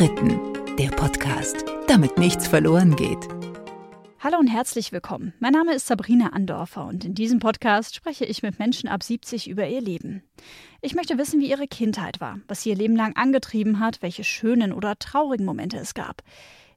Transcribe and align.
Dritten, 0.00 0.40
der 0.78 0.88
Podcast, 0.88 1.62
damit 1.86 2.16
nichts 2.16 2.48
verloren 2.48 2.96
geht. 2.96 3.18
Hallo 4.18 4.38
und 4.38 4.46
herzlich 4.46 4.92
willkommen. 4.92 5.34
Mein 5.40 5.52
Name 5.52 5.74
ist 5.74 5.88
Sabrina 5.88 6.28
Andorfer 6.28 6.86
und 6.86 7.04
in 7.04 7.14
diesem 7.14 7.38
Podcast 7.38 7.94
spreche 7.94 8.24
ich 8.24 8.42
mit 8.42 8.58
Menschen 8.58 8.88
ab 8.88 9.02
70 9.02 9.46
über 9.46 9.68
ihr 9.68 9.82
Leben. 9.82 10.22
Ich 10.80 10.94
möchte 10.94 11.18
wissen, 11.18 11.38
wie 11.40 11.50
ihre 11.50 11.66
Kindheit 11.66 12.18
war, 12.18 12.40
was 12.48 12.62
sie 12.62 12.70
ihr 12.70 12.76
Leben 12.76 12.96
lang 12.96 13.14
angetrieben 13.14 13.78
hat, 13.78 14.00
welche 14.00 14.24
schönen 14.24 14.72
oder 14.72 14.98
traurigen 14.98 15.44
Momente 15.44 15.76
es 15.76 15.92
gab, 15.92 16.22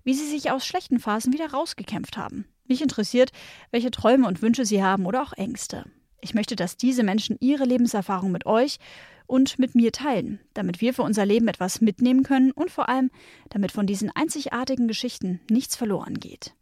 wie 0.03 0.15
sie 0.15 0.27
sich 0.27 0.51
aus 0.51 0.65
schlechten 0.65 0.99
Phasen 0.99 1.31
wieder 1.31 1.49
rausgekämpft 1.49 2.17
haben. 2.17 2.43
Mich 2.67 2.81
interessiert, 2.81 3.31
welche 3.71 3.91
Träume 3.91 4.27
und 4.27 4.41
Wünsche 4.41 4.65
sie 4.65 4.83
haben 4.83 5.05
oder 5.05 5.21
auch 5.23 5.31
Ängste. 5.31 5.85
Ich 6.23 6.33
möchte, 6.33 6.55
dass 6.55 6.77
diese 6.77 7.03
Menschen 7.03 7.35
ihre 7.41 7.65
Lebenserfahrung 7.65 8.31
mit 8.31 8.45
euch 8.45 8.77
und 9.27 9.59
mit 9.59 9.75
mir 9.75 9.91
teilen, 9.91 10.39
damit 10.53 10.79
wir 10.79 10.93
für 10.93 11.03
unser 11.03 11.25
Leben 11.25 11.50
etwas 11.50 11.81
mitnehmen 11.81 12.23
können 12.23 12.51
und 12.51 12.71
vor 12.71 12.87
allem, 12.87 13.11
damit 13.50 13.73
von 13.73 13.86
diesen 13.86 14.09
einzigartigen 14.09 14.87
Geschichten 14.87 15.41
nichts 15.50 15.75
verloren 15.75 16.21
geht. 16.21 16.55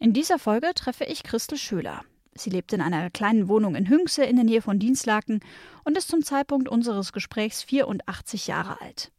In 0.00 0.12
dieser 0.12 0.40
Folge 0.40 0.72
treffe 0.74 1.04
ich 1.04 1.22
Christel 1.22 1.56
Schöler. 1.56 2.02
Sie 2.34 2.50
lebt 2.50 2.72
in 2.72 2.80
einer 2.80 3.10
kleinen 3.10 3.46
Wohnung 3.46 3.76
in 3.76 3.88
Hünxe 3.88 4.24
in 4.24 4.34
der 4.34 4.44
Nähe 4.44 4.60
von 4.60 4.80
Dienstlaken 4.80 5.38
und 5.84 5.96
ist 5.96 6.08
zum 6.08 6.24
Zeitpunkt 6.24 6.68
unseres 6.68 7.12
Gesprächs 7.12 7.62
84 7.62 8.48
Jahre 8.48 8.80
alt. 8.80 9.12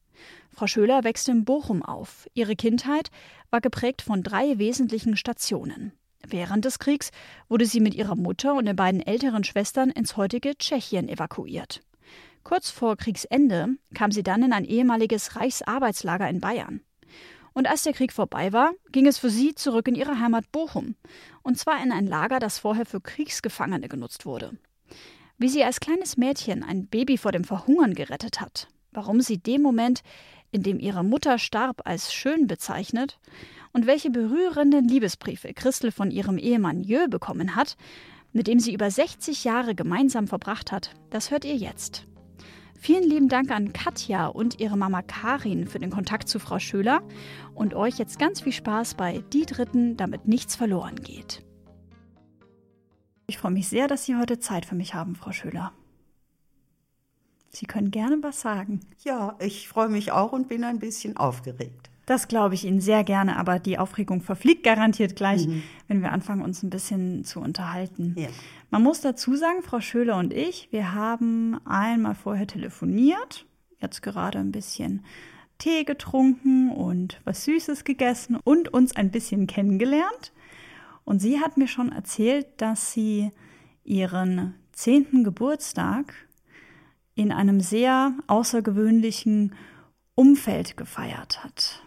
Frau 0.49 0.67
Schöler 0.67 1.05
wächst 1.05 1.29
in 1.29 1.45
Bochum 1.45 1.81
auf. 1.81 2.27
Ihre 2.33 2.57
Kindheit 2.57 3.09
war 3.51 3.61
geprägt 3.61 4.01
von 4.01 4.21
drei 4.21 4.57
wesentlichen 4.57 5.15
Stationen. 5.15 5.93
Während 6.27 6.65
des 6.65 6.79
Kriegs 6.79 7.11
wurde 7.49 7.65
sie 7.65 7.79
mit 7.79 7.93
ihrer 7.93 8.15
Mutter 8.15 8.53
und 8.53 8.65
den 8.65 8.75
beiden 8.75 9.01
älteren 9.01 9.43
Schwestern 9.43 9.89
ins 9.89 10.17
heutige 10.17 10.57
Tschechien 10.57 11.09
evakuiert. 11.09 11.81
Kurz 12.43 12.69
vor 12.69 12.97
Kriegsende 12.97 13.75
kam 13.93 14.11
sie 14.11 14.23
dann 14.23 14.43
in 14.43 14.53
ein 14.53 14.65
ehemaliges 14.65 15.35
Reichsarbeitslager 15.35 16.29
in 16.29 16.39
Bayern. 16.39 16.81
Und 17.53 17.67
als 17.67 17.83
der 17.83 17.93
Krieg 17.93 18.13
vorbei 18.13 18.53
war, 18.53 18.71
ging 18.91 19.07
es 19.07 19.17
für 19.17 19.29
sie 19.29 19.53
zurück 19.55 19.87
in 19.87 19.95
ihre 19.95 20.19
Heimat 20.19 20.51
Bochum, 20.51 20.95
und 21.43 21.57
zwar 21.57 21.83
in 21.83 21.91
ein 21.91 22.07
Lager, 22.07 22.39
das 22.39 22.59
vorher 22.59 22.85
für 22.85 23.01
Kriegsgefangene 23.01 23.89
genutzt 23.89 24.25
wurde. 24.25 24.57
Wie 25.37 25.49
sie 25.49 25.63
als 25.63 25.79
kleines 25.79 26.17
Mädchen 26.17 26.63
ein 26.63 26.87
Baby 26.87 27.17
vor 27.17 27.31
dem 27.31 27.43
Verhungern 27.43 27.93
gerettet 27.93 28.39
hat, 28.39 28.67
warum 28.91 29.21
sie 29.21 29.37
den 29.37 29.61
Moment, 29.61 30.01
in 30.51 30.63
dem 30.63 30.79
ihre 30.79 31.03
Mutter 31.03 31.39
starb, 31.39 31.81
als 31.85 32.13
schön 32.13 32.47
bezeichnet 32.47 33.19
und 33.73 33.87
welche 33.87 34.09
berührenden 34.09 34.87
Liebesbriefe 34.87 35.53
Christel 35.53 35.91
von 35.91 36.11
ihrem 36.11 36.37
Ehemann 36.37 36.81
Jö 36.81 37.07
bekommen 37.07 37.55
hat, 37.55 37.77
mit 38.33 38.47
dem 38.47 38.59
sie 38.59 38.73
über 38.73 38.89
60 38.89 39.43
Jahre 39.43 39.75
gemeinsam 39.75 40.27
verbracht 40.27 40.71
hat, 40.71 40.93
das 41.09 41.31
hört 41.31 41.45
ihr 41.45 41.55
jetzt. 41.55 42.07
Vielen 42.79 43.07
lieben 43.07 43.29
Dank 43.29 43.51
an 43.51 43.73
Katja 43.73 44.25
und 44.25 44.59
ihre 44.59 44.75
Mama 44.75 45.03
Karin 45.03 45.67
für 45.67 45.77
den 45.77 45.91
Kontakt 45.91 46.27
zu 46.27 46.39
Frau 46.39 46.57
Schöler 46.57 47.03
und 47.53 47.75
euch 47.75 47.99
jetzt 47.99 48.17
ganz 48.17 48.41
viel 48.41 48.53
Spaß 48.53 48.95
bei 48.95 49.23
Die 49.33 49.45
Dritten, 49.45 49.97
damit 49.97 50.27
nichts 50.27 50.55
verloren 50.55 50.95
geht. 50.95 51.43
Ich 53.27 53.37
freue 53.37 53.51
mich 53.51 53.67
sehr, 53.67 53.87
dass 53.87 54.05
Sie 54.05 54.15
heute 54.15 54.39
Zeit 54.39 54.65
für 54.65 54.73
mich 54.73 54.95
haben, 54.95 55.15
Frau 55.15 55.31
Schöler. 55.31 55.73
Sie 57.49 57.67
können 57.67 57.91
gerne 57.91 58.17
was 58.21 58.41
sagen. 58.41 58.79
Ja, 59.03 59.37
ich 59.39 59.67
freue 59.67 59.89
mich 59.89 60.11
auch 60.11 60.31
und 60.31 60.47
bin 60.47 60.63
ein 60.63 60.79
bisschen 60.79 61.17
aufgeregt. 61.17 61.90
Das 62.05 62.27
glaube 62.27 62.55
ich 62.55 62.65
Ihnen 62.65 62.81
sehr 62.81 63.03
gerne, 63.03 63.37
aber 63.37 63.59
die 63.59 63.77
Aufregung 63.77 64.21
verfliegt 64.21 64.63
garantiert 64.63 65.15
gleich, 65.15 65.47
mhm. 65.47 65.63
wenn 65.87 66.01
wir 66.01 66.11
anfangen, 66.11 66.41
uns 66.41 66.63
ein 66.63 66.69
bisschen 66.69 67.23
zu 67.23 67.39
unterhalten. 67.39 68.15
Ja. 68.17 68.27
Man 68.69 68.83
muss 68.83 69.01
dazu 69.01 69.35
sagen, 69.35 69.61
Frau 69.61 69.81
Schöler 69.81 70.17
und 70.17 70.33
ich, 70.33 70.69
wir 70.71 70.93
haben 70.93 71.59
einmal 71.65 72.15
vorher 72.15 72.47
telefoniert, 72.47 73.45
jetzt 73.79 74.01
gerade 74.01 74.39
ein 74.39 74.51
bisschen 74.51 75.05
Tee 75.57 75.83
getrunken 75.83 76.71
und 76.71 77.21
was 77.23 77.45
Süßes 77.45 77.83
gegessen 77.83 78.37
und 78.43 78.73
uns 78.73 78.95
ein 78.95 79.11
bisschen 79.11 79.45
kennengelernt. 79.45 80.33
Und 81.03 81.19
sie 81.19 81.39
hat 81.39 81.57
mir 81.57 81.67
schon 81.67 81.91
erzählt, 81.91 82.47
dass 82.57 82.93
sie 82.93 83.31
ihren 83.83 84.55
zehnten 84.71 85.23
Geburtstag 85.23 86.13
in 87.13 87.31
einem 87.31 87.59
sehr 87.59 88.13
außergewöhnlichen 88.27 89.53
Umfeld 90.15 90.77
gefeiert 90.77 91.43
hat. 91.43 91.83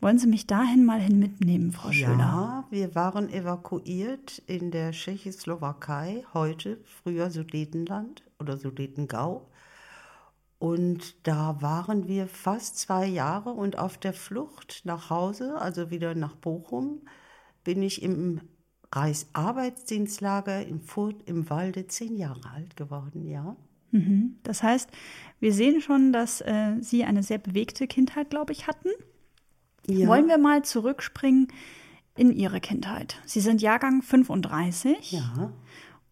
Wollen 0.00 0.18
Sie 0.18 0.28
mich 0.28 0.46
dahin 0.46 0.84
mal 0.84 1.00
hin 1.00 1.18
mitnehmen, 1.18 1.72
Frau 1.72 1.90
Schöner? 1.90 2.18
Ja, 2.18 2.64
wir 2.70 2.94
waren 2.94 3.28
evakuiert 3.30 4.42
in 4.46 4.70
der 4.70 4.92
Tschechoslowakei, 4.92 6.24
heute 6.32 6.78
früher 6.84 7.30
Sudetenland 7.30 8.22
oder 8.38 8.56
Sudetengau. 8.56 9.48
Und 10.60 11.26
da 11.26 11.60
waren 11.60 12.06
wir 12.06 12.28
fast 12.28 12.78
zwei 12.78 13.06
Jahre 13.06 13.50
und 13.50 13.78
auf 13.78 13.98
der 13.98 14.12
Flucht 14.12 14.82
nach 14.84 15.10
Hause, 15.10 15.60
also 15.60 15.90
wieder 15.90 16.14
nach 16.14 16.36
Bochum, 16.36 17.02
bin 17.64 17.82
ich 17.82 18.00
im 18.02 18.40
Reichsarbeitsdienstlager 18.92 20.64
in 20.64 20.80
Furt 20.80 21.28
im 21.28 21.50
Walde 21.50 21.88
zehn 21.88 22.16
Jahre 22.16 22.50
alt 22.54 22.76
geworden, 22.76 23.26
ja. 23.26 23.56
Mhm. 23.90 24.36
Das 24.42 24.62
heißt, 24.62 24.90
wir 25.40 25.52
sehen 25.52 25.80
schon, 25.80 26.12
dass 26.12 26.40
äh, 26.40 26.76
Sie 26.80 27.04
eine 27.04 27.22
sehr 27.22 27.38
bewegte 27.38 27.86
Kindheit, 27.86 28.30
glaube 28.30 28.52
ich, 28.52 28.66
hatten. 28.66 28.90
Ja. 29.88 30.06
Wollen 30.08 30.28
wir 30.28 30.38
mal 30.38 30.62
zurückspringen 30.62 31.48
in 32.16 32.32
Ihre 32.32 32.60
Kindheit? 32.60 33.16
Sie 33.24 33.40
sind 33.40 33.62
Jahrgang 33.62 34.02
35. 34.02 35.12
Ja. 35.12 35.52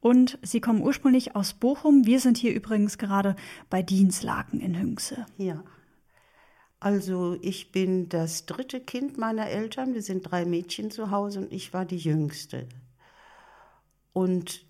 Und 0.00 0.38
Sie 0.42 0.60
kommen 0.60 0.82
ursprünglich 0.82 1.36
aus 1.36 1.54
Bochum. 1.54 2.06
Wir 2.06 2.20
sind 2.20 2.38
hier 2.38 2.54
übrigens 2.54 2.96
gerade 2.96 3.36
bei 3.68 3.82
Dienstlaken 3.82 4.60
in 4.60 4.78
Hünxe. 4.78 5.26
Ja. 5.36 5.62
Also 6.78 7.36
ich 7.42 7.72
bin 7.72 8.08
das 8.08 8.46
dritte 8.46 8.80
Kind 8.80 9.18
meiner 9.18 9.48
Eltern. 9.48 9.94
Wir 9.94 10.02
sind 10.02 10.30
drei 10.30 10.44
Mädchen 10.44 10.90
zu 10.90 11.10
Hause 11.10 11.40
und 11.40 11.52
ich 11.52 11.72
war 11.72 11.84
die 11.84 11.96
jüngste. 11.96 12.68
Und 14.12 14.64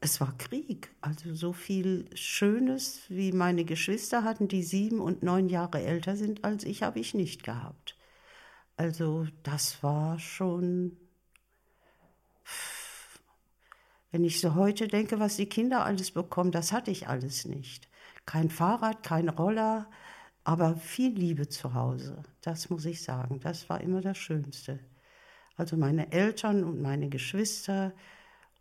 es 0.00 0.20
war 0.20 0.36
Krieg. 0.36 0.90
Also 1.00 1.34
so 1.34 1.52
viel 1.52 2.06
Schönes, 2.14 3.02
wie 3.08 3.32
meine 3.32 3.64
Geschwister 3.64 4.24
hatten, 4.24 4.48
die 4.48 4.62
sieben 4.62 5.00
und 5.00 5.22
neun 5.22 5.48
Jahre 5.48 5.80
älter 5.80 6.16
sind 6.16 6.44
als 6.44 6.64
ich, 6.64 6.82
habe 6.82 6.98
ich 6.98 7.14
nicht 7.14 7.44
gehabt. 7.44 7.96
Also 8.76 9.26
das 9.42 9.82
war 9.82 10.18
schon, 10.18 10.96
wenn 14.10 14.24
ich 14.24 14.40
so 14.40 14.54
heute 14.54 14.88
denke, 14.88 15.20
was 15.20 15.36
die 15.36 15.48
Kinder 15.48 15.84
alles 15.84 16.10
bekommen, 16.10 16.52
das 16.52 16.72
hatte 16.72 16.90
ich 16.90 17.08
alles 17.08 17.44
nicht. 17.44 17.88
Kein 18.26 18.50
Fahrrad, 18.50 19.02
kein 19.02 19.28
Roller, 19.28 19.88
aber 20.44 20.76
viel 20.76 21.12
Liebe 21.12 21.48
zu 21.48 21.74
Hause. 21.74 22.22
Das 22.40 22.70
muss 22.70 22.84
ich 22.84 23.02
sagen, 23.02 23.40
das 23.40 23.68
war 23.68 23.80
immer 23.80 24.00
das 24.00 24.18
Schönste. 24.18 24.80
Also 25.56 25.76
meine 25.76 26.10
Eltern 26.12 26.64
und 26.64 26.80
meine 26.80 27.08
Geschwister, 27.08 27.92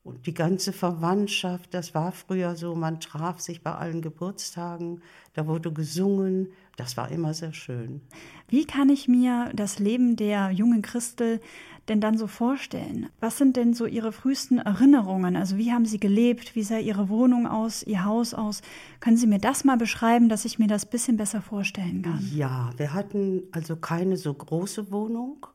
und 0.04 0.26
die 0.26 0.34
ganze 0.34 0.74
Verwandtschaft, 0.74 1.74
das 1.74 1.94
war 1.94 2.12
früher 2.12 2.56
so, 2.56 2.76
man 2.76 3.00
traf 3.00 3.40
sich 3.40 3.62
bei 3.62 3.74
allen 3.74 4.02
Geburtstagen, 4.02 5.02
da 5.34 5.46
wurde 5.46 5.72
gesungen, 5.72 6.48
das 6.76 6.98
war 6.98 7.12
immer 7.12 7.34
sehr 7.36 7.54
schön. 7.54 8.02
Wie 8.48 8.66
kann 8.66 8.90
ich 8.90 9.08
mir 9.08 9.52
das 9.54 9.78
Leben 9.78 10.16
der 10.16 10.50
jungen 10.50 10.82
Christel 10.82 11.40
denn 11.88 12.02
dann 12.02 12.18
so 12.18 12.26
vorstellen? 12.26 13.10
Was 13.20 13.38
sind 13.38 13.56
denn 13.58 13.74
so 13.74 13.86
Ihre 13.86 14.12
frühesten 14.12 14.58
Erinnerungen? 14.58 15.36
Also 15.36 15.58
wie 15.58 15.72
haben 15.72 15.86
Sie 15.86 16.00
gelebt? 16.00 16.56
Wie 16.56 16.64
sah 16.64 16.80
Ihre 16.80 17.10
Wohnung 17.10 17.46
aus, 17.46 17.84
Ihr 17.84 18.04
Haus 18.04 18.34
aus? 18.34 18.62
Können 19.00 19.18
Sie 19.18 19.28
mir 19.28 19.40
das 19.40 19.64
mal 19.64 19.78
beschreiben, 19.78 20.30
dass 20.30 20.46
ich 20.46 20.58
mir 20.58 20.68
das 20.68 20.86
ein 20.86 20.90
bisschen 20.90 21.18
besser 21.18 21.42
vorstellen 21.42 22.02
kann? 22.02 22.28
Ja, 22.34 22.72
wir 22.78 22.94
hatten 22.94 23.44
also 23.52 23.76
keine 23.76 24.18
so 24.18 24.34
große 24.34 24.92
Wohnung. 24.92 25.46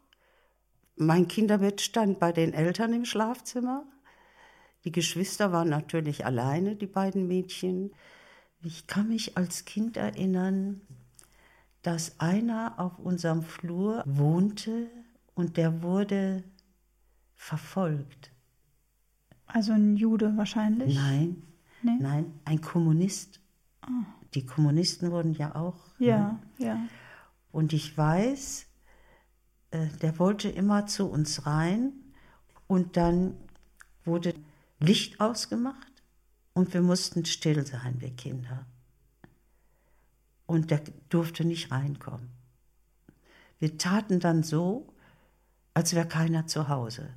Mein 0.95 1.27
Kinderbett 1.27 1.81
stand 1.81 2.21
bei 2.21 2.33
den 2.33 2.55
Eltern 2.55 2.93
im 2.93 3.05
Schlafzimmer. 3.05 3.85
Die 4.87 4.93
Geschwister 4.93 5.51
waren 5.51 5.69
natürlich 5.69 6.25
alleine, 6.25 6.77
die 6.77 6.87
beiden 6.87 7.27
Mädchen. 7.27 7.91
Ich 8.63 8.87
kann 8.87 9.09
mich 9.09 9.37
als 9.37 9.65
Kind 9.65 9.97
erinnern, 9.97 10.81
dass 11.83 12.21
einer 12.21 12.75
auf 12.79 13.01
unserem 13.01 13.43
Flur 13.43 14.05
wohnte 14.07 14.89
und 15.35 15.57
der 15.57 15.83
wurde 15.83 16.45
verfolgt. 17.35 18.31
Also 19.47 19.73
ein 19.73 19.97
Jude 19.97 20.37
wahrscheinlich? 20.37 20.95
Nein, 20.95 21.43
nee? 21.83 21.99
nein, 21.99 22.33
ein 22.45 22.61
Kommunist. 22.61 23.41
Oh. 23.85 23.91
Die 24.35 24.47
Kommunisten 24.47 25.11
wurden 25.11 25.33
ja 25.33 25.57
auch. 25.57 25.81
Ja, 25.99 26.39
ne? 26.59 26.65
ja. 26.65 26.79
Und 27.51 27.73
ich 27.73 27.99
weiß, 27.99 28.67
äh, 29.73 29.89
der 30.01 30.21
wollte 30.21 30.49
immer 30.49 30.87
zu 30.87 31.11
uns 31.11 31.45
rein 31.45 31.93
und 32.69 32.97
dann 32.97 33.35
wurde 34.05 34.33
Licht 34.79 35.21
ausgemacht 35.21 36.03
und 36.53 36.75
wir 36.75 36.83
mussten 36.83 37.25
still 37.25 37.67
sein, 37.67 38.01
wir 38.01 38.15
Kinder. 38.15 38.67
Und 40.47 40.71
der 40.71 40.83
durfte 41.09 41.45
nicht 41.45 41.71
reinkommen. 41.71 42.31
Wir 43.59 43.79
taten 43.79 44.21
dann 44.21 44.43
so, 44.43 44.93
als 45.75 45.95
wäre 45.95 46.07
keiner 46.07 46.47
zu 46.47 46.69
Hause. 46.69 47.09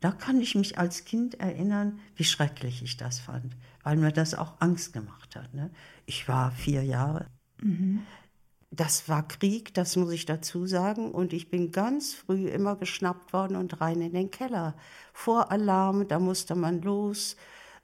Da 0.00 0.12
kann 0.12 0.40
ich 0.40 0.54
mich 0.54 0.78
als 0.78 1.04
Kind 1.04 1.40
erinnern, 1.40 1.98
wie 2.14 2.24
schrecklich 2.24 2.82
ich 2.82 2.96
das 2.96 3.18
fand, 3.18 3.56
weil 3.82 3.96
mir 3.96 4.12
das 4.12 4.34
auch 4.34 4.60
Angst 4.60 4.92
gemacht 4.92 5.34
hat. 5.34 5.52
Ne? 5.54 5.70
Ich 6.06 6.28
war 6.28 6.52
vier 6.52 6.84
Jahre. 6.84 7.26
Mhm. 7.60 8.06
Das 8.70 9.08
war 9.08 9.26
Krieg, 9.26 9.72
das 9.74 9.96
muss 9.96 10.12
ich 10.12 10.26
dazu 10.26 10.66
sagen. 10.66 11.10
Und 11.12 11.32
ich 11.32 11.50
bin 11.50 11.72
ganz 11.72 12.14
früh 12.14 12.48
immer 12.48 12.76
geschnappt 12.76 13.32
worden 13.32 13.56
und 13.56 13.80
rein 13.80 14.00
in 14.00 14.12
den 14.12 14.30
Keller. 14.30 14.74
Vor 15.12 15.50
Alarm, 15.50 16.06
da 16.08 16.18
musste 16.18 16.54
man 16.54 16.82
los. 16.82 17.36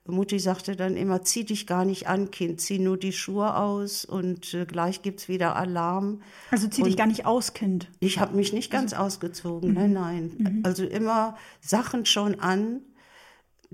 Mutti 0.06 0.38
sagte 0.38 0.76
dann 0.76 0.96
immer, 0.98 1.22
zieh 1.22 1.44
dich 1.44 1.66
gar 1.66 1.86
nicht 1.86 2.08
an, 2.08 2.30
Kind, 2.30 2.60
zieh 2.60 2.78
nur 2.78 2.98
die 2.98 3.14
Schuhe 3.14 3.56
aus 3.56 4.04
und 4.04 4.52
äh, 4.52 4.66
gleich 4.66 5.00
gibt's 5.00 5.28
wieder 5.28 5.56
Alarm. 5.56 6.20
Also 6.50 6.68
zieh 6.68 6.82
und 6.82 6.88
dich 6.88 6.98
gar 6.98 7.06
nicht 7.06 7.24
aus, 7.24 7.54
Kind. 7.54 7.88
Ich 8.00 8.18
habe 8.18 8.36
mich 8.36 8.52
nicht 8.52 8.70
ganz 8.70 8.92
Also 8.92 9.04
ausgezogen, 9.06 9.70
Mhm. 9.70 9.74
nein, 9.74 9.92
nein. 10.38 10.60
Also 10.62 10.84
immer 10.84 11.38
Sachen 11.62 12.04
schon 12.04 12.38
an, 12.38 12.82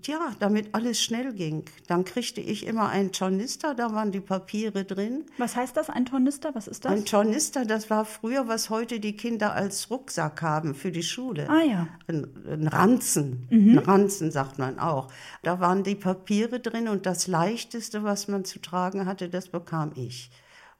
ja, 0.06 0.32
damit 0.38 0.74
alles 0.74 1.00
schnell 1.00 1.32
ging. 1.34 1.64
Dann 1.86 2.04
kriegte 2.04 2.40
ich 2.40 2.66
immer 2.66 2.88
einen 2.88 3.12
Tornister, 3.12 3.74
da 3.74 3.92
waren 3.92 4.12
die 4.12 4.20
Papiere 4.20 4.84
drin. 4.84 5.24
Was 5.38 5.56
heißt 5.56 5.76
das, 5.76 5.90
ein 5.90 6.06
Tornister? 6.06 6.54
Was 6.54 6.68
ist 6.68 6.84
das? 6.84 6.92
Ein 6.92 7.04
Tornister, 7.04 7.64
das 7.64 7.90
war 7.90 8.04
früher, 8.04 8.48
was 8.48 8.70
heute 8.70 9.00
die 9.00 9.16
Kinder 9.16 9.52
als 9.54 9.90
Rucksack 9.90 10.42
haben 10.42 10.74
für 10.74 10.92
die 10.92 11.02
Schule. 11.02 11.48
ah 11.48 11.62
ja. 11.62 11.88
Ein, 12.06 12.26
ein 12.46 12.68
Ranzen, 12.68 13.48
ein 13.50 13.78
Ranzen 13.78 14.30
sagt 14.30 14.58
man 14.58 14.78
auch. 14.78 15.08
Da 15.42 15.60
waren 15.60 15.82
die 15.82 15.94
Papiere 15.94 16.60
drin 16.60 16.88
und 16.88 17.06
das 17.06 17.26
Leichteste, 17.26 18.02
was 18.04 18.28
man 18.28 18.44
zu 18.44 18.60
tragen 18.60 19.06
hatte, 19.06 19.28
das 19.28 19.48
bekam 19.48 19.92
ich. 19.94 20.30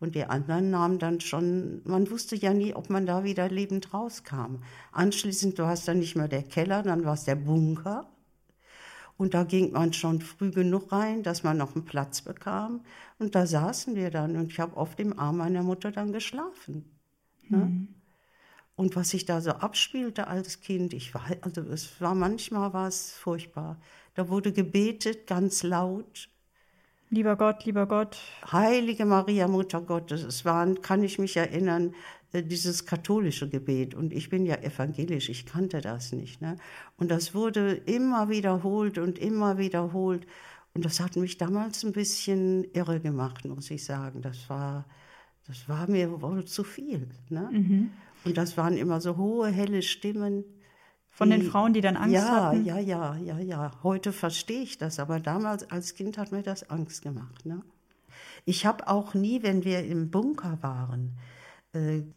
Und 0.00 0.14
die 0.14 0.24
anderen 0.24 0.70
nahmen 0.70 0.98
dann 0.98 1.20
schon, 1.20 1.82
man 1.84 2.10
wusste 2.10 2.34
ja 2.34 2.54
nie, 2.54 2.74
ob 2.74 2.88
man 2.88 3.04
da 3.04 3.22
wieder 3.22 3.50
lebend 3.50 3.92
rauskam. 3.92 4.62
Anschließend 4.92 5.58
war 5.58 5.74
es 5.74 5.84
dann 5.84 5.98
nicht 5.98 6.16
mehr 6.16 6.28
der 6.28 6.42
Keller, 6.42 6.82
dann 6.82 7.04
war 7.04 7.14
es 7.14 7.24
der 7.24 7.34
Bunker. 7.34 8.08
Und 9.20 9.34
da 9.34 9.44
ging 9.44 9.72
man 9.72 9.92
schon 9.92 10.22
früh 10.22 10.50
genug 10.50 10.92
rein, 10.92 11.22
dass 11.22 11.42
man 11.42 11.58
noch 11.58 11.74
einen 11.74 11.84
Platz 11.84 12.22
bekam. 12.22 12.80
Und 13.18 13.34
da 13.34 13.44
saßen 13.46 13.94
wir 13.94 14.10
dann 14.10 14.34
und 14.34 14.50
ich 14.50 14.58
habe 14.58 14.78
auf 14.78 14.96
dem 14.96 15.18
Arm 15.18 15.36
meiner 15.36 15.62
Mutter 15.62 15.92
dann 15.92 16.10
geschlafen. 16.10 16.86
Ne? 17.50 17.86
Und 18.76 18.96
was 18.96 19.10
sich 19.10 19.26
da 19.26 19.42
so 19.42 19.50
abspielte 19.50 20.26
als 20.26 20.60
Kind, 20.62 20.94
ich 20.94 21.12
war, 21.12 21.26
also 21.42 21.60
es 21.60 22.00
war 22.00 22.14
manchmal 22.14 22.72
war 22.72 22.88
es 22.88 23.12
furchtbar. 23.12 23.78
Da 24.14 24.30
wurde 24.30 24.54
gebetet, 24.54 25.26
ganz 25.26 25.64
laut. 25.64 26.30
Lieber 27.10 27.36
Gott, 27.36 27.66
lieber 27.66 27.86
Gott. 27.86 28.16
Heilige 28.50 29.04
Maria, 29.04 29.48
Mutter 29.48 29.82
Gottes. 29.82 30.22
Es 30.22 30.46
waren, 30.46 30.80
kann 30.80 31.02
ich 31.02 31.18
mich 31.18 31.36
erinnern, 31.36 31.94
dieses 32.32 32.86
katholische 32.86 33.48
Gebet. 33.48 33.94
Und 33.94 34.12
ich 34.12 34.28
bin 34.28 34.46
ja 34.46 34.56
evangelisch, 34.56 35.28
ich 35.28 35.46
kannte 35.46 35.80
das 35.80 36.12
nicht. 36.12 36.40
Ne? 36.40 36.56
Und 36.96 37.10
das 37.10 37.34
wurde 37.34 37.72
immer 37.72 38.28
wiederholt 38.28 38.98
und 38.98 39.18
immer 39.18 39.58
wiederholt. 39.58 40.26
Und 40.72 40.84
das 40.84 41.00
hat 41.00 41.16
mich 41.16 41.38
damals 41.38 41.82
ein 41.82 41.92
bisschen 41.92 42.64
irre 42.72 43.00
gemacht, 43.00 43.44
muss 43.44 43.70
ich 43.70 43.84
sagen. 43.84 44.22
Das 44.22 44.48
war, 44.48 44.86
das 45.46 45.68
war 45.68 45.90
mir 45.90 46.22
wohl 46.22 46.44
zu 46.44 46.62
viel. 46.62 47.08
Ne? 47.28 47.90
Und 48.24 48.36
das 48.36 48.56
waren 48.56 48.76
immer 48.76 49.00
so 49.00 49.16
hohe, 49.16 49.48
helle 49.48 49.82
Stimmen. 49.82 50.44
Von 51.12 51.28
den 51.28 51.42
Frauen, 51.42 51.72
die 51.72 51.80
dann 51.80 51.96
Angst 51.96 52.14
ja, 52.14 52.44
hatten? 52.44 52.64
Ja, 52.64 52.78
ja, 52.78 53.16
ja, 53.16 53.38
ja. 53.40 53.72
Heute 53.82 54.12
verstehe 54.12 54.62
ich 54.62 54.78
das, 54.78 55.00
aber 55.00 55.18
damals 55.18 55.68
als 55.70 55.96
Kind 55.96 56.16
hat 56.16 56.30
mir 56.30 56.42
das 56.42 56.70
Angst 56.70 57.02
gemacht. 57.02 57.44
Ne? 57.44 57.62
Ich 58.44 58.64
habe 58.64 58.86
auch 58.86 59.12
nie, 59.12 59.42
wenn 59.42 59.64
wir 59.64 59.84
im 59.84 60.10
Bunker 60.10 60.58
waren, 60.62 61.08
äh, 61.08 61.29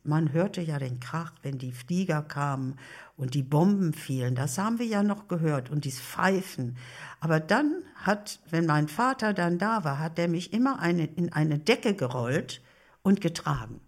man 0.03 0.33
hörte 0.33 0.61
ja 0.61 0.79
den 0.79 0.99
Krach, 0.99 1.33
wenn 1.43 1.59
die 1.59 1.71
Flieger 1.71 2.23
kamen 2.23 2.79
und 3.15 3.35
die 3.35 3.43
Bomben 3.43 3.93
fielen. 3.93 4.33
Das 4.33 4.57
haben 4.57 4.79
wir 4.79 4.85
ja 4.87 5.03
noch 5.03 5.27
gehört 5.27 5.69
und 5.69 5.85
dieses 5.85 6.01
Pfeifen. 6.01 6.77
Aber 7.19 7.39
dann 7.39 7.83
hat, 7.95 8.39
wenn 8.49 8.65
mein 8.65 8.87
Vater 8.87 9.33
dann 9.33 9.59
da 9.59 9.83
war, 9.83 9.99
hat 9.99 10.17
er 10.17 10.27
mich 10.27 10.53
immer 10.53 10.79
eine, 10.79 11.05
in 11.05 11.31
eine 11.31 11.59
Decke 11.59 11.93
gerollt 11.93 12.61
und 13.03 13.21
getragen, 13.21 13.79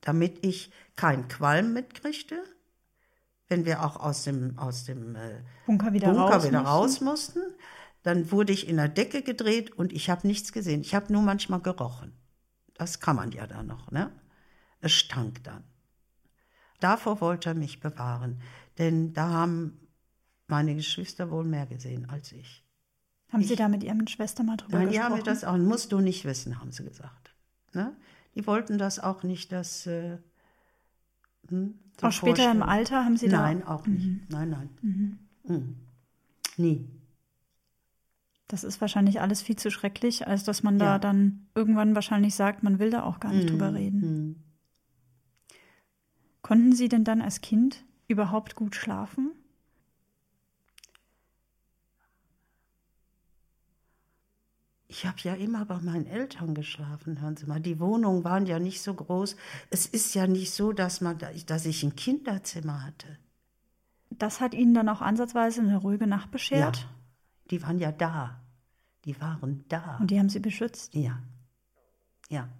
damit 0.00 0.44
ich 0.44 0.72
keinen 0.96 1.28
Qualm 1.28 1.72
mitkriegte, 1.72 2.42
wenn 3.46 3.64
wir 3.64 3.84
auch 3.84 3.96
aus 3.96 4.24
dem, 4.24 4.58
aus 4.58 4.84
dem 4.84 5.14
äh, 5.14 5.42
Bunker 5.66 5.92
wieder 5.92 6.08
Bunker 6.12 6.34
raus. 6.34 6.44
wieder 6.44 6.62
mussten? 6.62 6.66
raus 6.66 7.00
mussten. 7.00 7.40
Dann 8.02 8.32
wurde 8.32 8.52
ich 8.52 8.68
in 8.68 8.76
der 8.76 8.88
Decke 8.88 9.22
gedreht 9.22 9.72
und 9.72 9.92
ich 9.92 10.10
habe 10.10 10.26
nichts 10.26 10.52
gesehen. 10.52 10.80
Ich 10.80 10.94
habe 10.94 11.12
nur 11.12 11.22
manchmal 11.22 11.60
gerochen. 11.60 12.12
Das 12.74 12.98
kann 12.98 13.16
man 13.16 13.30
ja 13.30 13.46
da 13.46 13.62
noch, 13.62 13.92
ne? 13.92 14.10
Es 14.84 14.92
stank 14.92 15.42
dann. 15.44 15.64
Davor 16.80 17.20
wollte 17.20 17.50
er 17.50 17.54
mich 17.54 17.80
bewahren, 17.80 18.40
denn 18.78 19.14
da 19.14 19.28
haben 19.30 19.78
meine 20.46 20.74
Geschwister 20.74 21.30
wohl 21.30 21.44
mehr 21.44 21.64
gesehen 21.66 22.08
als 22.10 22.32
ich. 22.32 22.62
Haben 23.32 23.42
Sie 23.42 23.56
da 23.56 23.68
mit 23.68 23.82
Ihren 23.82 24.06
Schwestern 24.06 24.46
mal 24.46 24.56
drüber 24.56 24.78
Nein, 24.78 24.88
gesprochen? 24.88 25.04
haben 25.10 25.16
mir 25.16 25.22
das 25.24 25.44
auch, 25.44 25.56
musst 25.56 25.92
du 25.92 26.00
nicht 26.00 26.24
wissen, 26.24 26.60
haben 26.60 26.70
sie 26.70 26.84
gesagt. 26.84 27.34
Ne? 27.72 27.96
Die 28.34 28.46
wollten 28.46 28.76
das 28.78 28.98
auch 28.98 29.22
nicht, 29.22 29.50
dass. 29.52 29.86
Äh, 29.86 30.18
hm, 31.48 31.78
so 32.00 32.06
auch 32.06 32.12
später 32.12 32.50
im. 32.50 32.62
Alter 32.62 33.04
haben 33.04 33.16
Sie 33.16 33.28
da... 33.28 33.38
Nein, 33.38 33.66
auch 33.66 33.86
nicht. 33.86 34.30
Nein, 34.30 34.50
nein. 34.50 35.18
Mhm. 35.46 35.76
Nie. 36.56 36.86
Das 38.48 38.62
ist 38.62 38.80
wahrscheinlich 38.80 39.20
alles 39.20 39.40
viel 39.42 39.56
zu 39.56 39.70
schrecklich, 39.70 40.26
als 40.26 40.44
dass 40.44 40.62
man 40.62 40.78
da 40.78 40.84
Ja. 40.84 40.98
dann 40.98 41.46
irgendwann 41.54 41.94
wahrscheinlich 41.94 42.34
sagt, 42.34 42.62
man 42.62 42.78
will 42.78 42.90
da 42.90 43.02
auch 43.02 43.18
gar 43.18 43.32
nicht 43.32 43.48
drüber 43.50 43.72
reden. 43.72 44.44
Konnten 46.44 46.74
Sie 46.74 46.90
denn 46.90 47.04
dann 47.04 47.22
als 47.22 47.40
Kind 47.40 47.86
überhaupt 48.06 48.54
gut 48.54 48.76
schlafen? 48.76 49.32
Ich 54.86 55.06
habe 55.06 55.16
ja 55.22 55.32
immer 55.36 55.64
bei 55.64 55.80
meinen 55.80 56.04
Eltern 56.04 56.54
geschlafen, 56.54 57.22
hören 57.22 57.38
Sie 57.38 57.46
mal. 57.46 57.60
Die 57.60 57.80
Wohnungen 57.80 58.24
waren 58.24 58.44
ja 58.44 58.58
nicht 58.58 58.82
so 58.82 58.92
groß. 58.92 59.36
Es 59.70 59.86
ist 59.86 60.14
ja 60.14 60.26
nicht 60.26 60.52
so, 60.52 60.74
dass, 60.74 61.00
man, 61.00 61.18
dass 61.46 61.64
ich 61.64 61.82
ein 61.82 61.96
Kinderzimmer 61.96 62.84
hatte. 62.84 63.18
Das 64.10 64.42
hat 64.42 64.52
Ihnen 64.52 64.74
dann 64.74 64.90
auch 64.90 65.00
ansatzweise 65.00 65.62
eine 65.62 65.78
ruhige 65.78 66.06
Nacht 66.06 66.30
beschert? 66.30 66.76
Ja, 66.76 66.88
die 67.50 67.62
waren 67.62 67.78
ja 67.78 67.90
da. 67.90 68.38
Die 69.06 69.18
waren 69.18 69.64
da. 69.70 69.96
Und 69.96 70.10
die 70.10 70.18
haben 70.18 70.28
Sie 70.28 70.40
beschützt? 70.40 70.92
ja. 70.92 71.22
Ja. 72.28 72.50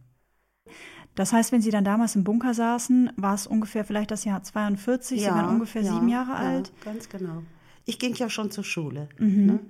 Das 1.14 1.32
heißt, 1.32 1.52
wenn 1.52 1.60
Sie 1.62 1.70
dann 1.70 1.84
damals 1.84 2.16
im 2.16 2.24
Bunker 2.24 2.54
saßen, 2.54 3.12
war 3.16 3.34
es 3.34 3.46
ungefähr 3.46 3.84
vielleicht 3.84 4.10
das 4.10 4.24
Jahr 4.24 4.42
42, 4.42 5.20
Sie 5.20 5.26
waren 5.26 5.48
ungefähr 5.48 5.82
ja, 5.82 5.92
sieben 5.92 6.08
Jahre 6.08 6.32
ja, 6.32 6.38
alt. 6.38 6.72
Ganz 6.84 7.08
genau. 7.08 7.42
Ich 7.84 7.98
ging 7.98 8.14
ja 8.14 8.28
schon 8.28 8.50
zur 8.50 8.64
Schule. 8.64 9.08
Mhm. 9.18 9.46
Ne? 9.46 9.60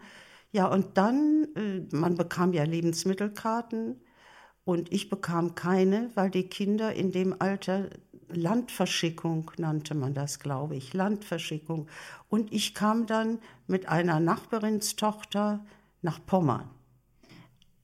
Ja, 0.53 0.67
und 0.67 0.97
dann, 0.97 1.49
äh, 1.57 1.97
man 1.97 2.15
bekam 2.15 2.53
ja 2.53 2.65
Lebensmittelkarten 2.65 4.01
und 4.65 4.93
ich 4.93 5.11
bekam 5.11 5.55
keine, 5.55 6.11
weil 6.15 6.31
die 6.31 6.49
Kinder 6.49 6.95
in 6.95 7.13
dem 7.13 7.35
Alter 7.39 7.91
Landverschickung 8.29 9.51
nannte 9.59 9.95
man 9.95 10.15
das, 10.15 10.39
glaube 10.39 10.77
ich, 10.77 10.95
Landverschickung. 10.95 11.89
Und 12.29 12.53
ich 12.53 12.75
kam 12.75 13.07
dann 13.07 13.39
mit 13.67 13.89
einer 13.89 14.21
Nachbarinstochter 14.21 15.65
nach 16.03 16.25
Pommern. 16.25 16.71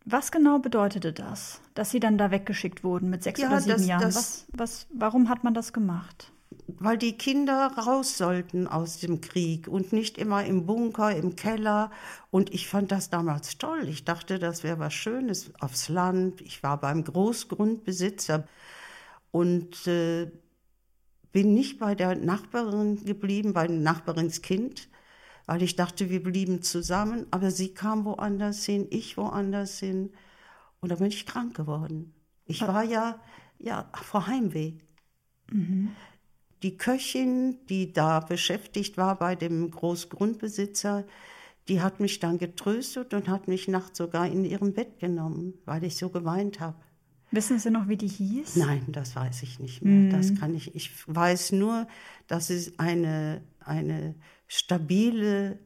Was 0.05 0.33
genau 0.33 0.59
bedeutete 0.59 1.13
das, 1.13 1.61
dass 1.75 1.91
Sie 1.91 2.01
dann 2.01 2.17
da 2.19 2.31
weggeschickt 2.31 2.83
wurden 2.83 3.11
mit 3.11 3.23
sechs 3.23 3.41
Ja, 3.41 3.49
oder 3.49 3.61
sieben 3.61 3.77
das- 3.77 3.87
Jahren? 3.87 4.01
das- 4.03 4.17
was, 4.17 4.47
was, 4.53 4.87
warum 4.95 5.29
hat 5.29 5.45
man 5.45 5.55
das 5.55 5.73
gemacht? 5.73 6.33
weil 6.79 6.99
die 6.99 7.13
Kinder 7.19 7.67
raus 7.77 8.17
sollten 8.17 8.67
aus 8.69 8.99
dem 8.99 9.21
Krieg 9.21 9.67
und 9.69 9.93
nicht 9.93 10.19
immer 10.19 10.45
im 10.45 10.67
Bunker, 10.67 11.15
im 11.15 11.35
Keller. 11.37 11.91
Und 12.31 12.55
ich 12.55 12.69
fand 12.69 12.91
das 12.93 13.11
damals 13.11 13.59
toll. 13.59 13.89
Ich 13.89 14.05
dachte, 14.05 14.39
das 14.39 14.63
wäre 14.63 14.79
was 14.79 14.95
Schönes 14.95 15.53
aufs 15.61 15.89
Land. 15.89 16.41
Ich 16.41 16.63
war 16.63 16.79
beim 16.81 17.03
Großgrundbesitzer 17.05 18.47
und 19.33 19.87
äh, 19.89 20.31
bin 21.33 21.55
nicht 21.55 21.79
bei 21.81 21.95
der 21.95 22.15
Nachbarin 22.17 23.05
geblieben, 23.05 23.53
bei 23.53 23.67
der 23.67 23.77
Nachbarins 23.77 24.41
Kind, 24.43 24.89
weil 25.47 25.63
ich 25.63 25.77
dachte, 25.77 26.11
wir 26.11 26.23
blieben 26.23 26.63
zusammen. 26.63 27.27
Aber 27.31 27.51
sie 27.51 27.75
kam 27.75 28.05
woanders 28.05 28.65
hin, 28.65 28.87
ich 28.91 29.17
woanders 29.17 29.79
hin. 29.79 30.11
Und 30.81 30.91
da 30.91 30.97
bin 30.97 31.07
ich 31.07 31.27
krank 31.27 31.55
geworden. 31.55 32.15
Ich 32.47 32.63
war 32.63 32.85
ja, 32.85 33.21
ja 33.59 33.91
vor 33.95 34.27
Heimweh 34.27 34.75
die 36.63 36.77
Köchin, 36.77 37.59
die 37.69 37.93
da 37.93 38.21
beschäftigt 38.21 38.97
war 38.97 39.19
bei 39.19 39.35
dem 39.35 39.71
Großgrundbesitzer, 39.71 41.07
die 41.69 41.81
hat 41.81 42.01
mich 42.01 42.19
dann 42.19 42.39
getröstet 42.39 43.15
und 43.15 43.29
hat 43.29 43.49
mich 43.49 43.69
nachts 43.69 43.99
sogar 43.99 44.27
in 44.27 44.45
ihrem 44.45 44.73
Bett 44.73 44.99
genommen, 44.99 45.55
weil 45.65 45.85
ich 45.85 45.97
so 45.97 46.09
geweint 46.09 46.61
habe. 46.61 46.77
Wissen 47.31 47.61
Sie 47.61 47.71
noch, 47.71 47.87
wie 47.87 47.97
die 47.97 48.09
hieß? 48.09 48.57
Nein, 48.57 48.85
das 48.89 49.15
weiß 49.15 49.45
ich 49.45 49.61
nicht 49.61 49.83
mehr. 49.83 50.11
Das 50.11 50.35
kann 50.35 50.53
ich. 50.55 50.75
Ich 50.75 50.91
weiß 51.07 51.53
nur, 51.53 51.87
dass 52.27 52.51
es 52.51 52.77
eine, 52.81 53.41
eine 53.65 54.15
stabile, 54.47 55.59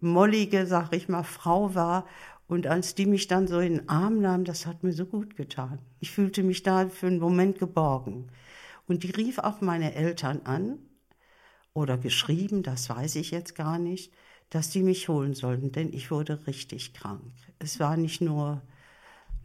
mollige, 0.00 0.66
sag 0.66 0.94
ich 0.94 1.08
mal, 1.08 1.22
Frau 1.22 1.74
war. 1.74 2.06
Und 2.46 2.66
als 2.66 2.94
die 2.94 3.06
mich 3.06 3.28
dann 3.28 3.46
so 3.46 3.60
in 3.60 3.78
den 3.78 3.88
Arm 3.88 4.20
nahm, 4.20 4.44
das 4.44 4.66
hat 4.66 4.82
mir 4.82 4.92
so 4.92 5.06
gut 5.06 5.36
getan. 5.36 5.78
Ich 6.00 6.10
fühlte 6.10 6.42
mich 6.42 6.62
da 6.62 6.88
für 6.88 7.06
einen 7.06 7.20
Moment 7.20 7.58
geborgen. 7.58 8.28
Und 8.86 9.04
die 9.04 9.10
rief 9.10 9.38
auch 9.38 9.60
meine 9.60 9.94
Eltern 9.94 10.40
an 10.44 10.78
oder 11.74 11.96
geschrieben, 11.96 12.62
das 12.62 12.88
weiß 12.88 13.16
ich 13.16 13.30
jetzt 13.30 13.54
gar 13.54 13.78
nicht, 13.78 14.12
dass 14.50 14.70
die 14.70 14.82
mich 14.82 15.08
holen 15.08 15.34
sollten, 15.34 15.70
denn 15.70 15.92
ich 15.92 16.10
wurde 16.10 16.46
richtig 16.48 16.92
krank. 16.92 17.22
Es 17.60 17.78
war 17.78 17.96
nicht 17.96 18.20
nur 18.20 18.62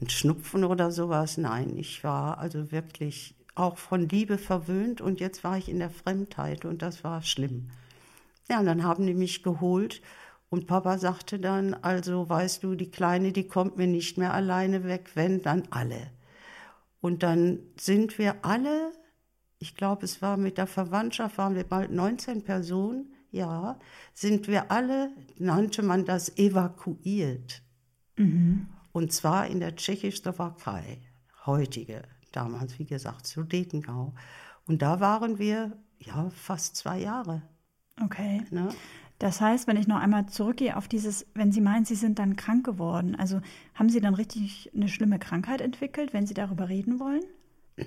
ein 0.01 0.09
Schnupfen 0.09 0.63
oder 0.63 0.91
sowas. 0.91 1.37
Nein, 1.37 1.77
ich 1.77 2.03
war 2.03 2.39
also 2.39 2.71
wirklich 2.71 3.35
auch 3.53 3.77
von 3.77 4.09
Liebe 4.09 4.37
verwöhnt 4.37 4.99
und 4.99 5.19
jetzt 5.19 5.43
war 5.43 5.57
ich 5.57 5.69
in 5.69 5.79
der 5.79 5.89
Fremdheit 5.89 6.65
und 6.65 6.81
das 6.81 7.03
war 7.03 7.21
schlimm. 7.21 7.69
Ja, 8.49 8.59
und 8.59 8.65
dann 8.65 8.83
haben 8.83 9.05
die 9.05 9.13
mich 9.13 9.43
geholt 9.43 10.01
und 10.49 10.67
Papa 10.67 10.97
sagte 10.97 11.39
dann, 11.39 11.73
also 11.73 12.29
weißt 12.29 12.63
du, 12.63 12.75
die 12.75 12.91
Kleine, 12.91 13.31
die 13.31 13.47
kommt 13.47 13.77
mir 13.77 13.87
nicht 13.87 14.17
mehr 14.17 14.33
alleine 14.33 14.83
weg, 14.83 15.11
wenn, 15.15 15.41
dann 15.41 15.63
alle. 15.71 16.11
Und 17.01 17.23
dann 17.23 17.59
sind 17.77 18.17
wir 18.17 18.45
alle, 18.45 18.91
ich 19.59 19.75
glaube, 19.75 20.05
es 20.05 20.21
war 20.21 20.37
mit 20.37 20.57
der 20.57 20.67
Verwandtschaft, 20.67 21.37
waren 21.37 21.55
wir 21.55 21.63
bald 21.63 21.91
19 21.91 22.43
Personen, 22.43 23.13
ja, 23.31 23.77
sind 24.13 24.47
wir 24.47 24.71
alle, 24.71 25.11
nannte 25.37 25.83
man 25.83 26.05
das, 26.05 26.37
evakuiert. 26.37 27.61
Mhm. 28.15 28.67
Und 28.91 29.11
zwar 29.11 29.47
in 29.47 29.59
der 29.59 29.75
Tschechoslowakei, 29.75 31.01
heutige, 31.45 32.03
damals, 32.31 32.79
wie 32.79 32.85
gesagt, 32.85 33.27
Sudetengau. 33.27 34.13
Und 34.67 34.81
da 34.81 35.01
waren 35.01 35.37
wir, 35.37 35.77
ja, 35.99 36.29
fast 36.29 36.77
zwei 36.77 36.99
Jahre. 36.99 37.41
Okay. 38.03 38.43
Ne? 38.51 38.69
Das 39.19 39.39
heißt, 39.39 39.67
wenn 39.67 39.77
ich 39.77 39.87
noch 39.87 39.99
einmal 39.99 40.25
zurückgehe 40.25 40.75
auf 40.75 40.87
dieses, 40.87 41.25
wenn 41.33 41.51
Sie 41.51 41.61
meinen, 41.61 41.85
Sie 41.85 41.95
sind 41.95 42.19
dann 42.19 42.35
krank 42.35 42.65
geworden, 42.65 43.15
also 43.15 43.41
haben 43.73 43.89
Sie 43.89 44.01
dann 44.01 44.13
richtig 44.13 44.71
eine 44.75 44.89
schlimme 44.89 45.19
Krankheit 45.19 45.61
entwickelt, 45.61 46.13
wenn 46.13 46.27
Sie 46.27 46.33
darüber 46.33 46.67
reden 46.67 46.99
wollen? 46.99 47.23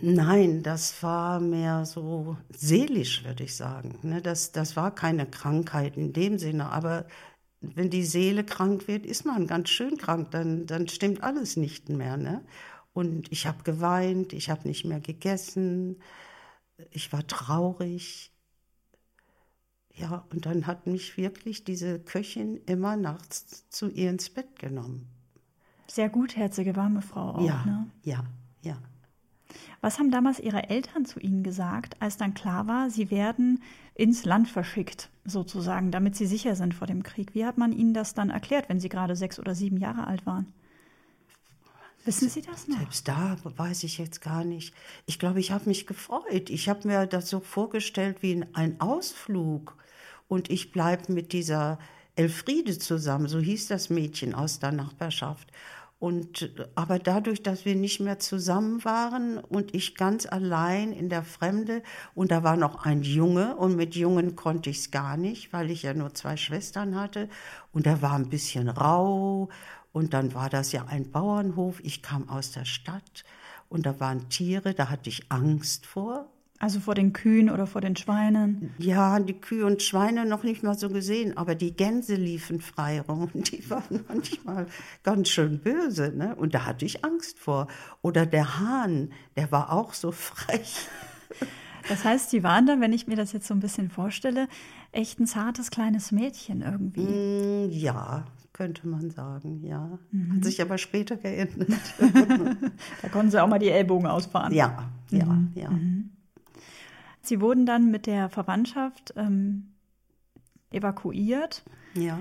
Nein, 0.03 0.63
das 0.63 1.03
war 1.03 1.41
mehr 1.41 1.87
so 1.87 2.37
seelisch, 2.51 3.25
würde 3.25 3.45
ich 3.45 3.57
sagen. 3.57 3.99
Ne? 4.03 4.21
Das, 4.21 4.53
das 4.53 4.77
war 4.77 4.95
keine 4.95 5.27
Krankheit 5.27 5.97
in 5.97 6.13
dem 6.13 6.39
Sinne, 6.39 6.71
aber 6.71 7.07
wenn 7.61 7.91
die 7.91 8.05
Seele 8.05 8.45
krank 8.45 8.87
wird, 8.87 9.07
ist 9.07 9.25
man 9.25 9.47
ganz 9.47 9.71
schön 9.71 9.97
krank, 9.97 10.31
dann, 10.31 10.67
dann 10.67 10.89
stimmt 10.89 11.23
alles 11.23 11.57
nicht 11.57 11.89
mehr. 11.89 12.17
Ne? 12.17 12.45
Und 12.93 13.33
ich 13.33 13.47
habe 13.47 13.63
geweint, 13.65 14.33
ich 14.33 14.51
habe 14.51 14.69
nicht 14.69 14.85
mehr 14.85 15.01
gegessen, 15.01 16.01
ich 16.91 17.13
war 17.13 17.27
traurig. 17.27 18.33
Ja, 20.01 20.25
und 20.33 20.47
dann 20.47 20.67
hat 20.67 20.87
mich 20.87 21.17
wirklich 21.17 21.65
diese 21.65 21.99
Köchin 21.99 22.61
immer 22.67 22.97
nachts 22.97 23.69
zu 23.69 23.89
ihr 23.89 24.11
ins 24.11 24.31
Bett 24.31 24.59
genommen. 24.59 25.09
Sehr 25.89 26.09
gutherzige, 26.09 26.77
warme 26.77 27.03
Frau 27.03 27.37
auch, 27.37 27.41
ja, 27.41 27.65
ne? 27.65 27.91
Ja, 28.03 28.25
ja. 28.63 28.79
Was 29.81 29.99
haben 29.99 30.11
damals 30.11 30.39
Ihre 30.39 30.69
Eltern 30.69 31.05
zu 31.05 31.19
Ihnen 31.21 31.43
gesagt, 31.43 32.01
als 32.01 32.17
dann 32.17 32.35
klar 32.35 32.67
war, 32.67 32.91
Sie 32.91 33.11
werden 33.11 33.63
ins 33.95 34.25
Land 34.25 34.49
verschickt, 34.49 35.09
sozusagen, 35.25 35.91
damit 35.91 36.17
Sie 36.17 36.27
sicher 36.27 36.55
sind 36.57 36.75
vor 36.75 36.87
dem 36.87 37.03
Krieg? 37.03 37.35
Wie 37.35 37.47
hat 37.47 37.59
man 37.59 37.73
Ihnen 37.73 37.95
das 37.95 38.15
dann 38.15 38.31
erklärt, 38.31 38.69
wenn 38.69 38.81
Sie 38.81 38.89
gerade 38.89 39.17
sechs 39.17 39.39
oder 39.39 39.55
sieben 39.55 39.79
Jahre 39.79 40.07
alt 40.07 40.27
waren? 40.27 40.53
Wissen 42.05 42.29
Sie 42.29 42.43
das 42.43 42.69
noch? 42.69 42.79
Selbst 42.79 43.09
da 43.09 43.37
weiß 43.43 43.85
ich 43.85 43.99
jetzt 43.99 44.21
gar 44.21 44.45
nicht. 44.45 44.75
Ich 45.07 45.19
glaube, 45.19 45.41
ich 45.41 45.51
habe 45.51 45.69
mich 45.69 45.87
gefreut. 45.87 46.51
Ich 46.51 46.69
habe 46.69 46.87
mir 46.87 47.07
das 47.07 47.29
so 47.29 47.41
vorgestellt 47.41 48.23
wie 48.23 48.45
ein 48.55 48.81
Ausflug 48.81 49.77
und 50.29 50.51
ich 50.51 50.73
bleibe 50.73 51.13
mit 51.13 51.33
dieser 51.33 51.79
Elfriede 52.15 52.79
zusammen, 52.79 53.29
so 53.29 53.39
hieß 53.39 53.69
das 53.69 53.91
Mädchen 53.91 54.35
aus 54.35 54.59
der 54.59 54.73
Nachbarschaft. 54.73 55.51
Und 56.01 56.53
aber 56.77 57.01
dadurch, 57.01 57.43
dass 57.43 57.65
wir 57.65 57.75
nicht 57.75 57.99
mehr 57.99 58.21
zusammen 58.21 58.85
waren 58.85 59.39
und 59.39 59.75
ich 59.75 59.97
ganz 59.97 60.27
allein 60.27 60.93
in 60.93 61.09
der 61.09 61.25
Fremde 61.25 61.83
und 62.15 62.31
da 62.31 62.45
war 62.45 62.57
noch 62.57 62.85
ein 62.85 63.03
Junge 63.03 63.57
und 63.57 63.75
mit 63.75 63.97
Jungen 63.97 64.37
konnte 64.37 64.71
ich 64.71 64.79
es 64.79 64.91
gar 64.93 65.17
nicht, 65.17 65.53
weil 65.53 65.73
ich 65.73 65.83
ja 65.83 65.95
nur 65.95 66.15
zwei 66.15 66.37
Schwestern 66.37 66.95
hatte 66.95 67.29
und 67.73 67.85
er 67.85 68.01
war 68.01 68.13
ein 68.13 68.29
bisschen 68.29 68.69
rau 68.69 69.49
und 69.91 70.15
dann 70.15 70.35
war 70.35 70.49
das 70.49 70.71
ja 70.71 70.85
ein 70.87 71.11
Bauernhof. 71.11 71.81
Ich 71.83 72.01
kam 72.01 72.29
aus 72.29 72.53
der 72.53 72.65
Stadt 72.65 73.25
und 73.69 73.85
da 73.85 73.99
waren 73.99 74.29
Tiere, 74.29 74.75
da 74.75 74.91
hatte 74.91 75.09
ich 75.11 75.33
Angst 75.33 75.85
vor. 75.85 76.31
Also 76.61 76.81
vor 76.81 76.97
den 76.97 77.13
Kühen 77.13 77.51
oder 77.51 77.69
vor 77.69 77.81
den 77.81 77.95
Schweinen? 77.95 78.75
Ja, 78.79 79.21
die 79.21 79.35
Kühe 79.35 79.65
und 79.65 79.81
Schweine 79.81 80.27
noch 80.27 80.43
nicht 80.43 80.65
mal 80.65 80.77
so 80.77 80.89
gesehen, 80.89 81.37
aber 81.37 81.55
die 81.55 81.73
Gänse 81.73 82.17
liefen 82.17 82.61
frei 82.61 83.01
rum 83.01 83.31
und 83.33 83.53
die 83.53 83.71
waren 83.71 84.05
manchmal 84.09 84.67
ganz 85.05 85.29
schön 85.29 85.61
böse. 85.61 86.13
Ne? 86.17 86.35
Und 86.35 86.55
da 86.55 86.67
hatte 86.67 86.85
ich 86.85 87.05
Angst 87.05 87.39
vor. 87.39 87.69
Oder 88.03 88.27
der 88.27 88.59
Hahn, 88.59 89.13
der 89.37 89.53
war 89.53 89.73
auch 89.73 89.95
so 89.95 90.11
frech. 90.13 90.89
Das 91.89 92.05
heißt, 92.05 92.31
Sie 92.31 92.43
waren 92.43 92.67
dann, 92.67 92.81
wenn 92.81 92.93
ich 92.93 93.07
mir 93.07 93.17
das 93.17 93.33
jetzt 93.33 93.47
so 93.47 93.55
ein 93.55 93.61
bisschen 93.61 93.89
vorstelle, 93.89 94.49
echt 94.91 95.21
ein 95.21 95.27
zartes 95.27 95.71
kleines 95.71 96.11
Mädchen 96.11 96.63
irgendwie. 96.63 97.03
Mm, 97.03 97.71
ja, 97.71 98.25
könnte 98.53 98.89
man 98.89 99.11
sagen, 99.11 99.63
ja. 99.63 99.99
Mhm. 100.11 100.37
Hat 100.37 100.45
sich 100.45 100.61
aber 100.61 100.77
später 100.77 101.17
geändert. 101.17 101.69
da 103.03 103.09
konnten 103.09 103.31
Sie 103.31 103.41
auch 103.41 103.47
mal 103.47 103.61
die 103.61 103.71
Ellbogen 103.71 104.09
ausfahren. 104.09 104.53
Ja, 104.53 104.91
ja, 105.11 105.25
mhm. 105.25 105.53
ja. 105.55 105.71
Mhm. 105.71 106.11
Sie 107.29 107.41
wurden 107.41 107.67
dann 107.67 107.91
mit 107.91 108.07
der 108.07 108.29
Verwandtschaft 108.29 109.15
ähm, 109.17 109.75
evakuiert. 110.71 111.63
Ja. 111.95 112.19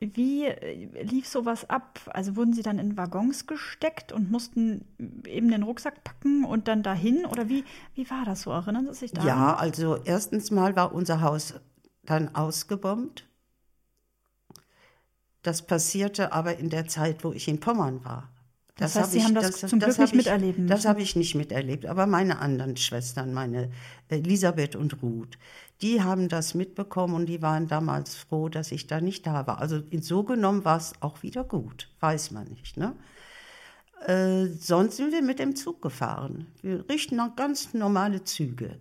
Wie 0.00 0.44
äh, 0.44 1.02
lief 1.02 1.26
sowas 1.26 1.68
ab? 1.70 2.00
Also 2.06 2.36
wurden 2.36 2.52
Sie 2.52 2.62
dann 2.62 2.78
in 2.78 2.96
Waggons 2.96 3.46
gesteckt 3.46 4.12
und 4.12 4.30
mussten 4.30 4.84
eben 5.26 5.50
den 5.50 5.62
Rucksack 5.62 6.04
packen 6.04 6.44
und 6.44 6.68
dann 6.68 6.82
dahin? 6.82 7.24
Oder 7.26 7.48
wie, 7.48 7.64
wie 7.94 8.08
war 8.10 8.24
das 8.24 8.42
so? 8.42 8.50
Erinnern 8.50 8.86
Sie 8.86 9.00
sich 9.00 9.12
daran? 9.12 9.28
Ja, 9.28 9.54
also 9.54 9.96
erstens 10.04 10.50
mal 10.50 10.76
war 10.76 10.94
unser 10.94 11.20
Haus 11.20 11.54
dann 12.02 12.34
ausgebombt. 12.34 13.26
Das 15.42 15.66
passierte 15.66 16.32
aber 16.32 16.58
in 16.58 16.70
der 16.70 16.86
Zeit, 16.86 17.22
wo 17.24 17.32
ich 17.32 17.48
in 17.48 17.60
Pommern 17.60 18.04
war. 18.04 18.33
Das, 18.76 18.94
das 18.94 19.02
heißt, 19.02 19.12
Sie 19.12 19.18
ich, 19.18 19.24
haben 19.24 19.34
das, 19.34 19.60
das 19.60 19.70
zum 19.70 19.78
Glück 19.78 19.98
nicht 19.98 20.10
ich, 20.10 20.16
miterleben 20.16 20.66
Das 20.66 20.84
habe 20.84 21.00
ich 21.00 21.14
nicht 21.14 21.36
miterlebt, 21.36 21.86
aber 21.86 22.06
meine 22.06 22.40
anderen 22.40 22.76
Schwestern, 22.76 23.32
meine 23.32 23.70
Elisabeth 24.08 24.74
und 24.74 25.00
Ruth, 25.00 25.38
die 25.80 26.02
haben 26.02 26.28
das 26.28 26.54
mitbekommen 26.54 27.14
und 27.14 27.26
die 27.26 27.40
waren 27.40 27.68
damals 27.68 28.16
froh, 28.16 28.48
dass 28.48 28.72
ich 28.72 28.88
da 28.88 29.00
nicht 29.00 29.26
da 29.26 29.46
war. 29.46 29.60
Also 29.60 29.80
so 30.00 30.24
genommen 30.24 30.64
war 30.64 30.78
es 30.78 30.92
auch 31.00 31.22
wieder 31.22 31.44
gut, 31.44 31.88
weiß 32.00 32.32
man 32.32 32.48
nicht. 32.48 32.76
Ne? 32.76 32.96
Äh, 34.06 34.46
sonst 34.58 34.96
sind 34.96 35.12
wir 35.12 35.22
mit 35.22 35.38
dem 35.38 35.54
Zug 35.54 35.80
gefahren. 35.80 36.48
Wir 36.60 36.88
richten 36.88 37.16
noch 37.16 37.36
ganz 37.36 37.74
normale 37.74 38.24
Züge. 38.24 38.78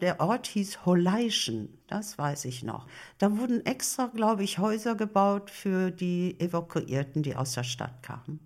Der 0.00 0.20
Ort 0.20 0.46
hieß 0.46 0.86
Holleischen, 0.86 1.76
das 1.88 2.18
weiß 2.18 2.44
ich 2.44 2.62
noch. 2.62 2.86
Da 3.18 3.36
wurden 3.36 3.66
extra, 3.66 4.06
glaube 4.06 4.44
ich, 4.44 4.58
Häuser 4.58 4.94
gebaut 4.94 5.50
für 5.50 5.90
die 5.90 6.38
Evakuierten, 6.38 7.24
die 7.24 7.34
aus 7.34 7.54
der 7.54 7.64
Stadt 7.64 8.00
kamen. 8.04 8.38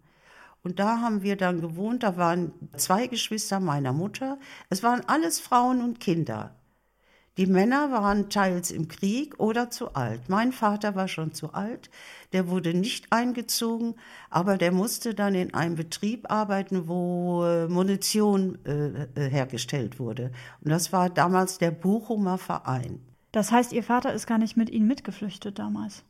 Und 0.63 0.79
da 0.79 1.01
haben 1.01 1.23
wir 1.23 1.37
dann 1.37 1.61
gewohnt. 1.61 2.03
Da 2.03 2.17
waren 2.17 2.53
zwei 2.77 3.07
Geschwister 3.07 3.61
meiner 3.61 3.93
Mutter. 3.93 4.39
Es 4.71 4.83
waren 4.83 5.03
alles 5.07 5.41
Frauen 5.41 5.83
und 5.83 6.01
Kinder. 6.01 6.55
Die 7.39 7.47
Männer 7.47 7.91
waren 7.91 8.29
teils 8.29 8.71
im 8.71 8.89
Krieg 8.89 9.41
oder 9.41 9.71
zu 9.71 9.95
alt. 9.95 10.29
Mein 10.29 10.53
Vater 10.53 10.95
war 10.95 11.09
schon 11.09 11.33
zu 11.33 11.55
alt, 11.55 11.89
der 12.35 12.49
wurde 12.49 12.75
nicht 12.75 13.11
eingezogen, 13.11 13.95
aber 14.29 14.59
der 14.59 14.71
musste 14.71 15.15
dann 15.15 15.35
in 15.35 15.55
einem 15.55 15.77
Betrieb 15.77 16.31
arbeiten, 16.31 16.89
wo 16.89 17.43
äh, 17.45 17.69
Munition 17.69 18.59
äh, 18.67 19.05
äh, 19.15 19.31
hergestellt 19.31 19.99
wurde. 19.99 20.31
Und 20.61 20.71
das 20.71 20.93
war 20.93 21.09
damals 21.09 21.57
der 21.57 21.71
Bochumer 21.71 22.37
Verein. 22.37 23.01
Das 23.33 23.51
heißt, 23.51 23.73
Ihr 23.73 23.83
Vater 23.83 24.13
ist 24.13 24.27
gar 24.27 24.37
nicht 24.37 24.59
mit 24.59 24.69
Ihnen 24.69 24.87
mitgeflüchtet 24.87 25.59
damals? 25.59 26.05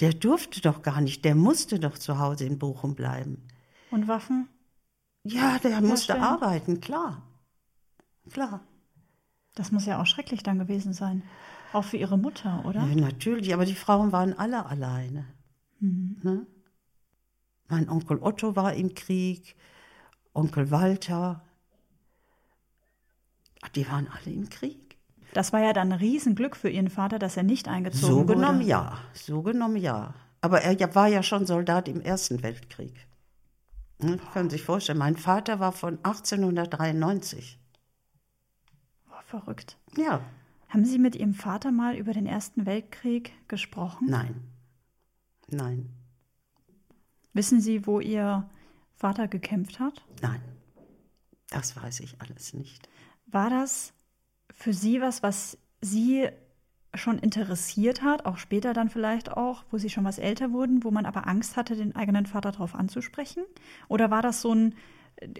Der 0.00 0.12
durfte 0.12 0.60
doch 0.60 0.82
gar 0.82 1.00
nicht, 1.00 1.24
der 1.24 1.34
musste 1.34 1.78
doch 1.78 1.96
zu 1.96 2.18
Hause 2.18 2.44
in 2.44 2.58
Bochum 2.58 2.94
bleiben. 2.94 3.46
Und 3.90 4.08
Waffen? 4.08 4.48
Ja, 5.24 5.58
der 5.58 5.80
musste 5.80 6.20
arbeiten, 6.20 6.80
klar. 6.80 7.22
Klar. 8.30 8.60
Das 9.54 9.72
muss 9.72 9.86
ja 9.86 10.00
auch 10.00 10.06
schrecklich 10.06 10.42
dann 10.42 10.58
gewesen 10.58 10.92
sein. 10.92 11.22
Auch 11.72 11.84
für 11.84 11.96
ihre 11.96 12.18
Mutter, 12.18 12.64
oder? 12.64 12.84
Ja, 12.84 12.94
natürlich, 12.94 13.52
aber 13.52 13.64
die 13.64 13.74
Frauen 13.74 14.12
waren 14.12 14.38
alle 14.38 14.66
alleine. 14.66 15.26
Mhm. 15.80 16.16
Ne? 16.22 16.46
Mein 17.68 17.88
Onkel 17.88 18.18
Otto 18.20 18.56
war 18.56 18.74
im 18.74 18.94
Krieg, 18.94 19.56
Onkel 20.32 20.70
Walter. 20.70 21.42
Die 23.74 23.88
waren 23.88 24.08
alle 24.08 24.34
im 24.34 24.48
Krieg. 24.48 24.96
Das 25.32 25.52
war 25.52 25.60
ja 25.60 25.72
dann 25.72 25.92
ein 25.92 25.98
Riesenglück 25.98 26.56
für 26.56 26.70
Ihren 26.70 26.90
Vater, 26.90 27.18
dass 27.18 27.36
er 27.36 27.44
nicht 27.44 27.68
eingezogen 27.68 28.06
so 28.06 28.16
wurde. 28.16 28.32
So 28.32 28.34
genommen 28.34 28.62
ja, 28.62 28.98
so 29.12 29.42
genommen 29.42 29.76
ja. 29.76 30.14
Aber 30.40 30.62
er 30.62 30.94
war 30.94 31.06
ja 31.06 31.22
schon 31.22 31.46
Soldat 31.46 31.86
im 31.86 32.00
Ersten 32.00 32.42
Weltkrieg. 32.42 33.06
Hm, 34.00 34.20
können 34.32 34.50
Sie 34.50 34.56
sich 34.56 34.64
vorstellen, 34.64 34.98
mein 34.98 35.16
Vater 35.16 35.60
war 35.60 35.72
von 35.72 35.98
1893. 36.02 37.58
Oh, 39.10 39.12
verrückt. 39.26 39.76
Ja. 39.96 40.20
Haben 40.68 40.84
Sie 40.84 40.98
mit 40.98 41.16
Ihrem 41.16 41.34
Vater 41.34 41.72
mal 41.72 41.96
über 41.96 42.12
den 42.12 42.26
Ersten 42.26 42.64
Weltkrieg 42.64 43.32
gesprochen? 43.48 44.06
Nein. 44.08 44.42
Nein. 45.48 45.90
Wissen 47.32 47.60
Sie, 47.60 47.86
wo 47.86 48.00
Ihr 48.00 48.48
Vater 48.94 49.28
gekämpft 49.28 49.80
hat? 49.80 50.04
Nein. 50.22 50.40
Das 51.48 51.76
weiß 51.76 52.00
ich 52.00 52.20
alles 52.20 52.54
nicht. 52.54 52.88
War 53.26 53.50
das 53.50 53.92
für 54.54 54.72
Sie 54.72 55.00
was, 55.00 55.22
was 55.22 55.58
Sie 55.80 56.28
schon 56.94 57.18
interessiert 57.18 58.02
hat, 58.02 58.26
auch 58.26 58.38
später 58.38 58.72
dann 58.72 58.88
vielleicht 58.88 59.30
auch, 59.30 59.64
wo 59.70 59.78
sie 59.78 59.90
schon 59.90 60.04
was 60.04 60.18
älter 60.18 60.52
wurden, 60.52 60.82
wo 60.82 60.90
man 60.90 61.06
aber 61.06 61.26
Angst 61.26 61.56
hatte, 61.56 61.76
den 61.76 61.94
eigenen 61.94 62.26
Vater 62.26 62.52
darauf 62.52 62.74
anzusprechen? 62.74 63.44
Oder 63.88 64.10
war 64.10 64.22
das 64.22 64.42
so 64.42 64.54
ein 64.54 64.74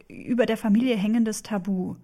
über 0.08 0.46
der 0.46 0.56
Familie 0.56 0.96
hängendes 0.96 1.42
Tabu? 1.42 1.96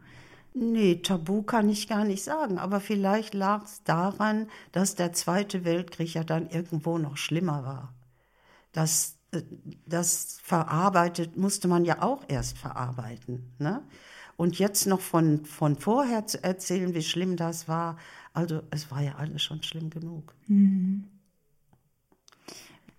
Nee, 0.55 0.97
Tabu 0.97 1.43
kann 1.43 1.69
ich 1.69 1.87
gar 1.87 2.05
nicht 2.05 2.25
sagen, 2.25 2.59
aber 2.59 2.81
vielleicht 2.81 3.35
lag 3.35 3.65
es 3.65 3.83
daran, 3.85 4.49
dass 4.73 4.95
der 4.95 5.13
Zweite 5.13 5.65
Weltkrieg 5.65 6.15
ja 6.15 6.25
dann 6.25 6.49
irgendwo 6.49 6.97
noch 6.97 7.19
schlimmer 7.19 7.65
war. 7.65 7.93
Das, 8.73 9.19
äh, 9.33 9.43
das 9.85 10.39
verarbeitet 10.43 11.37
musste 11.37 11.69
man 11.69 11.85
ja 11.85 12.01
auch 12.03 12.25
erst 12.29 12.57
verarbeiten. 12.57 13.55
Ne? 13.59 13.83
Und 14.39 14.59
jetzt 14.59 14.87
noch 14.87 15.01
von, 15.01 15.45
von 15.45 15.77
vorher 15.77 16.27
zu 16.27 16.43
erzählen, 16.43 16.95
wie 16.95 17.03
schlimm 17.03 17.37
das 17.37 17.69
war, 17.69 17.99
also 18.37 18.63
es 18.71 18.91
war 18.91 19.03
ja 19.03 19.15
alles 19.17 19.43
schon 19.43 19.63
schlimm 19.63 19.91
genug. 19.91 20.35
Mhm. 20.47 21.05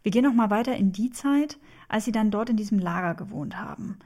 Wir 0.01 0.11
gehen 0.11 0.23
noch 0.23 0.33
mal 0.33 0.49
weiter 0.49 0.75
in 0.75 0.91
die 0.91 1.11
Zeit, 1.11 1.59
als 1.89 2.05
Sie 2.05 2.11
dann 2.11 2.31
dort 2.31 2.49
in 2.49 2.57
diesem 2.57 2.79
Lager 2.79 3.13
gewohnt 3.13 3.57
haben. 3.57 3.99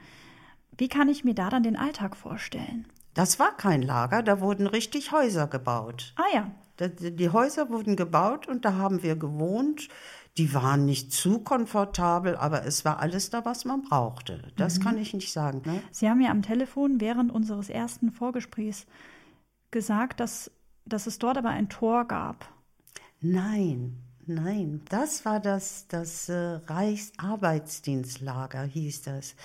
Wie 0.76 0.88
kann 0.88 1.08
ich 1.08 1.24
mir 1.24 1.34
da 1.34 1.48
dann 1.48 1.62
den 1.62 1.76
Alltag 1.76 2.16
vorstellen? 2.16 2.86
Das 3.14 3.38
war 3.38 3.56
kein 3.56 3.82
Lager, 3.82 4.22
da 4.22 4.40
wurden 4.40 4.66
richtig 4.66 5.12
Häuser 5.12 5.46
gebaut. 5.46 6.14
Ah 6.16 6.34
ja. 6.34 6.50
Die 6.98 7.28
Häuser 7.30 7.70
wurden 7.70 7.96
gebaut 7.96 8.48
und 8.48 8.64
da 8.64 8.74
haben 8.74 9.02
wir 9.02 9.16
gewohnt. 9.16 9.88
Die 10.38 10.52
waren 10.54 10.84
nicht 10.84 11.12
zu 11.12 11.40
komfortabel, 11.40 12.36
aber 12.36 12.64
es 12.64 12.84
war 12.84 12.98
alles 12.98 13.30
da, 13.30 13.44
was 13.44 13.64
man 13.64 13.82
brauchte. 13.82 14.50
Das 14.56 14.78
mhm. 14.78 14.82
kann 14.82 14.98
ich 14.98 15.14
nicht 15.14 15.32
sagen. 15.32 15.62
Ne? 15.64 15.82
Sie 15.92 16.08
haben 16.08 16.20
ja 16.20 16.30
am 16.30 16.42
Telefon 16.42 17.00
während 17.00 17.30
unseres 17.30 17.68
ersten 17.68 18.10
Vorgesprächs 18.10 18.86
gesagt, 19.70 20.20
dass 20.20 20.50
dass 20.84 21.06
es 21.06 21.18
dort 21.18 21.38
aber 21.38 21.50
ein 21.50 21.68
Tor 21.68 22.06
gab. 22.06 22.48
Nein, 23.20 23.98
nein, 24.26 24.82
das 24.88 25.24
war 25.24 25.40
das, 25.40 25.86
das 25.88 26.28
äh, 26.28 26.60
Reichsarbeitsdienstlager, 26.66 28.64
hieß 28.64 29.02
das. 29.02 29.36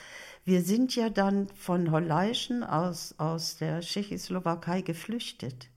Wir 0.46 0.62
sind 0.62 0.96
ja 0.96 1.10
dann 1.10 1.48
von 1.50 1.92
Holleischen 1.92 2.64
aus, 2.64 3.16
aus 3.18 3.58
der 3.58 3.82
Tschechoslowakei 3.82 4.82
geflüchtet. 4.82 5.70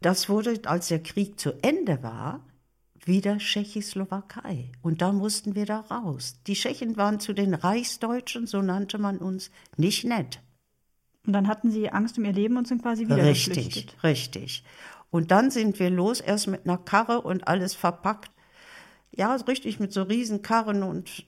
Das 0.00 0.28
wurde, 0.28 0.60
als 0.66 0.88
der 0.88 1.02
Krieg 1.02 1.40
zu 1.40 1.52
Ende 1.62 2.02
war, 2.02 2.44
wieder 3.04 3.38
Tschechoslowakei. 3.38 4.72
Und 4.82 5.00
da 5.00 5.12
mussten 5.12 5.54
wir 5.54 5.64
da 5.64 5.80
raus. 5.80 6.36
Die 6.46 6.54
Tschechen 6.54 6.96
waren 6.96 7.20
zu 7.20 7.32
den 7.32 7.54
Reichsdeutschen, 7.54 8.46
so 8.46 8.62
nannte 8.62 8.98
man 8.98 9.18
uns, 9.18 9.50
nicht 9.76 10.04
nett. 10.04 10.40
Und 11.26 11.32
dann 11.32 11.48
hatten 11.48 11.70
sie 11.70 11.90
Angst 11.90 12.18
um 12.18 12.24
ihr 12.24 12.32
Leben 12.32 12.56
und 12.56 12.68
sind 12.68 12.82
quasi 12.82 13.04
wieder 13.04 13.16
richtig, 13.24 13.54
geflüchtet. 13.54 14.02
Richtig, 14.02 14.42
richtig. 14.42 14.64
Und 15.10 15.30
dann 15.30 15.50
sind 15.50 15.78
wir 15.78 15.90
los, 15.90 16.20
erst 16.20 16.46
mit 16.46 16.64
einer 16.64 16.78
Karre 16.78 17.20
und 17.20 17.48
alles 17.48 17.74
verpackt. 17.74 18.30
Ja, 19.12 19.34
richtig 19.34 19.80
mit 19.80 19.92
so 19.92 20.02
Riesenkarren 20.02 20.82
und 20.82 21.24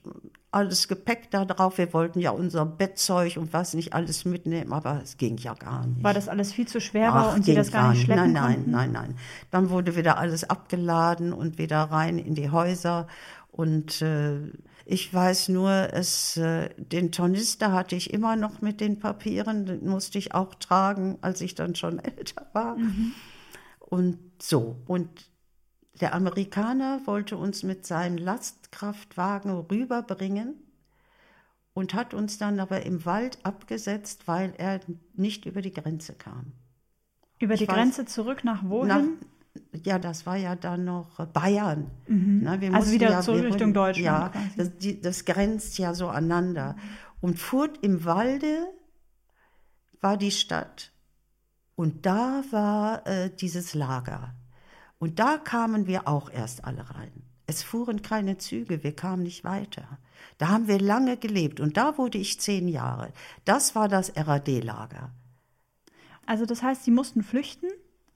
alles 0.51 0.87
Gepäck 0.87 1.31
da 1.31 1.45
drauf. 1.45 1.77
Wir 1.77 1.91
wollten 1.93 2.19
ja 2.19 2.31
unser 2.31 2.65
Bettzeug 2.65 3.37
und 3.37 3.51
was 3.53 3.73
nicht 3.73 3.93
alles 3.93 4.25
mitnehmen, 4.25 4.73
aber 4.73 5.01
es 5.03 5.17
ging 5.17 5.37
ja 5.37 5.53
gar 5.53 5.87
nicht. 5.87 6.03
War 6.03 6.13
das 6.13 6.27
alles 6.27 6.53
viel 6.53 6.67
zu 6.67 6.81
schwer 6.81 7.13
war 7.13 7.33
und 7.33 7.45
Sie 7.45 7.55
das 7.55 7.71
gar 7.71 7.91
nicht 7.91 8.03
schleppen 8.03 8.31
Nein, 8.31 8.33
nein, 8.33 8.55
konnten? 8.55 8.71
nein, 8.71 8.91
nein. 8.91 9.15
Dann 9.49 9.69
wurde 9.69 9.95
wieder 9.95 10.17
alles 10.17 10.47
abgeladen 10.47 11.33
und 11.33 11.57
wieder 11.57 11.79
rein 11.83 12.19
in 12.19 12.35
die 12.35 12.51
Häuser 12.51 13.07
und 13.51 14.01
äh, 14.01 14.51
ich 14.91 15.13
weiß 15.13 15.49
nur, 15.49 15.93
es, 15.93 16.35
äh, 16.37 16.69
den 16.75 17.11
Tornister 17.11 17.71
hatte 17.71 17.95
ich 17.95 18.11
immer 18.11 18.35
noch 18.35 18.61
mit 18.61 18.81
den 18.81 18.97
Papieren, 18.97 19.67
den 19.67 19.87
musste 19.87 20.17
ich 20.17 20.33
auch 20.33 20.55
tragen, 20.55 21.19
als 21.21 21.41
ich 21.41 21.53
dann 21.53 21.75
schon 21.75 21.99
älter 22.03 22.49
war. 22.53 22.75
Mhm. 22.75 23.13
Und 23.79 24.17
so. 24.41 24.81
Und 24.87 25.29
der 26.01 26.15
Amerikaner 26.15 27.01
wollte 27.05 27.37
uns 27.37 27.61
mit 27.61 27.85
seinen 27.85 28.17
Lastkraftwagen 28.17 29.51
rüberbringen 29.51 30.55
und 31.73 31.93
hat 31.93 32.15
uns 32.15 32.39
dann 32.39 32.59
aber 32.59 32.83
im 32.83 33.05
Wald 33.05 33.37
abgesetzt, 33.43 34.27
weil 34.27 34.53
er 34.57 34.79
nicht 35.13 35.45
über 35.45 35.61
die 35.61 35.73
Grenze 35.73 36.15
kam. 36.15 36.53
Über 37.37 37.55
die 37.55 37.67
weiß, 37.67 37.75
Grenze 37.75 38.05
zurück 38.05 38.43
nach 38.43 38.63
wohin? 38.63 38.87
Nach, 38.87 39.03
ja, 39.83 39.99
das 39.99 40.25
war 40.25 40.35
ja 40.35 40.55
dann 40.55 40.85
noch 40.85 41.25
Bayern. 41.27 41.91
Mhm. 42.07 42.41
Na, 42.43 42.59
also 42.73 42.91
wieder 42.91 43.09
ja, 43.09 43.21
zurück 43.21 43.43
Richtung 43.43 43.73
Deutschland. 43.73 44.05
Ja, 44.05 44.31
das, 44.57 44.77
die, 44.77 45.01
das, 45.01 45.25
grenzt 45.25 45.77
ja 45.77 45.93
so 45.93 46.07
aneinander. 46.07 46.75
Und 47.21 47.39
Furt 47.39 47.77
im 47.83 48.05
Walde 48.05 48.67
war 50.01 50.17
die 50.17 50.31
Stadt. 50.31 50.91
Und 51.75 52.05
da 52.05 52.43
war 52.51 53.07
äh, 53.07 53.29
dieses 53.29 53.73
Lager. 53.73 54.35
Und 54.97 55.19
da 55.19 55.37
kamen 55.37 55.87
wir 55.87 56.07
auch 56.07 56.29
erst 56.29 56.65
alle 56.65 56.89
rein. 56.89 57.23
Es 57.47 57.63
fuhren 57.63 58.01
keine 58.01 58.37
Züge, 58.37 58.83
wir 58.83 58.95
kamen 58.95 59.23
nicht 59.23 59.43
weiter. 59.43 59.97
Da 60.37 60.49
haben 60.49 60.67
wir 60.67 60.79
lange 60.79 61.17
gelebt 61.17 61.59
und 61.59 61.77
da 61.77 61.97
wurde 61.97 62.17
ich 62.17 62.39
zehn 62.39 62.67
Jahre. 62.67 63.11
Das 63.45 63.75
war 63.75 63.87
das 63.87 64.13
RAD-Lager. 64.15 65.11
Also 66.25 66.45
das 66.45 66.61
heißt, 66.61 66.83
Sie 66.83 66.91
mussten 66.91 67.23
flüchten? 67.23 67.69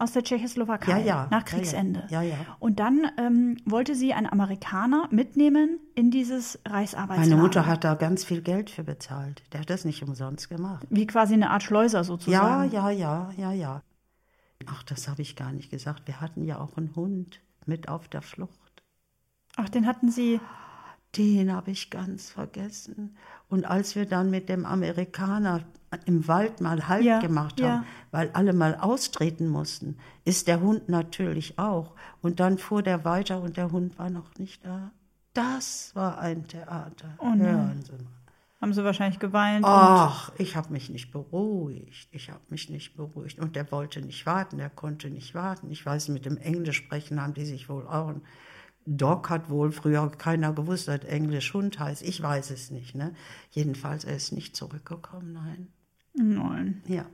Aus 0.04 0.12
der 0.12 0.24
Tschechoslowakei 0.24 0.92
ja, 0.92 0.98
ja, 1.06 1.28
nach 1.32 1.46
Kriegsende. 1.46 2.04
Ja, 2.10 2.22
ja, 2.22 2.36
Und 2.60 2.80
dann 2.80 3.10
ähm, 3.18 3.58
wollte 3.66 3.96
sie 3.96 4.14
einen 4.14 4.28
Amerikaner 4.28 5.08
mitnehmen 5.12 5.80
in 5.96 6.12
dieses 6.12 6.60
Reichsarbeitslager. 6.66 7.30
Meine 7.30 7.42
Mutter 7.42 7.66
hat 7.66 7.84
da 7.84 7.96
ganz 7.96 8.26
viel 8.26 8.42
Geld 8.42 8.70
für 8.70 8.84
bezahlt. 8.84 9.42
Der 9.54 9.62
hat 9.62 9.70
das 9.70 9.86
nicht 9.86 10.04
umsonst 10.04 10.50
gemacht. 10.50 10.86
Wie 10.90 11.08
quasi 11.08 11.34
eine 11.34 11.50
Art 11.50 11.64
Schleuser 11.64 12.04
sozusagen. 12.04 12.72
Ja, 12.72 12.90
ja, 12.90 12.92
ja, 12.92 13.32
ja, 13.38 13.52
ja. 13.54 13.82
Ach, 14.68 14.84
das 14.84 15.08
habe 15.08 15.22
ich 15.22 15.36
gar 15.36 15.52
nicht 15.52 15.72
gesagt. 15.72 16.04
Wir 16.06 16.22
hatten 16.22 16.44
ja 16.46 16.60
auch 16.60 16.78
einen 16.78 16.96
Hund 16.96 17.42
mit 17.66 17.88
auf 17.88 18.08
der 18.08 18.22
Flucht. 18.22 18.84
Ach, 19.56 19.70
den 19.70 19.88
hatten 19.88 20.12
Sie. 20.12 20.40
Den 21.16 21.54
habe 21.54 21.72
ich 21.72 21.92
ganz 21.92 22.32
vergessen. 22.32 23.16
Und 23.48 23.66
als 23.66 23.96
wir 23.96 24.08
dann 24.08 24.32
mit 24.32 24.50
dem 24.50 24.66
Amerikaner 24.66 25.62
im 26.06 26.28
Wald 26.28 26.62
mal 26.62 26.88
Halt 26.88 27.04
ja, 27.04 27.20
gemacht 27.20 27.62
haben, 27.62 27.84
ja. 27.84 27.86
weil 28.12 28.30
alle 28.34 28.54
mal 28.54 28.76
austreten 28.76 29.48
mussten, 29.48 29.98
ist 30.26 30.48
der 30.48 30.62
Hund 30.62 30.90
natürlich 30.90 31.60
auch. 31.60 31.94
Und 32.22 32.40
dann 32.40 32.58
fuhr 32.58 32.84
der 32.84 33.06
weiter 33.06 33.42
und 33.42 33.58
der 33.58 33.72
Hund 33.72 33.98
war 34.00 34.10
noch 34.10 34.36
nicht 34.38 34.66
da. 34.66 34.92
Das 35.34 35.92
war 35.96 36.20
ein 36.20 36.48
Theater. 36.48 37.16
Oh 37.18 37.34
Hören 37.34 37.84
Sie 37.84 37.92
mal. 37.92 38.24
Haben 38.64 38.74
Sie 38.74 38.84
wahrscheinlich 38.86 39.20
geweint? 39.20 39.66
Ach, 39.68 40.32
ich 40.38 40.56
habe 40.56 40.72
mich 40.72 40.90
nicht 40.90 41.12
beruhigt. 41.12 42.08
Ich 42.12 42.30
habe 42.30 42.40
mich 42.48 42.70
nicht 42.70 42.96
beruhigt. 42.96 43.40
Und 43.40 43.58
der 43.58 43.70
wollte 43.74 44.02
nicht 44.02 44.26
warten, 44.26 44.58
der 44.58 44.70
konnte 44.70 45.10
nicht 45.10 45.36
warten. 45.36 45.70
Ich 45.70 45.86
weiß, 45.86 46.08
mit 46.08 46.26
dem 46.26 46.38
Englisch 46.38 46.78
sprechen 46.78 47.22
haben 47.22 47.34
die 47.34 47.44
sich 47.44 47.68
wohl 47.68 47.86
auch. 47.86 48.14
Dog 48.86 49.30
hat 49.30 49.50
wohl 49.50 49.74
früher 49.74 50.10
keiner 50.12 50.54
gewusst, 50.54 50.88
dass 50.88 51.02
Englisch 51.02 51.54
Hund 51.54 51.78
heißt. 51.78 52.04
Ich 52.04 52.22
weiß 52.22 52.52
es 52.52 52.72
nicht. 52.72 52.96
Ne? 52.96 53.14
Jedenfalls, 53.52 54.06
er 54.06 54.16
ist 54.16 54.32
nicht 54.32 54.56
zurückgekommen, 54.56 55.34
nein. 55.34 55.68
Nein. 56.14 56.82
Ja. 56.88 57.06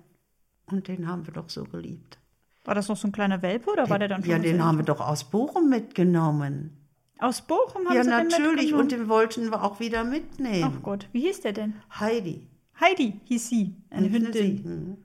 Und 0.66 0.88
den 0.88 1.08
haben 1.08 1.26
wir 1.26 1.34
doch 1.34 1.50
so 1.50 1.64
geliebt. 1.64 2.20
War 2.66 2.76
das 2.76 2.88
noch 2.88 2.98
so 2.98 3.08
ein 3.08 3.12
kleiner 3.12 3.42
Welpe 3.42 3.72
oder 3.72 3.90
war 3.90 3.98
der 4.00 4.08
dann 4.08 4.22
schon? 4.22 4.32
Ja, 4.32 4.40
den 4.40 4.64
haben 4.64 4.78
wir 4.78 4.86
doch 4.86 5.00
aus 5.00 5.24
Bochum 5.24 5.70
mitgenommen. 5.70 6.78
Aus 7.18 7.42
Bochum 7.42 7.88
haben 7.88 7.96
ja, 7.96 8.04
Sie 8.04 8.10
den 8.10 8.30
Ja, 8.30 8.40
natürlich. 8.40 8.74
Und 8.74 8.92
den 8.92 9.10
wollten 9.10 9.50
wir 9.50 9.64
auch 9.64 9.80
wieder 9.80 10.04
mitnehmen. 10.04 10.74
Ach 10.78 10.84
Gott, 10.84 11.10
wie 11.12 11.22
hieß 11.22 11.42
der 11.42 11.54
denn? 11.54 11.74
Heidi. 12.00 12.48
Heidi 12.80 13.20
hieß 13.26 13.50
sie. 13.50 13.76
Eine 13.90 14.10
Hündin. 14.10 14.64
Mhm. 14.64 14.98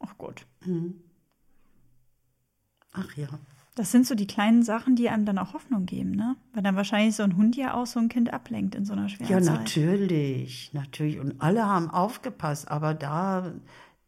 Ach 0.00 0.18
Gott. 0.18 0.46
Mhm. 0.64 1.00
Ach 2.92 3.16
ja. 3.16 3.28
Das 3.74 3.90
sind 3.90 4.06
so 4.06 4.14
die 4.14 4.26
kleinen 4.26 4.62
Sachen, 4.62 4.96
die 4.96 5.08
einem 5.08 5.24
dann 5.24 5.38
auch 5.38 5.54
Hoffnung 5.54 5.86
geben, 5.86 6.10
ne? 6.10 6.36
Weil 6.52 6.62
dann 6.62 6.76
wahrscheinlich 6.76 7.16
so 7.16 7.22
ein 7.22 7.38
Hund 7.38 7.56
ja 7.56 7.72
auch 7.72 7.86
so 7.86 7.98
ein 8.00 8.10
Kind 8.10 8.32
ablenkt 8.32 8.74
in 8.74 8.84
so 8.84 8.92
einer 8.92 9.08
schweren 9.08 9.30
ja, 9.30 9.40
Zeit. 9.40 9.46
Ja, 9.46 9.52
natürlich, 9.60 10.70
natürlich. 10.74 11.18
Und 11.18 11.40
alle 11.40 11.66
haben 11.66 11.88
aufgepasst, 11.88 12.70
aber 12.70 12.92
da, 12.92 13.54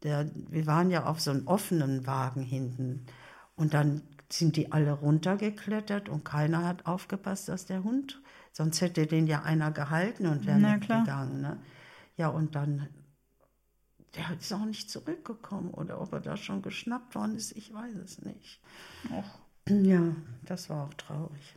der, 0.03 0.29
wir 0.49 0.67
waren 0.67 0.91
ja 0.91 1.05
auf 1.05 1.19
so 1.19 1.31
einem 1.31 1.47
offenen 1.47 2.05
Wagen 2.05 2.43
hinten. 2.43 3.07
Und 3.55 3.73
dann 3.73 4.03
sind 4.31 4.55
die 4.55 4.71
alle 4.71 4.91
runtergeklettert 4.91 6.09
und 6.09 6.25
keiner 6.25 6.65
hat 6.65 6.85
aufgepasst, 6.85 7.49
dass 7.49 7.65
der 7.65 7.83
Hund, 7.83 8.21
sonst 8.51 8.81
hätte 8.81 9.07
den 9.07 9.27
ja 9.27 9.43
einer 9.43 9.71
gehalten 9.71 10.27
und 10.27 10.45
wäre 10.45 10.59
mitgegangen. 10.59 11.41
Ne? 11.41 11.57
Ja, 12.17 12.29
und 12.29 12.55
dann, 12.55 12.87
der 14.15 14.37
ist 14.37 14.53
auch 14.53 14.65
nicht 14.65 14.89
zurückgekommen 14.89 15.71
oder 15.71 16.01
ob 16.01 16.13
er 16.13 16.21
da 16.21 16.37
schon 16.37 16.61
geschnappt 16.61 17.15
worden 17.15 17.35
ist, 17.35 17.51
ich 17.55 17.73
weiß 17.73 17.95
es 17.95 18.21
nicht. 18.21 18.61
Och. 19.11 19.44
Ja, 19.67 20.15
das 20.43 20.69
war 20.69 20.85
auch 20.85 20.93
traurig. 20.93 21.55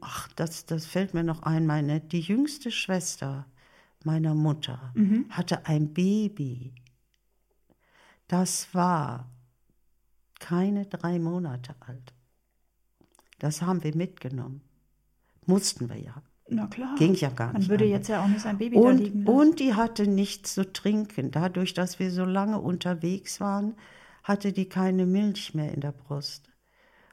Ach, 0.00 0.28
das, 0.36 0.66
das 0.66 0.86
fällt 0.86 1.14
mir 1.14 1.24
noch 1.24 1.42
ein. 1.42 1.66
Meine, 1.66 2.00
die 2.00 2.20
jüngste 2.20 2.70
Schwester 2.70 3.46
meiner 4.04 4.34
Mutter 4.34 4.92
mhm. 4.94 5.26
hatte 5.30 5.66
ein 5.66 5.92
Baby. 5.92 6.72
Das 8.28 8.72
war 8.74 9.28
keine 10.38 10.86
drei 10.86 11.18
Monate 11.18 11.74
alt. 11.80 12.14
Das 13.38 13.62
haben 13.62 13.82
wir 13.82 13.94
mitgenommen. 13.96 14.62
Mussten 15.46 15.88
wir 15.88 15.98
ja. 15.98 16.22
Na 16.48 16.66
klar. 16.66 16.94
Ging 16.96 17.14
ja 17.14 17.30
gar 17.30 17.52
nicht. 17.52 17.62
Man 17.62 17.68
würde 17.68 17.84
jetzt 17.84 18.08
ja 18.08 18.22
auch 18.22 18.28
nicht 18.28 18.40
sein 18.40 18.58
Baby 18.58 18.76
und, 18.76 18.84
da 18.84 18.90
liegen 19.04 19.24
lassen. 19.24 19.38
Und 19.38 19.60
die 19.60 19.74
hatte 19.74 20.06
nichts 20.06 20.54
zu 20.54 20.72
trinken. 20.72 21.30
Dadurch, 21.30 21.74
dass 21.74 21.98
wir 21.98 22.10
so 22.10 22.24
lange 22.24 22.60
unterwegs 22.60 23.40
waren, 23.40 23.74
hatte 24.22 24.52
die 24.52 24.68
keine 24.68 25.06
Milch 25.06 25.54
mehr 25.54 25.72
in 25.72 25.80
der 25.80 25.92
Brust. 25.92 26.49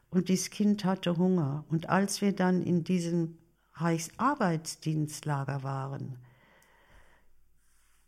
Und 0.10 0.30
dieses 0.30 0.50
Kind 0.50 0.86
hatte 0.86 1.18
Hunger. 1.18 1.66
Und 1.70 1.90
als 1.90 2.22
wir 2.22 2.34
dann 2.34 2.62
in 2.62 2.84
diesem 2.84 3.38
Reichsarbeitsdienstlager 3.74 5.64
waren, 5.64 6.18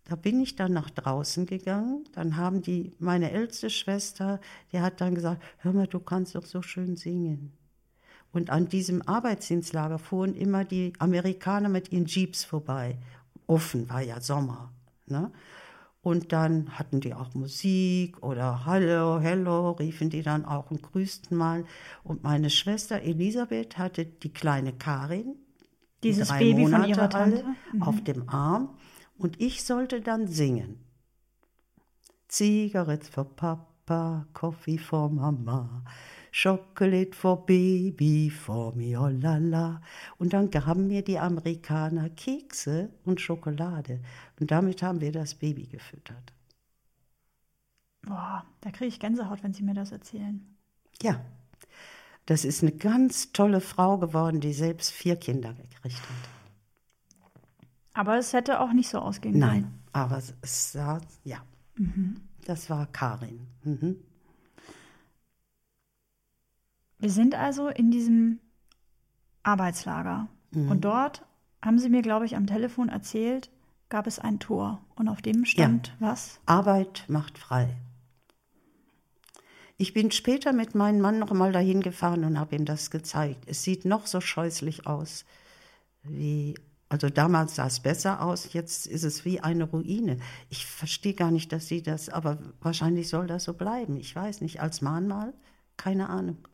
da 0.05 0.15
bin 0.15 0.39
ich 0.41 0.55
dann 0.55 0.73
nach 0.73 0.89
draußen 0.89 1.45
gegangen. 1.45 2.03
Dann 2.13 2.35
haben 2.35 2.61
die, 2.63 2.93
meine 2.97 3.31
älteste 3.31 3.69
Schwester, 3.69 4.39
die 4.71 4.79
hat 4.79 5.01
dann 5.01 5.13
gesagt, 5.13 5.43
hör 5.59 5.71
mal, 5.71 5.87
du 5.87 5.99
kannst 5.99 6.33
doch 6.35 6.45
so 6.45 6.63
schön 6.63 6.95
singen. 6.95 7.53
Und 8.31 8.49
an 8.49 8.67
diesem 8.67 9.01
Arbeitsdienstlager 9.07 9.99
fuhren 9.99 10.35
immer 10.35 10.65
die 10.65 10.93
Amerikaner 10.99 11.69
mit 11.69 11.91
ihren 11.91 12.05
Jeeps 12.05 12.43
vorbei. 12.43 12.97
Offen 13.45 13.89
war 13.89 14.01
ja 14.01 14.19
Sommer. 14.21 14.71
Ne? 15.05 15.31
Und 16.01 16.31
dann 16.31 16.79
hatten 16.79 17.01
die 17.01 17.13
auch 17.13 17.33
Musik 17.33 18.23
oder 18.23 18.65
Hallo, 18.65 19.19
Hello, 19.19 19.71
riefen 19.71 20.09
die 20.09 20.21
dann 20.21 20.45
auch 20.45 20.71
und 20.71 20.81
grüßten 20.81 21.37
mal. 21.37 21.65
Und 22.03 22.23
meine 22.23 22.49
Schwester 22.49 23.01
Elisabeth 23.01 23.77
hatte 23.77 24.05
die 24.05 24.31
kleine 24.31 24.71
Karin, 24.71 25.35
dieses 26.03 26.29
drei 26.29 26.39
Baby 26.39 26.61
Monate 26.61 26.81
von 26.81 26.89
ihrer 26.89 27.09
Tante, 27.09 27.45
alt, 27.45 27.81
auf 27.81 28.03
dem 28.03 28.29
Arm. 28.29 28.77
Und 29.17 29.41
ich 29.41 29.63
sollte 29.63 29.99
dann 29.99 30.27
singen. 30.27 30.79
Zigarettes 32.29 33.09
for 33.09 33.25
Papa, 33.35 34.25
Coffee 34.33 34.77
for 34.77 35.09
Mama, 35.09 35.83
Chocolate 36.31 37.15
for 37.15 37.45
Baby, 37.45 38.29
for 38.29 38.75
me, 38.75 38.97
oh 38.99 39.07
la 39.09 39.37
la. 39.37 39.81
Und 40.17 40.33
dann 40.33 40.49
gaben 40.51 40.87
mir 40.87 41.03
die 41.03 41.17
Amerikaner 41.19 42.09
Kekse 42.09 42.89
und 43.05 43.19
Schokolade. 43.19 43.99
Und 44.39 44.51
damit 44.51 44.83
haben 44.83 45.01
wir 45.01 45.11
das 45.11 45.35
Baby 45.35 45.67
gefüttert. 45.67 46.33
Boah, 48.03 48.45
da 48.61 48.71
kriege 48.71 48.87
ich 48.87 48.99
Gänsehaut, 48.99 49.43
wenn 49.43 49.53
Sie 49.53 49.63
mir 49.63 49.73
das 49.73 49.91
erzählen. 49.91 50.55
Ja, 51.01 51.19
das 52.25 52.45
ist 52.45 52.61
eine 52.61 52.71
ganz 52.71 53.31
tolle 53.33 53.59
Frau 53.61 53.97
geworden, 53.97 54.39
die 54.39 54.53
selbst 54.53 54.91
vier 54.91 55.15
Kinder 55.15 55.53
gekriegt 55.53 55.99
hat. 55.99 56.29
Aber 57.93 58.17
es 58.17 58.33
hätte 58.33 58.59
auch 58.61 58.71
nicht 58.71 58.89
so 58.89 58.99
ausgehen 58.99 59.33
können. 59.33 59.41
Nein, 59.41 59.79
aber 59.91 60.17
es- 60.41 60.71
sah, 60.71 61.01
ja, 61.23 61.43
das 62.45 62.69
war 62.69 62.85
Karin. 62.87 63.47
Mhm. 63.63 63.97
Wir 66.99 67.09
sind 67.09 67.35
also 67.35 67.69
in 67.69 67.91
diesem 67.91 68.39
Arbeitslager. 69.43 70.27
Mhm. 70.51 70.69
Und 70.69 70.85
dort 70.85 71.25
haben 71.61 71.79
Sie 71.79 71.89
mir, 71.89 72.01
glaube 72.01 72.25
ich, 72.25 72.35
am 72.35 72.47
Telefon 72.47 72.89
erzählt, 72.89 73.49
gab 73.89 74.05
es 74.05 74.19
ein 74.19 74.39
Tor. 74.39 74.81
Und 74.95 75.07
auf 75.07 75.21
dem 75.21 75.45
stand 75.45 75.95
was? 75.99 76.39
Arbeit 76.45 77.05
macht 77.07 77.37
frei. 77.37 77.75
Ich 79.77 79.93
bin 79.93 80.11
später 80.11 80.51
mit 80.51 80.75
meinem 80.75 80.99
Mann 80.99 81.19
noch 81.19 81.31
mal 81.31 81.53
dahin 81.53 81.81
gefahren 81.81 82.25
und 82.25 82.37
habe 82.37 82.55
ihm 82.55 82.65
das 82.65 82.91
gezeigt. 82.91 83.45
Es 83.47 83.63
sieht 83.63 83.85
noch 83.85 84.07
so 84.07 84.19
scheußlich 84.19 84.85
aus, 84.85 85.23
wie 86.03 86.55
also 86.89 87.07
damals 87.07 87.55
sah 87.55 87.67
es 87.67 87.79
besser 87.79 88.21
aus, 88.21 88.51
jetzt 88.53 88.87
ist 88.87 89.03
es 89.03 89.23
wie 89.23 89.39
eine 89.39 89.65
Ruine. 89.65 90.17
Ich 90.49 90.65
verstehe 90.65 91.13
gar 91.13 91.29
nicht, 91.29 91.51
dass 91.53 91.67
sie 91.67 91.83
das, 91.83 92.09
aber 92.09 92.39
wahrscheinlich 92.61 93.09
soll 93.09 93.27
das 93.27 93.43
so 93.43 93.53
bleiben. 93.53 93.95
Ich 93.95 94.15
weiß 94.15 94.41
nicht, 94.41 94.59
als 94.59 94.81
Mahnmal, 94.81 95.33
keine 95.77 96.09
Ahnung. 96.09 96.48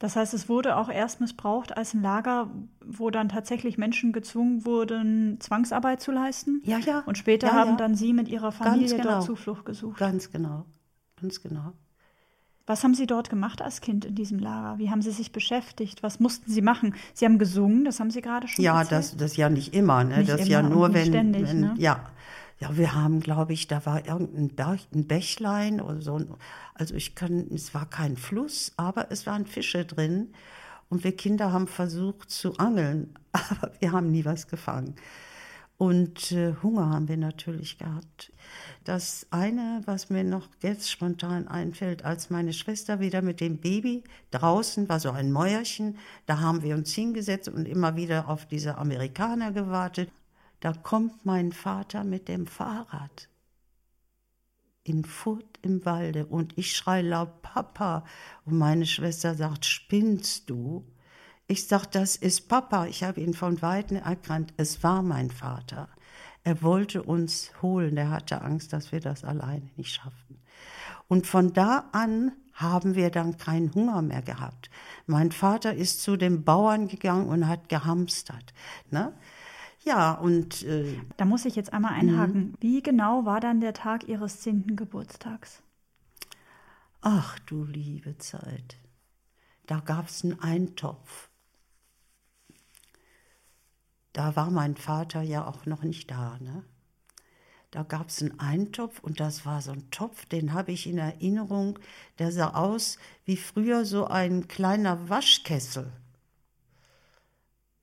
Das 0.00 0.16
heißt, 0.16 0.34
es 0.34 0.48
wurde 0.48 0.76
auch 0.76 0.88
erst 0.88 1.20
missbraucht 1.20 1.76
als 1.76 1.94
ein 1.94 2.02
Lager, 2.02 2.50
wo 2.84 3.10
dann 3.10 3.28
tatsächlich 3.28 3.78
Menschen 3.78 4.12
gezwungen 4.12 4.66
wurden, 4.66 5.38
Zwangsarbeit 5.40 6.00
zu 6.00 6.10
leisten. 6.10 6.60
Ja, 6.64 6.78
ja. 6.78 7.04
Und 7.06 7.16
später 7.16 7.48
ja, 7.48 7.52
haben 7.54 7.70
ja. 7.72 7.76
dann 7.76 7.94
Sie 7.94 8.12
mit 8.12 8.28
Ihrer 8.28 8.50
Familie 8.52 8.96
genau. 8.96 9.10
dort 9.10 9.22
Zuflucht 9.22 9.64
gesucht. 9.64 9.98
Ganz 9.98 10.30
genau, 10.30 10.64
ganz 11.20 11.40
genau. 11.40 11.72
Was 12.66 12.82
haben 12.82 12.94
Sie 12.94 13.06
dort 13.06 13.28
gemacht 13.28 13.60
als 13.60 13.82
Kind 13.82 14.06
in 14.06 14.14
diesem 14.14 14.38
Lager? 14.38 14.78
Wie 14.78 14.90
haben 14.90 15.02
Sie 15.02 15.10
sich 15.10 15.32
beschäftigt? 15.32 16.02
Was 16.02 16.18
mussten 16.18 16.50
Sie 16.50 16.62
machen? 16.62 16.94
Sie 17.12 17.26
haben 17.26 17.38
gesungen, 17.38 17.84
das 17.84 18.00
haben 18.00 18.10
Sie 18.10 18.22
gerade 18.22 18.48
schon 18.48 18.64
Ja, 18.64 18.80
erzählt. 18.80 18.98
das, 18.98 19.16
das 19.18 19.36
ja 19.36 19.50
nicht 19.50 19.74
immer, 19.74 20.02
ne? 20.02 20.18
Nicht 20.18 20.30
das 20.30 20.40
immer 20.40 20.50
ja 20.50 20.62
nur, 20.62 20.94
wenn, 20.94 21.06
ständig, 21.06 21.46
wenn 21.46 21.60
ne? 21.60 21.74
ja. 21.76 22.06
Ja, 22.60 22.76
wir 22.76 22.94
haben, 22.94 23.20
glaube 23.20 23.52
ich, 23.52 23.66
da 23.66 23.84
war 23.84 24.06
irgendein 24.06 24.54
Bach, 24.54 24.78
ein 24.94 25.06
Bächlein 25.06 25.80
oder 25.80 26.00
so. 26.00 26.20
Also 26.74 26.94
ich 26.94 27.14
kann, 27.14 27.48
es 27.52 27.74
war 27.74 27.86
kein 27.86 28.16
Fluss, 28.16 28.72
aber 28.76 29.10
es 29.10 29.26
waren 29.26 29.46
Fische 29.46 29.84
drin. 29.84 30.32
Und 30.88 31.02
wir 31.02 31.16
Kinder 31.16 31.52
haben 31.52 31.66
versucht 31.66 32.30
zu 32.30 32.56
angeln, 32.58 33.14
aber 33.32 33.72
wir 33.80 33.92
haben 33.92 34.10
nie 34.10 34.24
was 34.24 34.46
gefangen. 34.46 34.94
Und 35.76 36.30
äh, 36.30 36.54
Hunger 36.62 36.88
haben 36.90 37.08
wir 37.08 37.16
natürlich 37.16 37.78
gehabt. 37.78 38.32
Das 38.84 39.26
eine, 39.30 39.82
was 39.86 40.08
mir 40.08 40.22
noch 40.22 40.48
jetzt 40.62 40.88
spontan 40.90 41.48
einfällt, 41.48 42.04
als 42.04 42.30
meine 42.30 42.52
Schwester 42.52 43.00
wieder 43.00 43.22
mit 43.22 43.40
dem 43.40 43.58
Baby 43.58 44.04
draußen 44.30 44.88
war 44.88 45.00
so 45.00 45.10
ein 45.10 45.32
Mäuerchen, 45.32 45.98
da 46.26 46.38
haben 46.38 46.62
wir 46.62 46.76
uns 46.76 46.92
hingesetzt 46.92 47.48
und 47.48 47.66
immer 47.66 47.96
wieder 47.96 48.28
auf 48.28 48.46
diese 48.46 48.78
Amerikaner 48.78 49.50
gewartet. 49.50 50.10
Da 50.64 50.72
kommt 50.72 51.26
mein 51.26 51.52
Vater 51.52 52.04
mit 52.04 52.26
dem 52.26 52.46
Fahrrad 52.46 53.28
in 54.82 55.04
Furt 55.04 55.58
im 55.60 55.84
Walde 55.84 56.24
und 56.24 56.56
ich 56.56 56.74
schrei 56.74 57.02
laut 57.02 57.42
Papa 57.42 58.02
und 58.46 58.56
meine 58.56 58.86
Schwester 58.86 59.34
sagt, 59.34 59.66
spinnst 59.66 60.48
du? 60.48 60.90
Ich 61.46 61.66
sag, 61.66 61.84
das 61.88 62.16
ist 62.16 62.48
Papa. 62.48 62.86
Ich 62.86 63.04
habe 63.04 63.20
ihn 63.20 63.34
von 63.34 63.60
Weitem 63.60 63.98
erkannt. 63.98 64.54
Es 64.56 64.82
war 64.82 65.02
mein 65.02 65.30
Vater. 65.30 65.90
Er 66.44 66.62
wollte 66.62 67.02
uns 67.02 67.50
holen. 67.60 67.98
Er 67.98 68.08
hatte 68.08 68.40
Angst, 68.40 68.72
dass 68.72 68.90
wir 68.90 69.00
das 69.00 69.22
alleine 69.22 69.68
nicht 69.76 69.92
schaffen. 69.92 70.40
Und 71.08 71.26
von 71.26 71.52
da 71.52 71.90
an 71.92 72.32
haben 72.54 72.94
wir 72.94 73.10
dann 73.10 73.36
keinen 73.36 73.74
Hunger 73.74 74.00
mehr 74.00 74.22
gehabt. 74.22 74.70
Mein 75.06 75.30
Vater 75.30 75.74
ist 75.74 76.02
zu 76.02 76.16
den 76.16 76.42
Bauern 76.42 76.88
gegangen 76.88 77.28
und 77.28 77.48
hat 77.48 77.68
gehamstert. 77.68 78.54
Ne? 78.90 79.12
Ja, 79.84 80.12
und 80.12 80.62
äh, 80.62 80.98
Da 81.18 81.26
muss 81.26 81.44
ich 81.44 81.56
jetzt 81.56 81.72
einmal 81.72 81.92
einhaken. 81.92 82.54
Wie 82.60 82.82
genau 82.82 83.26
war 83.26 83.40
dann 83.40 83.60
der 83.60 83.74
Tag 83.74 84.08
Ihres 84.08 84.40
10. 84.40 84.76
Geburtstags? 84.76 85.62
Ach 87.02 87.38
du 87.40 87.64
liebe 87.64 88.16
Zeit. 88.16 88.78
Da 89.66 89.80
gab 89.80 90.08
es 90.08 90.24
einen 90.24 90.40
Eintopf. 90.40 91.28
Da 94.14 94.36
war 94.36 94.50
mein 94.50 94.76
Vater 94.76 95.20
ja 95.20 95.46
auch 95.46 95.66
noch 95.66 95.82
nicht 95.82 96.10
da. 96.10 96.38
Ne? 96.40 96.64
Da 97.70 97.82
gab 97.82 98.08
es 98.08 98.22
einen 98.22 98.38
Eintopf 98.38 99.00
und 99.00 99.20
das 99.20 99.44
war 99.44 99.60
so 99.60 99.72
ein 99.72 99.90
Topf, 99.90 100.24
den 100.26 100.54
habe 100.54 100.72
ich 100.72 100.86
in 100.86 100.96
Erinnerung. 100.96 101.78
Der 102.18 102.32
sah 102.32 102.54
aus 102.54 102.98
wie 103.24 103.36
früher 103.36 103.84
so 103.84 104.06
ein 104.06 104.48
kleiner 104.48 105.10
Waschkessel. 105.10 105.92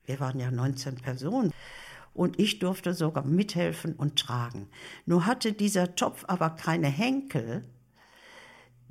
Wir 0.05 0.19
waren 0.19 0.39
ja 0.39 0.49
19 0.49 0.95
Personen. 0.95 1.53
Und 2.13 2.39
ich 2.39 2.59
durfte 2.59 2.93
sogar 2.93 3.25
mithelfen 3.25 3.95
und 3.95 4.19
tragen. 4.19 4.67
Nur 5.05 5.25
hatte 5.25 5.53
dieser 5.53 5.95
Topf 5.95 6.25
aber 6.27 6.51
keine 6.51 6.87
Henkel, 6.87 7.63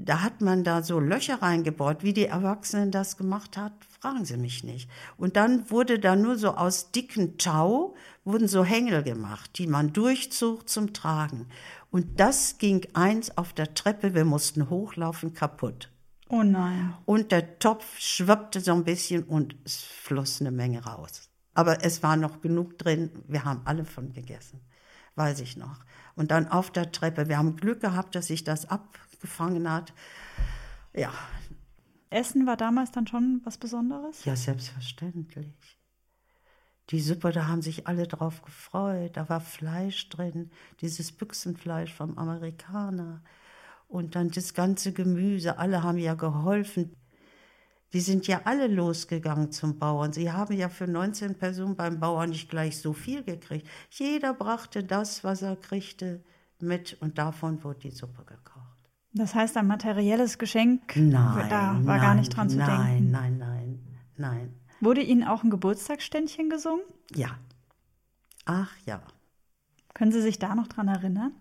da 0.04 0.22
hat 0.22 0.40
man 0.40 0.64
da 0.64 0.82
so 0.82 0.98
Löcher 0.98 1.42
reingebohrt. 1.42 2.02
Wie 2.02 2.14
die 2.14 2.24
Erwachsenen 2.24 2.90
das 2.90 3.16
gemacht 3.16 3.56
hat, 3.56 3.72
fragen 4.00 4.24
Sie 4.24 4.38
mich 4.38 4.64
nicht. 4.64 4.88
Und 5.18 5.36
dann 5.36 5.70
wurde 5.70 5.98
da 5.98 6.16
nur 6.16 6.36
so 6.36 6.52
aus 6.52 6.90
dicken 6.90 7.36
Tau, 7.36 7.94
wurden 8.24 8.48
so 8.48 8.64
Hängel 8.64 9.02
gemacht, 9.02 9.58
die 9.58 9.66
man 9.66 9.92
durchzog 9.92 10.68
zum 10.68 10.94
Tragen. 10.94 11.48
Und 11.90 12.18
das 12.18 12.58
ging 12.58 12.86
eins 12.94 13.36
auf 13.36 13.52
der 13.52 13.74
Treppe, 13.74 14.14
wir 14.14 14.24
mussten 14.24 14.70
hochlaufen, 14.70 15.34
kaputt. 15.34 15.90
Oh 16.28 16.42
nein. 16.42 16.94
Und 17.04 17.32
der 17.32 17.58
Topf 17.58 17.98
schwappte 17.98 18.60
so 18.60 18.72
ein 18.72 18.84
bisschen 18.84 19.24
und 19.24 19.56
es 19.64 19.82
floss 19.82 20.40
eine 20.40 20.52
Menge 20.52 20.84
raus. 20.84 21.29
Aber 21.54 21.84
es 21.84 22.02
war 22.02 22.16
noch 22.16 22.40
genug 22.40 22.78
drin, 22.78 23.10
wir 23.26 23.44
haben 23.44 23.62
alle 23.64 23.84
von 23.84 24.12
gegessen, 24.12 24.60
weiß 25.16 25.40
ich 25.40 25.56
noch. 25.56 25.80
Und 26.14 26.30
dann 26.30 26.48
auf 26.48 26.70
der 26.70 26.92
Treppe, 26.92 27.28
wir 27.28 27.38
haben 27.38 27.56
Glück 27.56 27.80
gehabt, 27.80 28.14
dass 28.14 28.26
sich 28.28 28.44
das 28.44 28.70
abgefangen 28.70 29.70
hat. 29.70 29.92
Ja, 30.94 31.12
Essen 32.10 32.44
war 32.44 32.56
damals 32.56 32.90
dann 32.90 33.06
schon 33.06 33.40
was 33.44 33.56
Besonderes? 33.56 34.24
ja, 34.24 34.34
selbstverständlich. 34.34 35.78
Die 36.90 37.00
Suppe, 37.00 37.30
da 37.30 37.46
haben 37.46 37.62
sich 37.62 37.86
alle 37.86 38.08
drauf 38.08 38.42
gefreut. 38.42 39.16
Da 39.16 39.28
war 39.28 39.40
Fleisch 39.40 40.08
drin, 40.08 40.50
dieses 40.80 41.12
Büchsenfleisch 41.12 41.94
vom 41.94 42.18
Amerikaner. 42.18 43.22
Und 43.86 44.16
dann 44.16 44.30
das 44.30 44.54
ganze 44.54 44.92
Gemüse. 44.92 45.58
Alle 45.58 45.84
haben 45.84 45.98
ja 45.98 46.14
geholfen. 46.14 46.96
Die 47.92 48.00
sind 48.00 48.26
ja 48.28 48.42
alle 48.44 48.68
losgegangen 48.68 49.50
zum 49.50 49.78
Bauern. 49.78 50.12
Sie 50.12 50.30
haben 50.30 50.54
ja 50.54 50.68
für 50.68 50.86
19 50.86 51.36
Personen 51.36 51.74
beim 51.74 51.98
Bauern 51.98 52.30
nicht 52.30 52.48
gleich 52.48 52.78
so 52.78 52.92
viel 52.92 53.24
gekriegt. 53.24 53.66
Jeder 53.90 54.32
brachte 54.32 54.84
das, 54.84 55.24
was 55.24 55.42
er 55.42 55.56
kriegte, 55.56 56.22
mit 56.60 56.96
und 57.00 57.18
davon 57.18 57.64
wurde 57.64 57.80
die 57.80 57.90
Suppe 57.90 58.24
gekocht. 58.24 58.60
Das 59.12 59.34
heißt, 59.34 59.56
ein 59.56 59.66
materielles 59.66 60.38
Geschenk, 60.38 60.94
Nein, 60.94 61.48
da 61.48 61.72
war 61.72 61.96
nein, 61.96 62.00
gar 62.00 62.14
nicht 62.14 62.36
dran 62.36 62.48
zu 62.48 62.58
nein, 62.58 62.68
denken. 62.68 63.10
Nein, 63.10 63.38
nein, 63.38 63.80
nein, 64.16 64.54
Wurde 64.80 65.02
Ihnen 65.02 65.24
auch 65.24 65.42
ein 65.42 65.50
Geburtstagsständchen 65.50 66.48
gesungen? 66.48 66.84
Ja. 67.14 67.38
Ach 68.44 68.72
ja. 68.86 69.02
Können 69.94 70.12
Sie 70.12 70.22
sich 70.22 70.38
da 70.38 70.54
noch 70.54 70.68
dran 70.68 70.86
erinnern? 70.86 71.32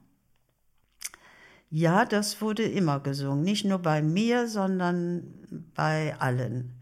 Ja, 1.71 2.05
das 2.05 2.41
wurde 2.41 2.63
immer 2.63 2.99
gesungen. 2.99 3.43
Nicht 3.43 3.65
nur 3.65 3.79
bei 3.79 4.01
mir, 4.01 4.47
sondern 4.47 5.71
bei 5.75 6.15
allen. 6.19 6.79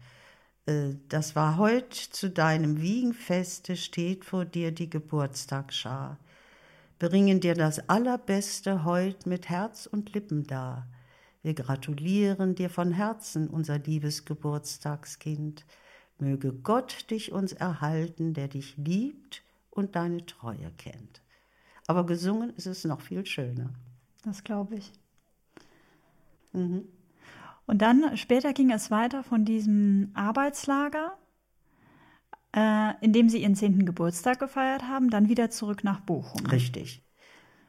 Äh, 0.66 0.94
das 1.08 1.36
war 1.36 1.58
heut 1.58 1.92
zu 1.94 2.30
deinem 2.30 2.80
Wiegenfeste 2.80 3.76
steht 3.76 4.24
vor 4.24 4.44
dir 4.46 4.72
die 4.72 4.88
Geburtstagsschar. 4.88 6.18
Bringen 6.98 7.40
dir 7.40 7.54
das 7.54 7.88
Allerbeste 7.88 8.84
heut 8.84 9.26
mit 9.26 9.48
Herz 9.50 9.86
und 9.86 10.14
Lippen 10.14 10.46
dar. 10.46 10.88
Wir 11.42 11.54
gratulieren 11.54 12.54
dir 12.54 12.70
von 12.70 12.92
Herzen, 12.92 13.48
unser 13.48 13.78
liebes 13.78 14.24
Geburtstagskind. 14.24 15.64
Möge 16.18 16.52
Gott 16.52 17.10
dich 17.10 17.30
uns 17.32 17.52
erhalten, 17.52 18.34
der 18.34 18.48
dich 18.48 18.76
liebt 18.76 19.42
und 19.70 19.96
deine 19.96 20.26
Treue 20.26 20.72
kennt. 20.78 21.22
Aber 21.86 22.06
gesungen 22.06 22.54
ist 22.56 22.66
es 22.66 22.84
noch 22.84 23.00
viel 23.00 23.24
schöner. 23.24 23.70
Das 24.24 24.44
glaube 24.44 24.76
ich. 24.76 24.92
Mhm. 26.52 26.88
Und 27.66 27.82
dann 27.82 28.16
später 28.16 28.52
ging 28.52 28.70
es 28.70 28.90
weiter 28.90 29.22
von 29.22 29.44
diesem 29.44 30.10
Arbeitslager, 30.14 31.16
äh, 32.56 32.94
in 33.02 33.12
dem 33.12 33.28
Sie 33.28 33.42
Ihren 33.42 33.56
zehnten 33.56 33.84
Geburtstag 33.84 34.38
gefeiert 34.38 34.84
haben, 34.84 35.10
dann 35.10 35.28
wieder 35.28 35.50
zurück 35.50 35.84
nach 35.84 36.00
Bochum. 36.00 36.46
Richtig. 36.46 37.02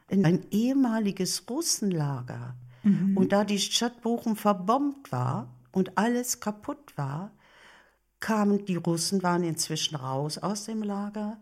In 0.08 0.24
ein 0.24 0.46
ehemaliges 0.50 1.44
Russenlager. 1.48 2.56
Mhm. 2.82 3.16
Und 3.16 3.32
da 3.32 3.44
die 3.44 3.58
Stadt 3.58 4.00
Bochum 4.00 4.36
verbombt 4.36 5.12
war 5.12 5.54
und 5.72 5.98
alles 5.98 6.40
kaputt 6.40 6.96
war, 6.96 7.32
kamen 8.20 8.64
die 8.64 8.76
Russen, 8.76 9.22
waren 9.22 9.44
inzwischen 9.44 9.96
raus 9.96 10.38
aus 10.38 10.64
dem 10.64 10.82
Lager 10.82 11.40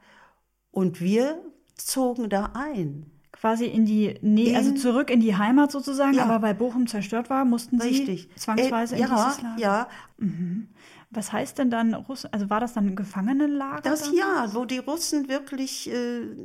und 0.71 1.01
wir 1.01 1.40
zogen 1.77 2.29
da 2.29 2.53
ein 2.55 3.11
quasi 3.40 3.66
in 3.66 3.85
die 3.85 4.18
Nähe, 4.20 4.57
also 4.57 4.72
zurück 4.72 5.11
in 5.11 5.20
die 5.20 5.37
Heimat 5.37 5.70
sozusagen, 5.70 6.14
ja. 6.14 6.24
aber 6.24 6.42
weil 6.42 6.55
Bochum 6.55 6.87
zerstört 6.87 7.31
war, 7.31 7.44
mussten 7.44 7.81
Sie 7.81 7.88
Richtig. 7.88 8.29
zwangsweise 8.37 8.96
äh, 8.96 8.98
in 8.98 9.09
ja, 9.09 9.14
dieses 9.14 9.42
Lager. 9.42 9.61
Ja. 9.61 9.88
Mhm. 10.16 10.68
Was 11.11 11.33
heißt 11.33 11.59
denn 11.59 11.70
dann 11.70 11.94
Russen? 11.94 12.33
Also 12.33 12.51
war 12.51 12.61
das 12.61 12.74
dann 12.74 12.88
ein 12.88 12.96
Gefangenenlager? 12.96 13.81
Das 13.83 14.12
ja, 14.12 14.53
wo 14.53 14.64
die 14.64 14.79
Russen 14.79 15.29
wirklich 15.29 15.90
äh, 15.90 16.37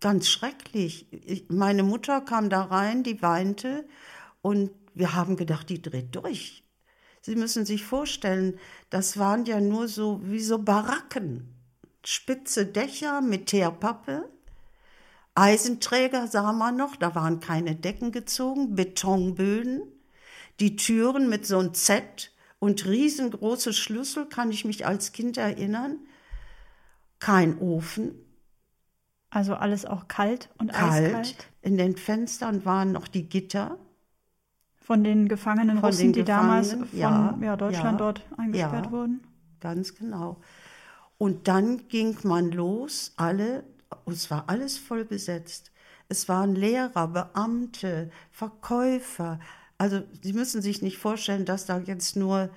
ganz 0.00 0.28
schrecklich. 0.28 1.08
Ich, 1.12 1.48
meine 1.48 1.82
Mutter 1.82 2.20
kam 2.20 2.48
da 2.48 2.62
rein, 2.62 3.02
die 3.02 3.20
weinte 3.20 3.86
und 4.42 4.70
wir 4.94 5.14
haben 5.14 5.36
gedacht, 5.36 5.68
die 5.68 5.82
dreht 5.82 6.14
durch. 6.14 6.64
Sie 7.20 7.36
müssen 7.36 7.66
sich 7.66 7.84
vorstellen, 7.84 8.58
das 8.88 9.18
waren 9.18 9.44
ja 9.44 9.60
nur 9.60 9.88
so 9.88 10.20
wie 10.22 10.40
so 10.40 10.58
Baracken, 10.58 11.54
spitze 12.02 12.64
Dächer 12.64 13.20
mit 13.20 13.46
Teerpappe 13.46 14.30
Eisenträger 15.34 16.26
sah 16.26 16.52
man 16.52 16.76
noch, 16.76 16.96
da 16.96 17.14
waren 17.14 17.40
keine 17.40 17.74
Decken 17.74 18.12
gezogen, 18.12 18.74
Betonböden, 18.74 19.82
die 20.58 20.76
Türen 20.76 21.28
mit 21.28 21.46
so 21.46 21.58
einem 21.58 21.74
Z 21.74 22.32
und 22.58 22.84
riesengroße 22.86 23.72
Schlüssel, 23.72 24.26
kann 24.26 24.50
ich 24.50 24.64
mich 24.64 24.86
als 24.86 25.12
Kind 25.12 25.38
erinnern. 25.38 25.98
Kein 27.18 27.58
Ofen. 27.58 28.14
Also 29.30 29.54
alles 29.54 29.86
auch 29.86 30.08
kalt 30.08 30.50
und 30.58 30.72
kalt. 30.72 31.14
eiskalt. 31.14 31.48
In 31.62 31.78
den 31.78 31.96
Fenstern 31.96 32.64
waren 32.64 32.92
noch 32.92 33.08
die 33.08 33.28
Gitter. 33.28 33.78
Von 34.76 35.04
den 35.04 35.28
gefangenen 35.28 35.78
von 35.78 35.90
Russen, 35.90 36.06
den 36.06 36.12
die 36.12 36.24
damals 36.24 36.72
von 36.72 36.88
ja, 36.92 37.38
ja, 37.40 37.56
Deutschland 37.56 38.00
ja, 38.00 38.06
dort 38.06 38.26
eingesperrt 38.36 38.86
ja, 38.86 38.90
wurden. 38.90 39.20
Ganz 39.60 39.94
genau. 39.94 40.40
Und 41.16 41.46
dann 41.48 41.86
ging 41.88 42.16
man 42.24 42.50
los, 42.50 43.12
alle 43.16 43.62
und 44.04 44.14
es 44.14 44.30
war 44.30 44.44
alles 44.48 44.78
voll 44.78 45.04
besetzt. 45.04 45.70
Es 46.08 46.28
waren 46.28 46.54
Lehrer, 46.54 47.08
Beamte, 47.08 48.10
Verkäufer. 48.32 49.38
Also 49.78 50.02
Sie 50.22 50.32
müssen 50.32 50.60
sich 50.60 50.82
nicht 50.82 50.98
vorstellen, 50.98 51.44
dass 51.44 51.66
da 51.66 51.78
jetzt 51.78 52.16
nur 52.16 52.50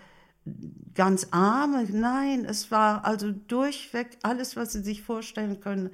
ganz 0.93 1.27
arme, 1.32 1.86
nein, 1.89 2.45
es 2.45 2.69
war 2.71 3.06
also 3.06 3.32
durchweg 3.32 4.17
alles, 4.23 4.56
was 4.56 4.73
Sie 4.73 4.82
sich 4.82 5.01
vorstellen 5.01 5.60
können. 5.62 5.91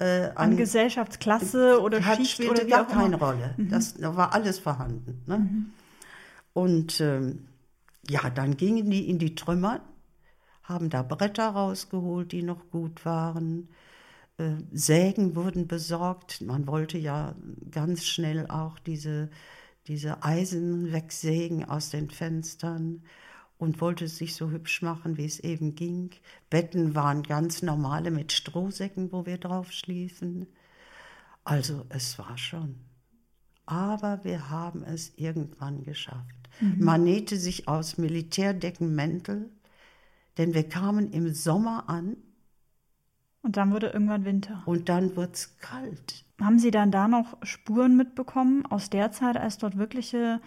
Äh, 0.00 0.30
an, 0.30 0.50
an, 0.50 0.56
Gesellschaftsklasse 0.56 1.80
oder 1.80 2.02
Schicht 2.02 2.32
spielte 2.32 2.62
oder 2.62 2.64
gar 2.64 2.88
keine 2.88 3.16
Rolle. 3.16 3.54
Mhm. 3.56 3.68
Das 3.70 3.94
da 3.94 4.16
war 4.16 4.34
alles 4.34 4.58
vorhanden. 4.58 5.22
Ne? 5.26 5.38
Mhm. 5.38 5.72
Und 6.52 7.00
ähm, 7.00 7.46
ja, 8.08 8.28
dann 8.30 8.56
gingen 8.56 8.90
die 8.90 9.08
in 9.08 9.18
die 9.18 9.36
Trümmer, 9.36 9.80
haben 10.64 10.90
da 10.90 11.02
Bretter 11.02 11.50
rausgeholt, 11.50 12.32
die 12.32 12.42
noch 12.42 12.70
gut 12.70 13.04
waren. 13.04 13.68
Äh, 14.38 14.56
Sägen 14.72 15.36
wurden 15.36 15.68
besorgt. 15.68 16.40
Man 16.40 16.66
wollte 16.66 16.98
ja 16.98 17.36
ganz 17.70 18.04
schnell 18.04 18.46
auch 18.48 18.78
diese, 18.78 19.30
diese 19.86 20.22
Eisen 20.22 20.92
wegsägen 20.92 21.64
aus 21.64 21.90
den 21.90 22.10
Fenstern 22.10 23.02
und 23.58 23.80
wollte 23.80 24.06
es 24.06 24.16
sich 24.16 24.34
so 24.34 24.50
hübsch 24.50 24.82
machen, 24.82 25.16
wie 25.16 25.24
es 25.24 25.38
eben 25.40 25.74
ging. 25.74 26.10
Betten 26.50 26.94
waren 26.94 27.22
ganz 27.22 27.62
normale 27.62 28.10
mit 28.10 28.32
Strohsäcken, 28.32 29.12
wo 29.12 29.24
wir 29.26 29.38
drauf 29.38 29.70
schliefen. 29.70 30.48
Also 31.44 31.86
es 31.88 32.18
war 32.18 32.36
schon. 32.36 32.76
Aber 33.66 34.24
wir 34.24 34.50
haben 34.50 34.82
es 34.82 35.12
irgendwann 35.16 35.84
geschafft. 35.84 36.48
Mhm. 36.60 36.84
Man 36.84 37.04
nähte 37.04 37.36
sich 37.36 37.68
aus 37.68 37.98
Militärdecken 37.98 38.94
Mäntel, 38.94 39.50
denn 40.36 40.54
wir 40.54 40.68
kamen 40.68 41.12
im 41.12 41.32
Sommer 41.32 41.88
an 41.88 42.16
und 43.44 43.58
dann 43.58 43.72
wurde 43.72 43.88
irgendwann 43.88 44.24
Winter. 44.24 44.62
Und 44.64 44.88
dann 44.88 45.16
wird 45.16 45.34
es 45.34 45.58
kalt. 45.58 46.24
Haben 46.40 46.58
Sie 46.58 46.70
dann 46.70 46.90
da 46.90 47.08
noch 47.08 47.36
Spuren 47.42 47.94
mitbekommen 47.94 48.64
aus 48.66 48.88
der 48.88 49.12
Zeit, 49.12 49.36
als 49.36 49.58
dort 49.58 49.76
wirkliche 49.76 50.40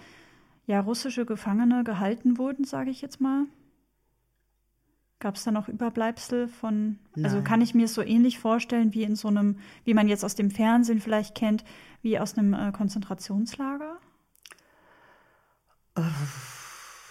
ja, 0.65 0.81
russische 0.81 1.25
Gefangene 1.25 1.83
gehalten 1.83 2.39
wurden, 2.39 2.65
sage 2.65 2.89
ich 2.89 3.01
jetzt 3.01 3.21
mal? 3.21 3.45
Gab 5.19 5.36
es 5.36 5.43
da 5.43 5.51
noch 5.51 5.67
Überbleibsel 5.67 6.47
von, 6.47 6.97
also 7.12 7.21
Nein. 7.21 7.25
also 7.25 7.41
kann 7.43 7.62
ich 7.62 7.75
mir 7.75 7.86
es 7.86 7.93
so 7.93 8.01
ähnlich 8.01 8.39
vorstellen 8.39 8.93
wie 8.93 9.03
in 9.03 9.15
so 9.15 9.27
einem, 9.27 9.60
wie 9.83 9.93
man 9.93 10.07
jetzt 10.07 10.25
aus 10.25 10.36
dem 10.36 10.49
Fernsehen 10.49 10.99
vielleicht 10.99 11.36
kennt, 11.36 11.63
wie 12.01 12.19
aus 12.19 12.36
einem 12.36 12.53
äh, 12.53 12.71
Konzentrationslager? 12.71 13.97
Äh, 15.95 16.01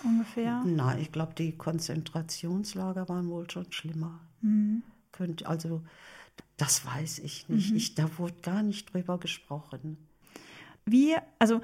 Ungefähr? 0.02 0.62
Nein, 0.64 0.98
ich 1.00 1.12
glaube, 1.12 1.34
die 1.34 1.56
Konzentrationslager 1.56 3.08
waren 3.08 3.28
wohl 3.28 3.48
schon 3.48 3.70
schlimmer. 3.70 4.20
Mhm 4.40 4.82
könnte. 5.16 5.46
Also 5.46 5.82
das 6.56 6.84
weiß 6.84 7.20
ich 7.20 7.48
nicht. 7.48 7.70
Mhm. 7.70 7.76
Ich, 7.76 7.94
da 7.94 8.18
wurde 8.18 8.40
gar 8.42 8.62
nicht 8.62 8.92
drüber 8.92 9.18
gesprochen. 9.18 9.96
Wie, 10.84 11.16
also 11.38 11.60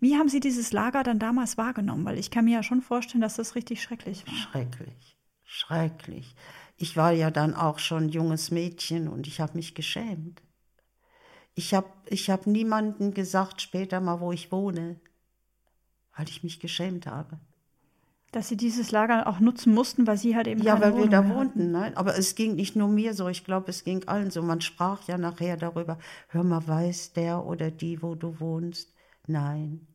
wie 0.00 0.16
haben 0.16 0.28
Sie 0.28 0.40
dieses 0.40 0.72
Lager 0.72 1.02
dann 1.02 1.18
damals 1.18 1.56
wahrgenommen? 1.56 2.04
Weil 2.04 2.18
ich 2.18 2.30
kann 2.30 2.44
mir 2.44 2.54
ja 2.54 2.62
schon 2.62 2.82
vorstellen, 2.82 3.20
dass 3.20 3.36
das 3.36 3.54
richtig 3.54 3.82
schrecklich 3.82 4.26
war. 4.26 4.34
Schrecklich, 4.34 5.16
schrecklich. 5.44 6.34
Ich 6.76 6.96
war 6.96 7.12
ja 7.12 7.30
dann 7.30 7.54
auch 7.54 7.78
schon 7.78 8.08
junges 8.08 8.50
Mädchen 8.50 9.08
und 9.08 9.26
ich 9.26 9.40
habe 9.40 9.54
mich 9.54 9.74
geschämt. 9.74 10.42
Ich 11.54 11.74
habe 11.74 11.88
ich 12.06 12.30
hab 12.30 12.46
niemandem 12.46 13.14
gesagt 13.14 13.60
später 13.60 14.00
mal, 14.00 14.20
wo 14.20 14.32
ich 14.32 14.50
wohne, 14.50 14.98
weil 16.16 16.28
ich 16.28 16.42
mich 16.42 16.60
geschämt 16.60 17.06
habe. 17.06 17.38
Dass 18.32 18.48
sie 18.48 18.56
dieses 18.56 18.90
Lager 18.90 19.26
auch 19.26 19.40
nutzen 19.40 19.74
mussten, 19.74 20.06
weil 20.06 20.16
sie 20.16 20.34
halt 20.34 20.46
eben. 20.46 20.62
Ja, 20.62 20.80
weil 20.80 20.94
Wohnung 20.94 21.10
wir 21.10 21.10
da 21.10 21.28
wohnten. 21.28 21.70
Nein, 21.70 21.94
aber 21.98 22.16
es 22.16 22.34
ging 22.34 22.54
nicht 22.54 22.74
nur 22.74 22.88
mir 22.88 23.12
so. 23.12 23.28
Ich 23.28 23.44
glaube, 23.44 23.68
es 23.68 23.84
ging 23.84 24.08
allen 24.08 24.30
so. 24.30 24.42
Man 24.42 24.62
sprach 24.62 25.06
ja 25.06 25.18
nachher 25.18 25.58
darüber. 25.58 25.98
Hör 26.28 26.42
mal, 26.42 26.66
weiß 26.66 27.12
der 27.12 27.44
oder 27.44 27.70
die, 27.70 28.02
wo 28.02 28.14
du 28.14 28.40
wohnst? 28.40 28.94
Nein. 29.26 29.86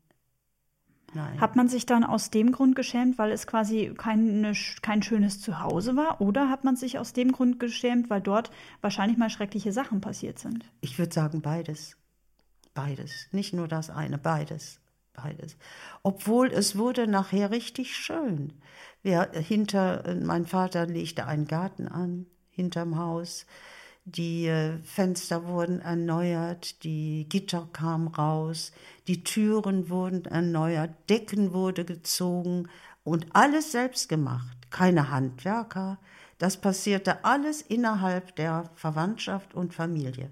Nein. 1.16 1.42
Hat 1.42 1.56
man 1.56 1.68
sich 1.68 1.88
dann 1.88 2.04
aus 2.04 2.30
dem 2.30 2.52
Grund 2.52 2.76
geschämt, 2.76 3.18
weil 3.18 3.32
es 3.32 3.48
quasi 3.48 3.94
keine, 3.98 4.54
kein 4.84 5.02
schönes 5.02 5.42
Zuhause 5.42 5.96
war? 5.96 6.22
Oder 6.22 6.50
hat 6.50 6.64
man 6.64 6.76
sich 6.76 7.00
aus 7.00 7.14
dem 7.14 7.32
Grund 7.32 7.60
geschämt, 7.60 8.12
weil 8.12 8.22
dort 8.22 8.52
wahrscheinlich 8.82 9.18
mal 9.18 9.32
schreckliche 9.32 9.72
Sachen 9.72 10.00
passiert 10.00 10.38
sind? 10.38 10.66
Ich 10.82 11.00
würde 11.00 11.14
sagen 11.14 11.42
beides. 11.42 11.98
Beides. 12.76 13.30
Nicht 13.32 13.54
nur 13.54 13.68
das 13.68 13.90
eine, 13.90 14.20
beides 14.20 14.80
beides. 15.18 15.58
Obwohl 16.04 16.48
es 16.48 16.78
wurde 16.78 17.08
nachher 17.08 17.52
richtig 17.52 17.96
schön. 17.96 18.54
Wir, 19.04 19.30
hinter, 19.34 20.16
mein 20.22 20.46
Vater 20.46 20.86
legte 20.86 21.26
einen 21.26 21.48
Garten 21.48 21.88
an, 21.88 22.26
hinterm 22.50 22.98
Haus. 22.98 23.46
Die 24.06 24.48
äh, 24.48 24.78
Fenster 24.84 25.46
wurden 25.48 25.82
erneuert, 25.82 26.84
die 26.86 27.28
Gitter 27.28 27.68
kamen 27.74 28.08
raus, 28.08 28.72
die 29.10 29.24
Türen 29.26 29.90
wurden 29.90 30.24
erneuert, 30.24 30.92
Decken 31.10 31.52
wurde 31.52 31.84
gezogen 31.84 32.70
und 33.04 33.26
alles 33.36 33.74
selbst 33.74 34.08
gemacht. 34.08 34.58
Keine 34.70 35.10
Handwerker. 35.12 36.00
Das 36.38 36.56
passierte 36.56 37.26
alles 37.26 37.62
innerhalb 37.62 38.36
der 38.38 38.70
Verwandtschaft 38.76 39.54
und 39.54 39.74
Familie. 39.74 40.32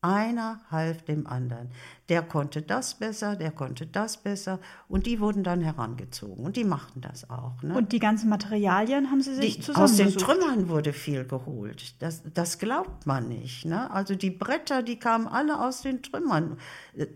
Einer 0.00 0.60
half 0.70 1.02
dem 1.02 1.26
anderen. 1.26 1.72
Der 2.08 2.22
konnte 2.22 2.62
das 2.62 2.94
besser, 2.94 3.34
der 3.34 3.50
konnte 3.50 3.84
das 3.84 4.18
besser. 4.18 4.60
Und 4.86 5.06
die 5.06 5.18
wurden 5.18 5.42
dann 5.42 5.60
herangezogen. 5.60 6.44
Und 6.44 6.54
die 6.54 6.62
machten 6.62 7.00
das 7.00 7.28
auch. 7.28 7.60
Ne? 7.64 7.76
Und 7.76 7.90
die 7.90 7.98
ganzen 7.98 8.28
Materialien 8.30 9.10
haben 9.10 9.20
Sie 9.20 9.34
sich 9.34 9.60
zusammen 9.60 9.84
aus 9.84 9.96
den 9.96 10.16
Trümmern 10.16 10.68
wurde 10.68 10.92
viel 10.92 11.24
geholt. 11.24 12.00
Das, 12.00 12.22
das 12.32 12.60
glaubt 12.60 13.06
man 13.06 13.26
nicht. 13.26 13.64
Ne? 13.64 13.90
Also 13.90 14.14
die 14.14 14.30
Bretter, 14.30 14.84
die 14.84 15.00
kamen 15.00 15.26
alle 15.26 15.60
aus 15.60 15.82
den 15.82 16.00
Trümmern. 16.00 16.58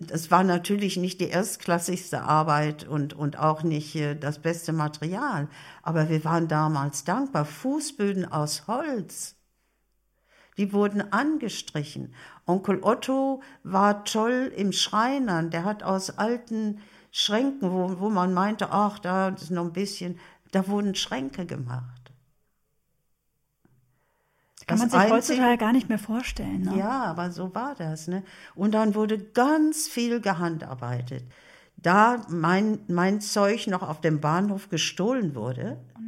Das 0.01 0.33
war 0.33 0.43
natürlich 0.43 0.97
nicht 0.97 1.21
die 1.21 1.29
erstklassigste 1.29 2.23
Arbeit 2.23 2.83
und, 2.83 3.15
und 3.15 3.39
auch 3.39 3.63
nicht 3.63 3.95
äh, 3.95 4.17
das 4.17 4.41
beste 4.41 4.73
Material. 4.73 5.47
Aber 5.85 6.09
wir 6.09 6.25
waren 6.25 6.49
damals 6.49 7.05
dankbar. 7.05 7.45
Fußböden 7.45 8.25
aus 8.25 8.67
Holz. 8.67 9.37
Die 10.59 10.73
wurden 10.73 11.13
angestrichen. 11.13 12.15
Onkel 12.47 12.83
Otto 12.83 13.43
war 13.63 14.05
toll 14.05 14.53
im 14.57 14.73
Schreinern. 14.73 15.51
Der 15.51 15.65
hat 15.65 15.83
aus 15.83 16.19
alten 16.19 16.81
Schränken, 17.11 17.71
wo, 17.73 18.01
wo 18.01 18.11
man 18.11 18.35
meinte, 18.35 18.71
ach, 18.71 18.99
da 18.99 19.29
ist 19.31 19.51
noch 19.51 19.65
ein 19.65 19.73
bisschen, 19.73 20.19
da 20.51 20.67
wurden 20.69 20.95
Schränke 20.95 21.47
gemacht. 21.47 22.13
Kann 24.67 24.79
man 24.79 24.89
Das 24.89 24.93
sich 24.93 25.01
Einzige- 25.01 25.17
heutzutage 25.17 25.59
gar 25.59 25.73
nicht 25.73 25.89
mehr 25.89 25.99
vorstellen. 25.99 26.63
Ne? 26.63 26.79
Ja, 26.79 27.05
aber 27.05 27.31
so 27.33 27.55
war 27.55 27.75
das. 27.75 28.07
Ne? 28.09 28.23
Und 28.55 28.73
dann 28.73 28.95
wurde 28.95 29.19
ganz 29.19 29.89
viel 29.89 30.21
gehandarbeitet. 30.21 31.25
Da 31.77 32.25
mein, 32.29 32.79
mein 32.89 33.21
Zeug 33.21 33.67
noch 33.67 33.83
auf 33.83 34.01
dem 34.01 34.21
Bahnhof 34.21 34.69
gestohlen 34.69 35.35
wurde, 35.35 35.81
Oh 35.97 36.01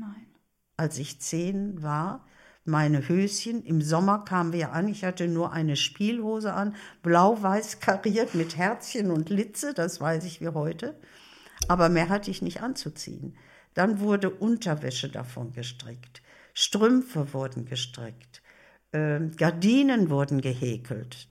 als 0.77 0.99
ich 0.99 1.21
zehn 1.21 1.83
war, 1.83 2.25
meine 2.65 3.09
Höschen. 3.09 3.63
Im 3.63 3.83
Sommer 3.83 4.25
kamen 4.25 4.53
wir 4.53 4.73
an, 4.73 4.89
ich 4.89 5.05
hatte 5.05 5.29
nur 5.29 5.53
eine 5.53 5.77
Spielhose 5.77 6.53
an, 6.53 6.75
blau-weiß 7.03 7.81
kariert 7.81 8.35
mit 8.35 8.57
Herzchen 8.57 9.11
und 9.11 9.31
Litze, 9.31 9.75
das 9.75 10.01
weiß 10.01 10.25
ich 10.25 10.41
wie 10.41 10.49
heute. 10.49 10.99
Aber 11.69 11.89
mehr 11.89 12.09
hatte 12.09 12.31
ich 12.31 12.43
nicht 12.43 12.63
anzuziehen. 12.63 13.37
Dann 13.75 14.01
wurde 14.01 14.31
Unterwäsche 14.31 15.09
davon 15.09 15.53
gestrickt, 15.53 16.23
Strümpfe 16.53 17.33
wurden 17.33 17.65
gestrickt, 17.65 18.43
ähm, 18.93 19.33
Gardinen 19.37 20.11
wurden 20.11 20.41
gehäkelt. 20.41 21.29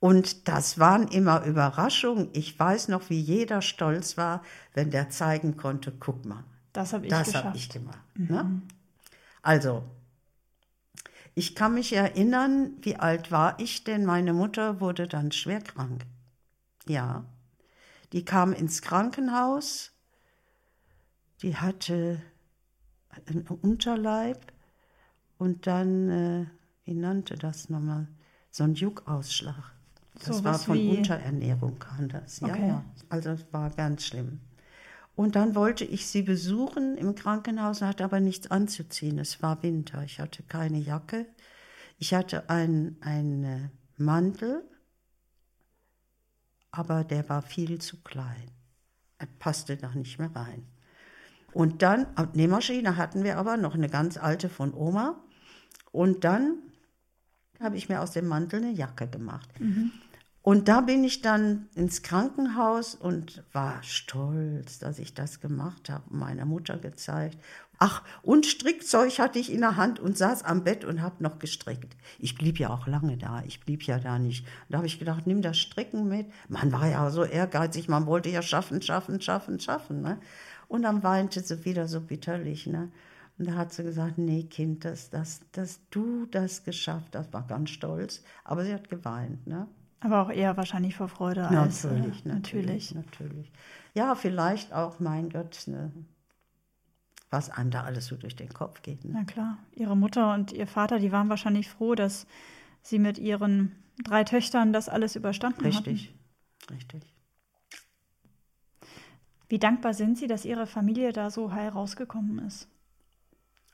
Und 0.00 0.46
das 0.46 0.78
waren 0.78 1.08
immer 1.08 1.44
Überraschungen. 1.44 2.28
Ich 2.32 2.58
weiß 2.58 2.88
noch, 2.88 3.10
wie 3.10 3.18
jeder 3.18 3.62
stolz 3.62 4.16
war, 4.16 4.42
wenn 4.74 4.90
der 4.90 5.10
zeigen 5.10 5.56
konnte, 5.56 5.92
guck 5.98 6.24
mal, 6.24 6.44
Das 6.72 6.92
habe 6.92 7.06
ich 7.06 7.10
das 7.10 7.34
habe 7.34 7.56
ich 7.56 7.68
gemacht. 7.68 7.98
Ne? 8.14 8.62
Also, 9.42 9.84
ich 11.34 11.54
kann 11.54 11.74
mich 11.74 11.92
erinnern, 11.92 12.76
wie 12.80 12.96
alt 12.96 13.30
war 13.30 13.58
ich 13.60 13.84
denn? 13.84 14.04
Meine 14.04 14.32
Mutter 14.32 14.80
wurde 14.80 15.06
dann 15.06 15.30
schwer 15.32 15.60
krank. 15.60 16.04
Ja, 16.86 17.24
die 18.12 18.24
kam 18.24 18.52
ins 18.52 18.82
Krankenhaus. 18.82 19.92
Die 21.42 21.56
hatte 21.56 22.20
einen 23.26 23.46
Unterleib 23.46 24.52
und 25.38 25.66
dann, 25.66 26.10
äh, 26.10 26.46
wie 26.84 26.94
nannte 26.94 27.36
das 27.36 27.68
nochmal, 27.68 28.08
so 28.50 28.64
ein 28.64 28.74
Juckausschlag. 28.74 29.72
Das 30.14 30.38
So 30.38 30.44
war 30.44 30.58
von 30.58 30.76
wie- 30.76 30.96
Unterernährung 30.96 31.78
kam 31.78 32.08
das. 32.08 32.40
Ja, 32.40 32.48
Okay. 32.48 32.68
ja. 32.68 32.84
Also 33.08 33.30
es 33.30 33.52
war 33.52 33.70
ganz 33.70 34.06
schlimm. 34.06 34.40
Und 35.18 35.34
dann 35.34 35.56
wollte 35.56 35.84
ich 35.84 36.06
sie 36.06 36.22
besuchen 36.22 36.96
im 36.96 37.16
Krankenhaus, 37.16 37.82
hatte 37.82 38.04
aber 38.04 38.20
nichts 38.20 38.52
anzuziehen. 38.52 39.18
Es 39.18 39.42
war 39.42 39.64
Winter. 39.64 40.04
Ich 40.04 40.20
hatte 40.20 40.44
keine 40.44 40.78
Jacke. 40.78 41.26
Ich 41.98 42.14
hatte 42.14 42.48
einen 42.48 42.98
einen 43.00 43.72
Mantel, 43.96 44.62
aber 46.70 47.02
der 47.02 47.28
war 47.28 47.42
viel 47.42 47.80
zu 47.80 48.00
klein. 48.02 48.52
Er 49.18 49.26
passte 49.40 49.76
da 49.76 49.92
nicht 49.92 50.20
mehr 50.20 50.30
rein. 50.36 50.68
Und 51.52 51.82
dann, 51.82 52.02
äh, 52.16 52.28
Nähmaschine 52.34 52.96
hatten 52.96 53.24
wir 53.24 53.38
aber, 53.38 53.56
noch 53.56 53.74
eine 53.74 53.88
ganz 53.88 54.18
alte 54.18 54.48
von 54.48 54.72
Oma. 54.72 55.20
Und 55.90 56.22
dann 56.22 56.58
habe 57.58 57.76
ich 57.76 57.88
mir 57.88 58.02
aus 58.02 58.12
dem 58.12 58.28
Mantel 58.28 58.62
eine 58.62 58.70
Jacke 58.70 59.08
gemacht. 59.08 59.50
Und 60.48 60.66
da 60.66 60.80
bin 60.80 61.04
ich 61.04 61.20
dann 61.20 61.68
ins 61.74 62.00
Krankenhaus 62.00 62.94
und 62.94 63.44
war 63.52 63.82
stolz, 63.82 64.78
dass 64.78 64.98
ich 64.98 65.12
das 65.12 65.40
gemacht 65.40 65.90
habe, 65.90 66.04
meiner 66.08 66.46
Mutter 66.46 66.78
gezeigt. 66.78 67.36
Ach, 67.76 68.02
und 68.22 68.46
Strickzeug 68.46 69.18
hatte 69.18 69.38
ich 69.38 69.52
in 69.52 69.60
der 69.60 69.76
Hand 69.76 70.00
und 70.00 70.16
saß 70.16 70.44
am 70.44 70.64
Bett 70.64 70.86
und 70.86 71.02
habe 71.02 71.22
noch 71.22 71.38
gestrickt. 71.38 71.98
Ich 72.18 72.34
blieb 72.34 72.58
ja 72.58 72.70
auch 72.70 72.86
lange 72.86 73.18
da, 73.18 73.42
ich 73.46 73.60
blieb 73.60 73.82
ja 73.82 73.98
da 73.98 74.18
nicht. 74.18 74.46
Da 74.70 74.78
habe 74.78 74.86
ich 74.86 74.98
gedacht, 74.98 75.26
nimm 75.26 75.42
das 75.42 75.58
Stricken 75.58 76.08
mit. 76.08 76.28
Man 76.48 76.72
war 76.72 76.88
ja 76.88 77.10
so 77.10 77.24
ehrgeizig, 77.24 77.88
man 77.88 78.06
wollte 78.06 78.30
ja 78.30 78.40
schaffen, 78.40 78.80
schaffen, 78.80 79.20
schaffen, 79.20 79.60
schaffen. 79.60 80.00
Ne? 80.00 80.18
Und 80.66 80.80
dann 80.80 81.02
weinte 81.02 81.40
sie 81.40 81.66
wieder 81.66 81.88
so 81.88 82.00
bitterlich. 82.00 82.66
Ne? 82.66 82.90
Und 83.36 83.48
da 83.48 83.52
hat 83.52 83.74
sie 83.74 83.82
gesagt, 83.82 84.16
nee, 84.16 84.44
Kind, 84.44 84.86
dass, 84.86 85.10
dass, 85.10 85.40
dass 85.52 85.80
du 85.90 86.24
das 86.24 86.64
geschafft 86.64 87.14
hast, 87.14 87.34
war 87.34 87.46
ganz 87.46 87.68
stolz. 87.68 88.22
Aber 88.44 88.64
sie 88.64 88.72
hat 88.72 88.88
geweint. 88.88 89.46
Ne? 89.46 89.68
Aber 90.00 90.22
auch 90.22 90.30
eher 90.30 90.56
wahrscheinlich 90.56 90.94
vor 90.94 91.08
Freude 91.08 91.48
als 91.48 91.84
Natürlich, 91.84 92.24
äh, 92.24 92.28
natürlich, 92.28 92.94
natürlich. 92.94 93.52
Ja, 93.94 94.14
vielleicht 94.14 94.72
auch, 94.72 95.00
mein 95.00 95.28
Gott, 95.28 95.64
ne, 95.66 95.92
was 97.30 97.50
einem 97.50 97.70
da 97.70 97.82
alles 97.82 98.06
so 98.06 98.16
durch 98.16 98.36
den 98.36 98.52
Kopf 98.52 98.82
geht. 98.82 99.04
Ne? 99.04 99.10
Na 99.14 99.24
klar. 99.24 99.58
Ihre 99.72 99.96
Mutter 99.96 100.34
und 100.34 100.52
ihr 100.52 100.66
Vater, 100.66 100.98
die 100.98 101.12
waren 101.12 101.28
wahrscheinlich 101.28 101.68
froh, 101.68 101.94
dass 101.94 102.26
sie 102.82 102.98
mit 102.98 103.18
ihren 103.18 103.74
drei 104.04 104.24
Töchtern 104.24 104.72
das 104.72 104.88
alles 104.88 105.16
überstanden 105.16 105.64
Richtig, 105.64 106.14
richtig. 106.70 107.02
hatten. 107.02 107.18
Wie 109.48 109.58
dankbar 109.58 109.94
sind 109.94 110.18
Sie, 110.18 110.26
dass 110.26 110.44
Ihre 110.44 110.66
Familie 110.66 111.12
da 111.12 111.30
so 111.30 111.52
heil 111.52 111.70
rausgekommen 111.70 112.38
ist? 112.40 112.68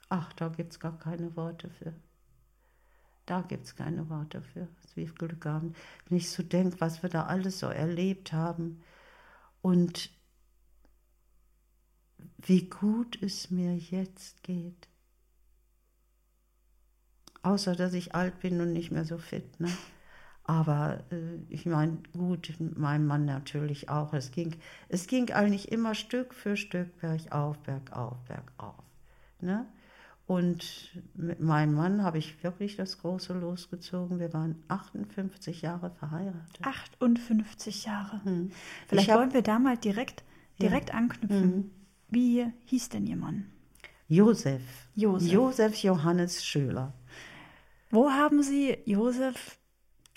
Ach, 0.08 0.32
da 0.34 0.48
gibt 0.48 0.72
es 0.72 0.80
gar 0.80 0.96
keine 0.98 1.34
Worte 1.36 1.68
für. 1.68 1.92
Da 3.26 3.40
gibt 3.42 3.64
es 3.64 3.76
keine 3.76 4.08
Worte 4.10 4.42
für, 4.42 4.68
was 4.82 4.96
wir 4.96 5.06
Glück 5.06 5.46
haben. 5.46 5.74
Wenn 6.08 6.18
ich 6.18 6.30
so 6.30 6.42
denke, 6.42 6.80
was 6.80 7.02
wir 7.02 7.10
da 7.10 7.24
alles 7.24 7.58
so 7.58 7.66
erlebt 7.66 8.32
haben 8.32 8.82
und 9.62 10.10
wie 12.38 12.68
gut 12.68 13.20
es 13.22 13.50
mir 13.50 13.76
jetzt 13.76 14.42
geht. 14.42 14.88
Außer, 17.42 17.74
dass 17.76 17.94
ich 17.94 18.14
alt 18.14 18.40
bin 18.40 18.60
und 18.60 18.72
nicht 18.72 18.90
mehr 18.90 19.04
so 19.04 19.18
fit. 19.18 19.58
Ne? 19.60 19.70
Aber 20.44 21.02
äh, 21.10 21.38
ich 21.48 21.64
meine, 21.64 21.98
gut, 22.12 22.54
mein 22.58 23.06
Mann 23.06 23.24
natürlich 23.24 23.88
auch. 23.88 24.12
Es 24.12 24.30
ging, 24.30 24.56
es 24.88 25.06
ging 25.06 25.30
eigentlich 25.30 25.72
immer 25.72 25.94
Stück 25.94 26.34
für 26.34 26.56
Stück 26.56 27.00
bergauf, 27.00 27.58
bergauf, 27.60 28.16
bergauf. 28.24 28.84
Ne? 29.40 29.66
Und 30.26 30.90
mit 31.14 31.40
meinem 31.40 31.74
Mann 31.74 32.02
habe 32.02 32.16
ich 32.16 32.42
wirklich 32.42 32.76
das 32.76 32.98
große 32.98 33.34
losgezogen. 33.34 34.18
Wir 34.18 34.32
waren 34.32 34.56
58 34.68 35.60
Jahre 35.60 35.90
verheiratet. 35.90 36.62
58 36.66 37.84
Jahre. 37.84 38.20
Vielleicht 38.22 38.24
Hm. 38.24 38.50
Ich 38.98 39.10
hab- 39.10 39.18
wollen 39.18 39.34
wir 39.34 39.42
da 39.42 39.58
mal 39.58 39.76
direkt, 39.76 40.24
direkt 40.62 40.94
anknüpfen. 40.94 41.56
Mhm. 41.56 41.70
Wie 42.08 42.46
hieß 42.66 42.88
denn 42.90 43.06
Ihr 43.06 43.16
Mann? 43.16 43.50
Josef. 44.08 44.62
Josef. 44.94 45.30
Josef 45.30 45.76
Johannes 45.82 46.44
Schöler. 46.44 46.94
Wo 47.90 48.10
haben 48.10 48.42
Sie 48.42 48.78
Josef 48.86 49.58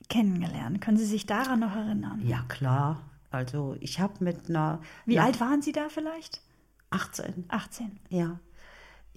kennengelernt? 0.09 0.79
Können 0.81 0.97
Sie 0.97 1.05
sich 1.05 1.25
daran 1.25 1.59
noch 1.59 1.75
erinnern? 1.75 2.21
Ja, 2.25 2.43
klar. 2.47 3.01
Also 3.29 3.75
ich 3.81 3.99
habe 3.99 4.23
mit 4.23 4.49
einer... 4.49 4.81
Wie 5.05 5.15
ja, 5.15 5.23
alt 5.25 5.39
waren 5.41 5.61
Sie 5.61 5.73
da 5.73 5.89
vielleicht? 5.89 6.41
18. 6.91 7.43
18. 7.49 7.99
Ja. 8.09 8.39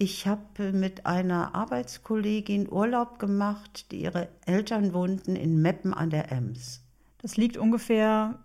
Ich 0.01 0.25
habe 0.25 0.71
mit 0.73 1.05
einer 1.05 1.53
Arbeitskollegin 1.53 2.67
Urlaub 2.71 3.19
gemacht, 3.19 3.91
die 3.91 4.01
ihre 4.01 4.29
Eltern 4.47 4.95
wohnten 4.95 5.35
in 5.35 5.61
Meppen 5.61 5.93
an 5.93 6.09
der 6.09 6.31
Ems. 6.31 6.81
Das 7.21 7.37
liegt 7.37 7.55
ungefähr, 7.55 8.39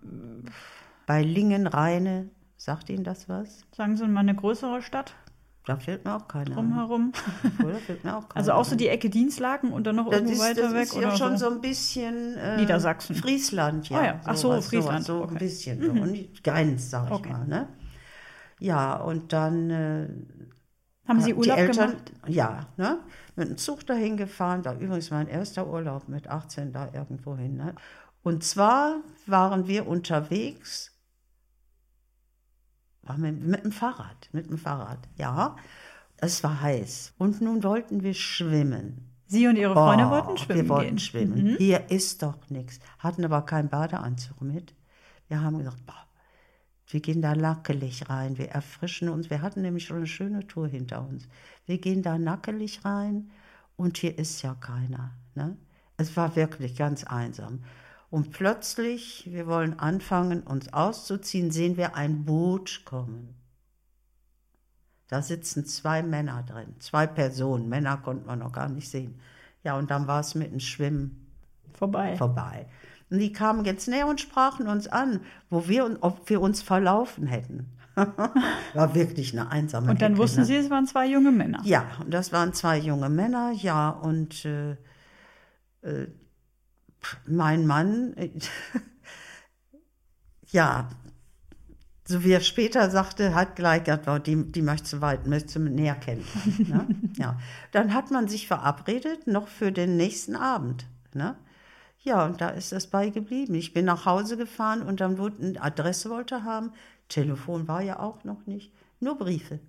Bei 1.07 1.23
Lingen-Rheine. 1.23 2.29
Sagt 2.57 2.91
Ihnen 2.91 3.03
das 3.03 3.27
was? 3.27 3.61
sagen 3.75 3.97
Sie 3.97 4.07
mal, 4.07 4.19
eine 4.19 4.35
größere 4.35 4.83
Stadt 4.83 5.15
Da 5.65 5.77
fällt 5.77 6.05
mir 6.05 6.15
auch 6.15 6.27
keiner 6.27 6.45
ein. 6.51 6.53
drumherum. 6.53 7.11
Oder 7.65 7.77
fällt 7.77 8.03
mir 8.03 8.15
auch 8.15 8.29
keiner 8.29 8.35
Also 8.35 8.51
auch 8.51 8.63
so 8.65 8.75
die 8.75 8.87
Ecke 8.89 9.09
Dienstlaken 9.09 9.71
und 9.73 9.87
dann 9.87 9.95
noch 9.95 10.05
Das 10.11 10.19
irgendwo 10.19 10.33
ist, 10.33 10.39
weiter 10.49 10.61
das 10.61 10.73
weg 10.75 10.83
ist 10.83 10.93
oder 10.95 11.07
ja 11.09 11.17
schon 11.17 11.37
so. 11.39 11.49
ein 11.49 11.59
bisschen 11.61 12.35
äh, 12.37 12.57
Niedersachsen. 12.57 13.15
Friesland, 13.15 13.89
ja. 13.89 13.97
Ah 13.99 14.05
ja. 14.05 14.21
Ach 14.25 14.35
so, 14.35 14.49
sowas, 14.51 14.67
Friesland, 14.67 15.05
Sowas, 15.05 15.07
so 15.07 15.23
okay. 15.23 15.33
ein 15.33 15.39
bisschen. 15.39 15.81
So. 15.81 15.89
Und 16.03 16.43
Grenz, 16.43 16.91
sag 16.91 17.07
ich 17.07 17.13
Okay. 17.15 17.31
mal. 17.31 17.47
Ne? 17.47 17.67
Ja, 18.59 18.95
und 18.97 19.33
dann 19.33 19.69
äh, 19.71 20.07
Haben 21.07 21.21
Sie 21.21 21.27
die 21.27 21.35
Urlaub 21.35 21.57
Eltern, 21.57 21.89
gemacht? 21.91 22.11
Ja, 22.27 22.67
ne? 22.77 22.99
mit 23.35 23.49
dem 23.49 23.57
Zug 23.57 23.85
dahin 23.85 24.17
gefahren. 24.17 24.65
War 24.65 24.75
übrigens 24.75 25.11
mein 25.11 25.27
erster 25.27 25.67
Urlaub 25.67 26.07
mit 26.09 26.27
18 26.27 26.73
da 26.73 26.89
irgendwo 26.93 27.35
hin. 27.37 27.55
Ne? 27.55 27.75
Und 28.23 28.43
zwar 28.43 28.97
waren 29.25 29.67
wir 29.67 29.87
unterwegs 29.87 30.91
waren 33.07 33.23
wir 33.23 33.31
mit 33.31 33.63
dem 33.63 33.71
Fahrrad, 33.71 34.29
mit 34.31 34.49
dem 34.49 34.57
Fahrrad, 34.57 34.99
ja. 35.15 35.55
Es 36.17 36.43
war 36.43 36.61
heiß. 36.61 37.13
Und 37.17 37.41
nun 37.41 37.63
wollten 37.63 38.03
wir 38.03 38.13
schwimmen. 38.13 39.13
Sie 39.27 39.47
und 39.47 39.55
Ihre 39.55 39.73
Freunde 39.73 40.05
Oh, 40.07 40.09
wollten 40.09 40.37
schwimmen 40.37 40.61
Wir 40.61 40.69
wollten 40.69 40.85
gehen. 40.85 40.93
Mhm. 40.95 40.99
schwimmen. 40.99 41.55
Hier 41.57 41.91
ist 41.91 42.23
doch 42.23 42.49
nichts. 42.49 42.79
Hatten 42.99 43.23
aber 43.23 43.43
keinen 43.43 43.69
Badeanzug 43.69 44.41
mit. 44.41 44.73
Wir 45.27 45.41
haben 45.41 45.57
gesagt, 45.57 45.85
boah, 45.85 46.06
wir 46.87 47.01
gehen 47.01 47.21
da 47.21 47.35
nackelig 47.35 48.09
rein. 48.09 48.37
Wir 48.37 48.49
erfrischen 48.49 49.09
uns. 49.09 49.29
Wir 49.29 49.41
hatten 49.41 49.61
nämlich 49.61 49.85
schon 49.85 49.97
eine 49.97 50.07
schöne 50.07 50.47
Tour 50.47 50.67
hinter 50.67 51.05
uns. 51.07 51.27
Wir 51.65 51.79
gehen 51.79 52.01
da 52.01 52.17
nackelig 52.17 52.85
rein 52.85 53.29
und 53.75 53.97
hier 53.97 54.17
ist 54.17 54.41
ja 54.41 54.55
keiner. 54.55 55.11
Ne? 55.35 55.57
Es 55.97 56.15
war 56.15 56.35
wirklich 56.35 56.75
ganz 56.75 57.03
einsam. 57.03 57.63
Und 58.09 58.31
plötzlich, 58.31 59.27
wir 59.29 59.47
wollen 59.47 59.77
anfangen, 59.79 60.43
uns 60.43 60.71
auszuziehen, 60.71 61.51
sehen 61.51 61.75
wir 61.75 61.95
ein 61.95 62.23
Boot 62.23 62.83
kommen. 62.85 63.35
Da 65.09 65.21
sitzen 65.21 65.65
zwei 65.65 66.03
Männer 66.03 66.43
drin, 66.43 66.75
zwei 66.79 67.05
Personen. 67.05 67.67
Männer 67.67 67.97
konnte 67.97 68.25
man 68.27 68.39
noch 68.39 68.53
gar 68.53 68.69
nicht 68.69 68.89
sehen. 68.89 69.19
Ja, 69.63 69.77
und 69.77 69.91
dann 69.91 70.07
war 70.07 70.21
es 70.21 70.35
mit 70.35 70.51
dem 70.51 70.61
Schwimmen 70.61 71.27
Vorbei. 71.73 72.15
vorbei. 72.15 72.67
Und 73.09 73.19
die 73.19 73.31
kamen 73.31 73.63
jetzt 73.65 73.87
näher 73.87 74.07
und 74.07 74.19
sprachen 74.19 74.67
uns 74.67 74.87
an, 74.87 75.21
wo 75.49 75.67
wir, 75.67 75.97
ob 76.01 76.29
wir 76.29 76.41
uns 76.41 76.61
verlaufen 76.61 77.27
hätten. 77.27 77.67
war 78.73 78.93
wirklich 78.93 79.33
eine 79.33 79.49
einsame 79.49 79.89
Und 79.89 80.01
dann 80.01 80.13
Ecke, 80.13 80.21
wussten 80.21 80.41
ne? 80.41 80.45
Sie, 80.45 80.55
es 80.55 80.69
waren 80.69 80.85
zwei 80.85 81.07
junge 81.07 81.31
Männer. 81.31 81.59
Ja, 81.63 81.85
und 81.99 82.13
das 82.13 82.31
waren 82.31 82.53
zwei 82.53 82.77
junge 82.77 83.09
Männer, 83.09 83.51
ja, 83.51 83.89
und 83.89 84.45
äh, 84.45 84.71
äh, 85.81 86.07
mein 87.25 87.65
Mann, 87.65 88.13
äh, 88.17 88.29
ja, 90.47 90.89
so 92.07 92.23
wie 92.23 92.31
er 92.31 92.39
später 92.39 92.89
sagte, 92.89 93.35
hat 93.35 93.55
gleich 93.55 93.83
gesagt, 93.83 94.27
die, 94.27 94.51
die 94.51 94.61
möchte 94.61 94.97
du 94.97 95.01
weit, 95.01 95.27
möchte 95.27 95.59
du 95.59 95.69
näher 95.69 95.95
kennenlernen. 95.95 96.87
Ne? 96.87 97.09
Ja. 97.17 97.39
Dann 97.71 97.93
hat 97.93 98.11
man 98.11 98.27
sich 98.27 98.47
verabredet, 98.47 99.27
noch 99.27 99.47
für 99.47 99.71
den 99.71 99.97
nächsten 99.97 100.35
Abend. 100.35 100.85
Ne? 101.13 101.35
Ja, 102.07 102.25
und 102.25 102.39
da 102.39 102.51
ist 102.51 102.71
das 102.71 102.87
bei 102.87 103.09
geblieben. 103.09 103.53
Ich 103.55 103.73
bin 103.73 103.83
nach 103.83 104.05
Hause 104.05 104.37
gefahren 104.37 104.81
und 104.81 105.01
dann 105.01 105.17
wurde 105.17 105.43
eine 105.43 105.61
Adresse 105.61 106.09
wollte 106.09 106.45
haben. 106.45 106.71
Telefon 107.09 107.67
war 107.67 107.81
ja 107.81 107.99
auch 107.99 108.23
noch 108.23 108.45
nicht. 108.45 108.71
Nur 109.01 109.17
Briefe. 109.17 109.59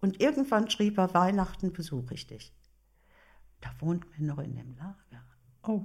Und 0.00 0.20
irgendwann 0.20 0.70
schrieb 0.70 0.98
er, 0.98 1.12
Weihnachten 1.12 1.72
besuche 1.72 2.14
ich 2.14 2.28
dich. 2.28 2.52
Da 3.60 3.70
wohnten 3.80 4.06
wir 4.16 4.28
noch 4.28 4.38
in 4.38 4.54
dem 4.54 4.76
Lager. 4.76 5.24
Oh, 5.64 5.82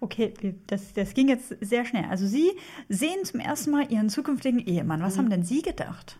okay, 0.00 0.32
das, 0.66 0.94
das 0.94 1.12
ging 1.12 1.28
jetzt 1.28 1.54
sehr 1.60 1.84
schnell. 1.84 2.06
Also 2.06 2.26
Sie 2.26 2.50
sehen 2.88 3.22
zum 3.24 3.40
ersten 3.40 3.70
Mal 3.70 3.92
Ihren 3.92 4.08
zukünftigen 4.08 4.60
Ehemann. 4.60 5.00
Mhm. 5.00 5.04
Was 5.04 5.18
haben 5.18 5.28
denn 5.28 5.44
Sie 5.44 5.60
gedacht? 5.60 6.18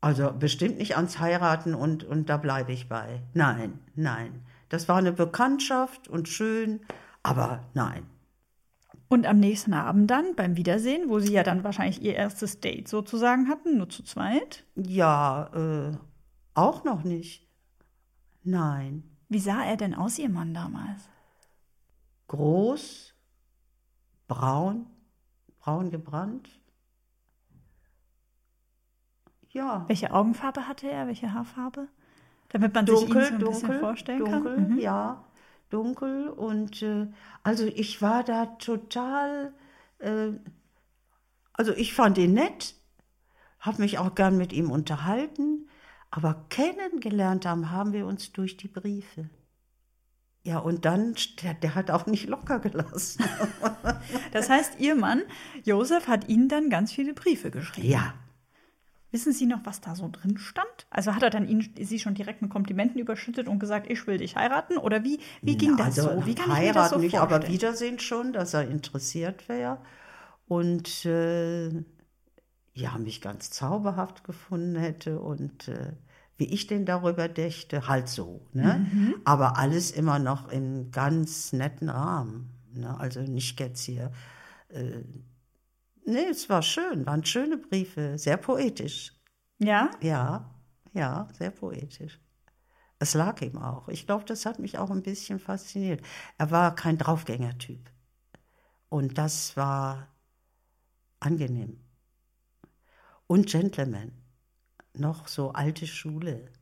Also 0.00 0.32
bestimmt 0.32 0.78
nicht 0.78 0.96
ans 0.96 1.18
Heiraten 1.18 1.74
und, 1.74 2.04
und 2.04 2.30
da 2.30 2.38
bleibe 2.38 2.72
ich 2.72 2.88
bei. 2.88 3.20
Nein, 3.34 3.80
nein. 3.94 4.42
Das 4.72 4.88
war 4.88 4.96
eine 4.96 5.12
Bekanntschaft 5.12 6.08
und 6.08 6.28
schön, 6.30 6.80
aber 7.22 7.62
nein. 7.74 8.06
Und 9.08 9.26
am 9.26 9.38
nächsten 9.38 9.74
Abend 9.74 10.10
dann 10.10 10.34
beim 10.34 10.56
Wiedersehen, 10.56 11.10
wo 11.10 11.18
Sie 11.18 11.34
ja 11.34 11.42
dann 11.42 11.62
wahrscheinlich 11.62 12.00
Ihr 12.00 12.14
erstes 12.14 12.58
Date 12.60 12.88
sozusagen 12.88 13.50
hatten, 13.50 13.76
nur 13.76 13.90
zu 13.90 14.02
zweit. 14.02 14.64
Ja, 14.74 15.50
äh, 15.52 15.92
auch 16.54 16.84
noch 16.84 17.04
nicht. 17.04 17.46
Nein. 18.44 19.02
Wie 19.28 19.40
sah 19.40 19.62
er 19.62 19.76
denn 19.76 19.94
aus, 19.94 20.18
Ihr 20.18 20.30
Mann 20.30 20.54
damals? 20.54 21.06
Groß, 22.28 23.12
braun, 24.26 24.86
braun 25.58 25.90
gebrannt. 25.90 26.48
Ja. 29.50 29.84
Welche 29.86 30.14
Augenfarbe 30.14 30.66
hatte 30.66 30.90
er? 30.90 31.08
Welche 31.08 31.34
Haarfarbe? 31.34 31.88
Damit 32.52 32.74
man 32.74 32.86
sich 32.86 32.94
ihn 32.94 33.00
so 33.00 33.06
dunkel, 33.06 33.22
ein 33.22 33.38
bisschen 33.38 33.60
dunkel, 33.60 33.80
vorstellen 33.80 34.18
dunkel, 34.18 34.54
kann. 34.54 34.68
Mhm. 34.70 34.78
ja, 34.78 35.24
dunkel 35.70 36.28
und 36.28 36.82
äh, 36.82 37.06
also 37.42 37.64
ich 37.64 38.02
war 38.02 38.24
da 38.24 38.46
total, 38.46 39.52
äh, 39.98 40.32
also 41.54 41.72
ich 41.72 41.94
fand 41.94 42.18
ihn 42.18 42.34
nett, 42.34 42.74
habe 43.58 43.80
mich 43.80 43.98
auch 43.98 44.14
gern 44.14 44.36
mit 44.36 44.52
ihm 44.52 44.70
unterhalten, 44.70 45.68
aber 46.10 46.44
kennengelernt 46.50 47.46
haben, 47.46 47.70
haben 47.70 47.92
wir 47.92 48.06
uns 48.06 48.32
durch 48.32 48.56
die 48.56 48.68
Briefe. 48.68 49.30
Ja, 50.44 50.58
und 50.58 50.84
dann, 50.84 51.14
der, 51.42 51.54
der 51.54 51.74
hat 51.76 51.90
auch 51.90 52.06
nicht 52.06 52.28
locker 52.28 52.58
gelassen. 52.58 53.24
Das 54.32 54.48
heißt, 54.48 54.80
Ihr 54.80 54.94
Mann, 54.94 55.22
Josef, 55.62 56.08
hat 56.08 56.28
Ihnen 56.28 56.48
dann 56.48 56.70
ganz 56.70 56.92
viele 56.92 57.14
Briefe 57.14 57.50
geschrieben. 57.50 57.88
ja, 57.88 58.14
Wissen 59.12 59.32
Sie 59.32 59.44
noch, 59.44 59.60
was 59.64 59.82
da 59.82 59.94
so 59.94 60.08
drin 60.10 60.38
stand? 60.38 60.66
Also 60.90 61.14
hat 61.14 61.22
er 61.22 61.28
dann 61.30 61.46
Ihnen, 61.46 61.74
Sie 61.78 61.98
schon 61.98 62.14
direkt 62.14 62.40
mit 62.40 62.50
Komplimenten 62.50 62.98
überschüttet 62.98 63.46
und 63.46 63.58
gesagt, 63.58 63.90
ich 63.90 64.06
will 64.06 64.16
dich 64.16 64.36
heiraten? 64.36 64.78
Oder 64.78 65.04
wie, 65.04 65.20
wie 65.42 65.56
ging 65.58 65.76
das 65.76 65.98
also 65.98 66.20
so? 66.20 66.26
Wie 66.26 66.34
kann 66.34 66.50
ich 66.50 66.58
mir 66.60 66.72
das 66.72 66.90
so 66.90 66.96
heiraten 66.96 67.00
nicht, 67.02 67.16
vorstellen? 67.16 67.42
aber 67.42 67.52
Wiedersehen 67.52 67.98
schon, 67.98 68.32
dass 68.32 68.54
er 68.54 68.68
interessiert 68.68 69.48
wäre. 69.50 69.78
Und 70.48 71.04
äh, 71.04 71.68
ja, 72.74 72.96
mich 72.98 73.20
ganz 73.20 73.50
zauberhaft 73.50 74.24
gefunden 74.24 74.76
hätte 74.76 75.20
und 75.20 75.68
äh, 75.68 75.92
wie 76.38 76.46
ich 76.46 76.66
den 76.66 76.86
darüber 76.86 77.28
dächte, 77.28 77.86
halt 77.88 78.08
so. 78.08 78.40
Ne? 78.54 78.86
Mhm. 78.92 79.14
Aber 79.24 79.58
alles 79.58 79.90
immer 79.90 80.18
noch 80.18 80.50
im 80.50 80.90
ganz 80.90 81.52
netten 81.52 81.90
Rahmen. 81.90 82.50
Ne? 82.72 82.98
Also 82.98 83.20
nicht 83.20 83.60
jetzt 83.60 83.84
hier. 83.84 84.10
Äh, 84.70 85.02
nee, 86.04 86.26
es 86.30 86.48
war 86.48 86.62
schön, 86.62 87.06
waren 87.06 87.24
schöne 87.24 87.56
Briefe, 87.58 88.18
sehr 88.18 88.36
poetisch. 88.36 89.12
ja? 89.58 89.90
Ja, 90.00 90.54
ja, 90.92 91.28
sehr 91.38 91.50
poetisch. 91.50 92.20
Es 92.98 93.14
lag 93.14 93.40
ihm 93.42 93.58
auch. 93.58 93.88
Ich 93.88 94.06
glaube, 94.06 94.24
das 94.26 94.46
hat 94.46 94.58
mich 94.60 94.78
auch 94.78 94.90
ein 94.90 95.02
bisschen 95.02 95.40
fasziniert. 95.40 96.02
Er 96.38 96.50
war 96.50 96.74
kein 96.74 96.98
Draufgängertyp. 96.98 97.90
Und 98.88 99.18
das 99.18 99.56
war 99.56 100.08
angenehm. 101.18 101.80
Und 103.26 103.48
Gentleman. 103.48 104.12
Noch 104.94 105.26
so 105.26 105.52
alte 105.52 105.86
Schule. 105.86 106.52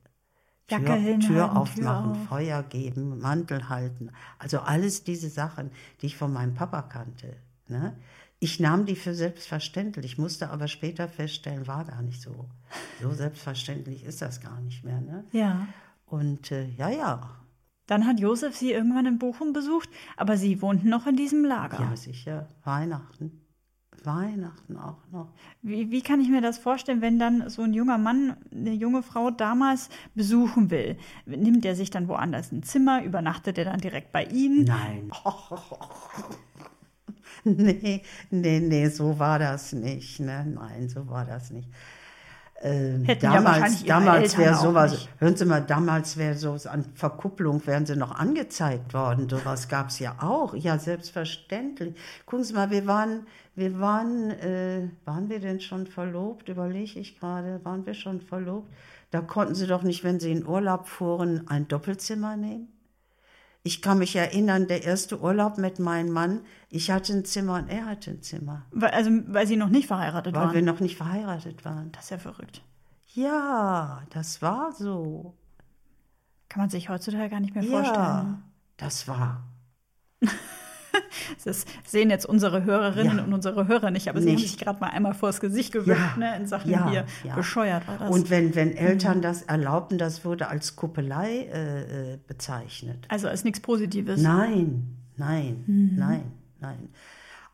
Jacke 0.70 0.84
Tür, 0.84 0.94
hinhalten, 0.94 1.20
Tür 1.20 1.28
Tür 1.28 1.56
aufmachen, 1.56 2.12
auf. 2.12 2.28
Feuer 2.28 2.62
geben, 2.62 3.18
Mantel 3.18 3.68
halten. 3.68 4.12
Also 4.38 4.60
alles 4.60 5.02
diese 5.02 5.28
Sachen, 5.28 5.72
die 6.00 6.06
ich 6.06 6.16
von 6.16 6.32
meinem 6.32 6.54
Papa 6.54 6.82
kannte. 6.82 7.36
Ne? 7.66 7.98
Ich 8.42 8.58
nahm 8.58 8.86
die 8.86 8.96
für 8.96 9.14
selbstverständlich, 9.14 10.16
musste 10.16 10.48
aber 10.50 10.66
später 10.66 11.08
feststellen, 11.08 11.66
war 11.66 11.84
gar 11.84 12.00
nicht 12.00 12.22
so. 12.22 12.48
So 13.00 13.12
selbstverständlich 13.12 14.02
ist 14.04 14.22
das 14.22 14.40
gar 14.40 14.60
nicht 14.62 14.82
mehr. 14.82 15.00
Ne? 15.02 15.24
Ja. 15.32 15.68
Und 16.06 16.50
äh, 16.50 16.66
ja, 16.70 16.88
ja, 16.88 17.36
Dann 17.86 18.06
hat 18.06 18.18
Josef 18.18 18.56
Sie 18.56 18.72
irgendwann 18.72 19.04
in 19.04 19.18
Bochum 19.18 19.52
besucht, 19.52 19.90
aber 20.16 20.38
Sie 20.38 20.62
wohnten 20.62 20.88
noch 20.88 21.06
in 21.06 21.16
diesem 21.16 21.44
Lager. 21.44 21.80
ja, 21.80 21.94
sicher. 21.96 22.48
Weihnachten. 22.64 23.42
Weihnachten 24.02 24.78
auch 24.78 25.06
noch. 25.12 25.34
Wie, 25.60 25.90
wie 25.90 26.00
kann 26.00 26.22
ich 26.22 26.30
mir 26.30 26.40
das 26.40 26.56
vorstellen, 26.56 27.02
wenn 27.02 27.18
dann 27.18 27.50
so 27.50 27.60
ein 27.60 27.74
junger 27.74 27.98
Mann 27.98 28.38
eine 28.50 28.72
junge 28.72 29.02
Frau 29.02 29.30
damals 29.30 29.90
besuchen 30.14 30.70
will? 30.70 30.96
Nimmt 31.26 31.66
er 31.66 31.74
sich 31.76 31.90
dann 31.90 32.08
woanders 32.08 32.50
ein 32.52 32.62
Zimmer? 32.62 33.04
Übernachtet 33.04 33.58
er 33.58 33.66
dann 33.66 33.80
direkt 33.80 34.12
bei 34.12 34.24
Ihnen? 34.24 34.64
Nein. 34.64 35.10
nee, 37.44 38.02
nee, 38.30 38.60
nee, 38.60 38.88
so 38.88 39.18
war 39.18 39.38
das 39.38 39.72
nicht. 39.72 40.20
Ne? 40.20 40.46
Nein, 40.46 40.88
so 40.88 41.08
war 41.08 41.24
das 41.24 41.50
nicht. 41.50 41.68
Ähm, 42.62 43.04
Hätten 43.04 43.24
ja 43.24 43.32
damals 43.32 43.84
damals 43.84 44.36
wäre 44.36 44.54
sowas, 44.54 44.92
nicht. 44.92 45.08
hören 45.18 45.34
Sie 45.34 45.46
mal, 45.46 45.62
damals 45.62 46.18
wäre 46.18 46.34
so 46.34 46.58
an 46.68 46.84
Verkupplung, 46.94 47.66
wären 47.66 47.86
sie 47.86 47.96
noch 47.96 48.14
angezeigt 48.14 48.92
worden. 48.92 49.30
Sowas 49.30 49.68
gab 49.68 49.88
es 49.88 49.98
ja 49.98 50.16
auch. 50.20 50.54
Ja, 50.54 50.78
selbstverständlich. 50.78 51.94
Gucken 52.26 52.44
Sie 52.44 52.52
mal, 52.52 52.70
wir 52.70 52.86
waren, 52.86 53.26
wir 53.54 53.80
waren, 53.80 54.30
äh, 54.30 54.88
waren 55.06 55.30
wir 55.30 55.40
denn 55.40 55.60
schon 55.60 55.86
verlobt? 55.86 56.50
Überlege 56.50 57.00
ich 57.00 57.18
gerade, 57.18 57.64
waren 57.64 57.86
wir 57.86 57.94
schon 57.94 58.20
verlobt? 58.20 58.70
Da 59.10 59.22
konnten 59.22 59.54
Sie 59.54 59.66
doch 59.66 59.82
nicht, 59.82 60.04
wenn 60.04 60.20
Sie 60.20 60.30
in 60.30 60.46
Urlaub 60.46 60.86
fuhren, 60.86 61.48
ein 61.48 61.66
Doppelzimmer 61.66 62.36
nehmen? 62.36 62.68
Ich 63.62 63.82
kann 63.82 63.98
mich 63.98 64.16
erinnern, 64.16 64.68
der 64.68 64.84
erste 64.84 65.20
Urlaub 65.20 65.58
mit 65.58 65.78
meinem 65.78 66.10
Mann, 66.12 66.40
ich 66.70 66.90
hatte 66.90 67.12
ein 67.12 67.24
Zimmer 67.26 67.56
und 67.56 67.68
er 67.68 67.84
hatte 67.84 68.10
ein 68.12 68.22
Zimmer, 68.22 68.64
Weil, 68.70 68.90
also, 68.90 69.10
weil 69.26 69.46
Sie 69.46 69.56
noch 69.56 69.68
nicht 69.68 69.86
verheiratet 69.86 70.34
weil 70.34 70.46
waren. 70.46 70.54
wir 70.54 70.62
noch 70.62 70.80
nicht 70.80 70.96
verheiratet 70.96 71.64
waren. 71.64 71.92
das 71.92 72.04
ist 72.04 72.10
ja 72.10 72.18
verrückt. 72.18 72.62
Ja, 73.12 74.02
das 74.10 74.40
war 74.40 74.72
so. 74.72 75.34
Kann 76.48 76.62
man 76.62 76.70
sich 76.70 76.88
heutzutage 76.88 77.28
gar 77.28 77.40
nicht 77.40 77.54
mehr 77.54 77.64
Ja, 77.64 77.70
vorstellen. 77.84 78.42
das 78.78 79.06
war. 79.08 79.42
Das 81.44 81.64
sehen 81.86 82.10
jetzt 82.10 82.26
unsere 82.26 82.64
Hörerinnen 82.64 83.18
Ja. 83.18 83.24
und 83.24 83.32
unsere 83.32 83.66
Hörer 83.68 83.90
nicht, 83.90 84.08
aber 84.08 84.20
Sie 84.20 84.28
haben 84.28 84.36
Nicht. 84.36 84.50
sich 84.50 84.58
gerade 84.58 84.80
mal 84.80 84.88
einmal 84.90 85.14
vors 85.14 85.40
Gesicht 85.40 85.72
gewischt, 85.72 85.98
Ja. 85.98 86.16
ne, 86.16 86.36
in 86.36 86.46
Sachen 86.46 86.70
Ja, 86.70 86.88
hier. 86.90 87.04
ja. 87.24 87.34
Bescheuert 87.34 87.86
war 87.88 87.98
das. 87.98 88.10
Und 88.10 88.30
wenn, 88.30 88.54
wenn 88.54 88.76
Eltern 88.76 89.22
das 89.22 89.42
erlaubten, 89.42 89.98
das 89.98 90.24
wurde 90.24 90.48
als 90.48 90.76
Kuppelei 90.76 91.48
äh, 91.52 92.12
äh, 92.14 92.18
bezeichnet. 92.26 93.06
also 93.08 93.28
als 93.28 93.44
nichts 93.44 93.60
Positives. 93.60 94.20
Nein, 94.20 94.96
nein, 95.16 95.64
nein, 95.96 96.22
nein. 96.60 96.88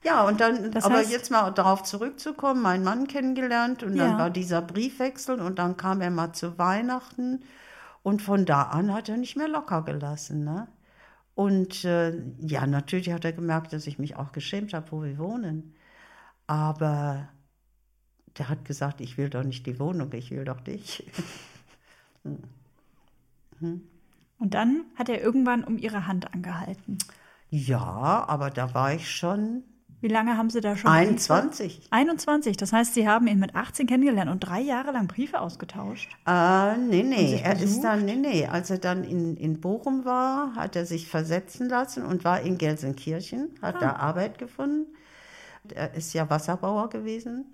Ja, 0.04 0.22
und 0.22 0.40
dann, 0.40 0.70
Das 0.70 0.84
aber 0.84 0.96
heißt- 0.98 1.10
jetzt 1.10 1.30
mal 1.32 1.50
darauf 1.50 1.82
zurückzukommen, 1.82 2.62
meinen 2.62 2.84
Mann 2.84 3.08
kennengelernt 3.08 3.82
und 3.82 3.96
dann 3.96 4.18
war 4.18 4.30
dieser 4.30 4.62
Briefwechsel 4.62 5.40
und 5.40 5.58
dann 5.58 5.76
kam 5.76 6.00
er 6.00 6.10
mal 6.10 6.32
zu 6.32 6.58
Weihnachten 6.58 7.40
Und 8.02 8.22
von 8.22 8.44
da 8.44 8.62
an 8.62 8.94
hat 8.94 9.08
er 9.08 9.16
nicht 9.16 9.36
mehr 9.36 9.48
locker 9.48 9.82
gelassen. 9.82 10.44
Ne? 10.44 10.68
Und 11.36 11.84
äh, 11.84 12.18
ja, 12.40 12.66
natürlich 12.66 13.12
hat 13.12 13.26
er 13.26 13.34
gemerkt, 13.34 13.74
dass 13.74 13.86
ich 13.86 13.98
mich 13.98 14.16
auch 14.16 14.32
geschämt 14.32 14.72
habe, 14.72 14.90
wo 14.90 15.02
wir 15.02 15.18
wohnen. 15.18 15.74
Aber 16.46 17.28
der 18.38 18.48
hat 18.48 18.64
gesagt, 18.64 19.02
ich 19.02 19.18
will 19.18 19.28
doch 19.28 19.44
nicht 19.44 19.66
die 19.66 19.78
Wohnung, 19.78 20.10
ich 20.14 20.30
will 20.30 20.46
doch 20.46 20.62
dich. 20.62 21.06
Und 23.60 24.54
dann 24.54 24.86
hat 24.94 25.10
er 25.10 25.20
irgendwann 25.20 25.62
um 25.62 25.76
ihre 25.76 26.06
Hand 26.06 26.32
angehalten. 26.32 26.96
Ja, 27.50 28.24
aber 28.26 28.48
da 28.48 28.72
war 28.72 28.94
ich 28.94 29.10
schon 29.10 29.62
Wie 30.00 30.08
lange 30.08 30.36
haben 30.36 30.50
Sie 30.50 30.60
da 30.60 30.76
schon? 30.76 30.90
21. 30.90 31.78
Briefe? 31.78 31.92
21. 31.92 32.56
Das 32.56 32.72
heißt, 32.72 32.94
Sie 32.94 33.08
haben 33.08 33.26
ihn 33.26 33.38
mit 33.38 33.54
18 33.54 33.86
kennengelernt 33.86 34.30
und 34.30 34.40
drei 34.40 34.60
Jahre 34.60 34.92
lang 34.92 35.06
Briefe 35.08 35.40
ausgetauscht. 35.40 36.10
Äh, 36.26 36.76
nee, 36.76 37.02
nee, 37.02 37.40
er 37.42 37.60
ist 37.60 37.80
dann, 37.80 38.04
nee, 38.04 38.16
nee, 38.16 38.46
als 38.46 38.70
er 38.70 38.78
dann 38.78 39.04
in, 39.04 39.36
in 39.36 39.60
Bochum 39.60 40.04
war, 40.04 40.54
hat 40.54 40.76
er 40.76 40.84
sich 40.84 41.08
versetzen 41.08 41.68
lassen 41.68 42.04
und 42.04 42.24
war 42.24 42.40
in 42.42 42.58
Gelsenkirchen, 42.58 43.50
hat 43.62 43.80
da 43.80 43.96
Arbeit 43.96 44.38
gefunden. 44.38 44.86
Er 45.74 45.94
ist 45.94 46.12
ja 46.12 46.28
Wasserbauer 46.30 46.90
gewesen. 46.90 47.46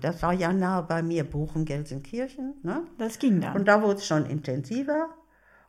Das 0.00 0.22
war 0.22 0.32
ja 0.32 0.52
nahe 0.52 0.82
bei 0.82 1.02
mir, 1.02 1.24
Bochum, 1.24 1.64
Gelsenkirchen. 1.64 2.54
Ne? 2.62 2.82
Das 2.98 3.18
ging 3.18 3.40
dann. 3.40 3.56
Und 3.56 3.66
da 3.66 3.82
wurde 3.82 3.96
es 3.96 4.06
schon 4.06 4.26
intensiver. 4.26 5.08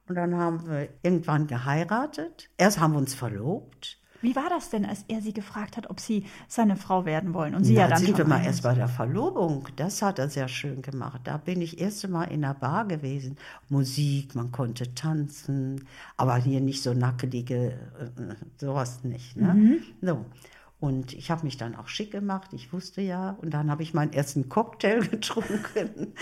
Und 0.07 0.15
dann 0.15 0.35
haben 0.35 0.67
wir 0.67 0.89
irgendwann 1.03 1.47
geheiratet. 1.47 2.49
Erst 2.57 2.79
haben 2.79 2.93
wir 2.93 2.97
uns 2.97 3.13
verlobt. 3.13 4.00
Wie 4.21 4.35
war 4.35 4.49
das 4.49 4.69
denn, 4.69 4.85
als 4.85 5.03
er 5.07 5.21
Sie 5.21 5.33
gefragt 5.33 5.77
hat, 5.77 5.89
ob 5.89 5.99
Sie 5.99 6.25
seine 6.47 6.75
Frau 6.75 7.05
werden 7.05 7.33
wollen? 7.33 7.55
Und 7.55 7.63
Sie 7.63 7.73
Na, 7.73 7.81
ja 7.81 7.87
dann 7.87 7.99
sind 7.99 8.17
schon 8.17 8.29
mal 8.29 8.43
erst 8.43 8.63
bei 8.63 8.73
der 8.73 8.87
Verlobung. 8.87 9.67
Das 9.75 10.01
hat 10.01 10.19
er 10.19 10.29
sehr 10.29 10.47
schön 10.47 10.81
gemacht. 10.81 11.21
Da 11.23 11.37
bin 11.37 11.61
ich 11.61 11.79
erste 11.79 12.07
Mal 12.07 12.25
in 12.25 12.41
der 12.41 12.53
Bar 12.53 12.85
gewesen. 12.85 13.37
Musik, 13.69 14.35
man 14.35 14.51
konnte 14.51 14.93
tanzen, 14.93 15.87
aber 16.17 16.37
hier 16.37 16.61
nicht 16.61 16.83
so 16.83 16.93
nackelige, 16.93 17.71
äh, 17.99 18.35
sowas 18.57 19.03
nicht. 19.03 19.37
Ne? 19.37 19.53
Mhm. 19.53 19.77
So. 20.01 20.25
Und 20.79 21.13
ich 21.13 21.29
habe 21.29 21.45
mich 21.45 21.57
dann 21.57 21.75
auch 21.75 21.87
schick 21.87 22.11
gemacht, 22.11 22.53
ich 22.53 22.73
wusste 22.73 23.01
ja. 23.01 23.37
Und 23.41 23.53
dann 23.53 23.69
habe 23.69 23.83
ich 23.83 23.93
meinen 23.93 24.13
ersten 24.13 24.49
Cocktail 24.49 25.01
getrunken. 25.07 26.13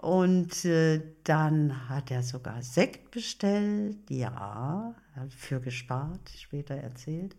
Und 0.00 0.64
äh, 0.64 1.00
dann 1.24 1.88
hat 1.88 2.10
er 2.10 2.22
sogar 2.22 2.62
Sekt 2.62 3.10
bestellt, 3.10 4.10
ja, 4.10 4.94
hat 5.14 5.32
für 5.32 5.60
gespart, 5.60 6.28
später 6.36 6.74
erzählt. 6.74 7.36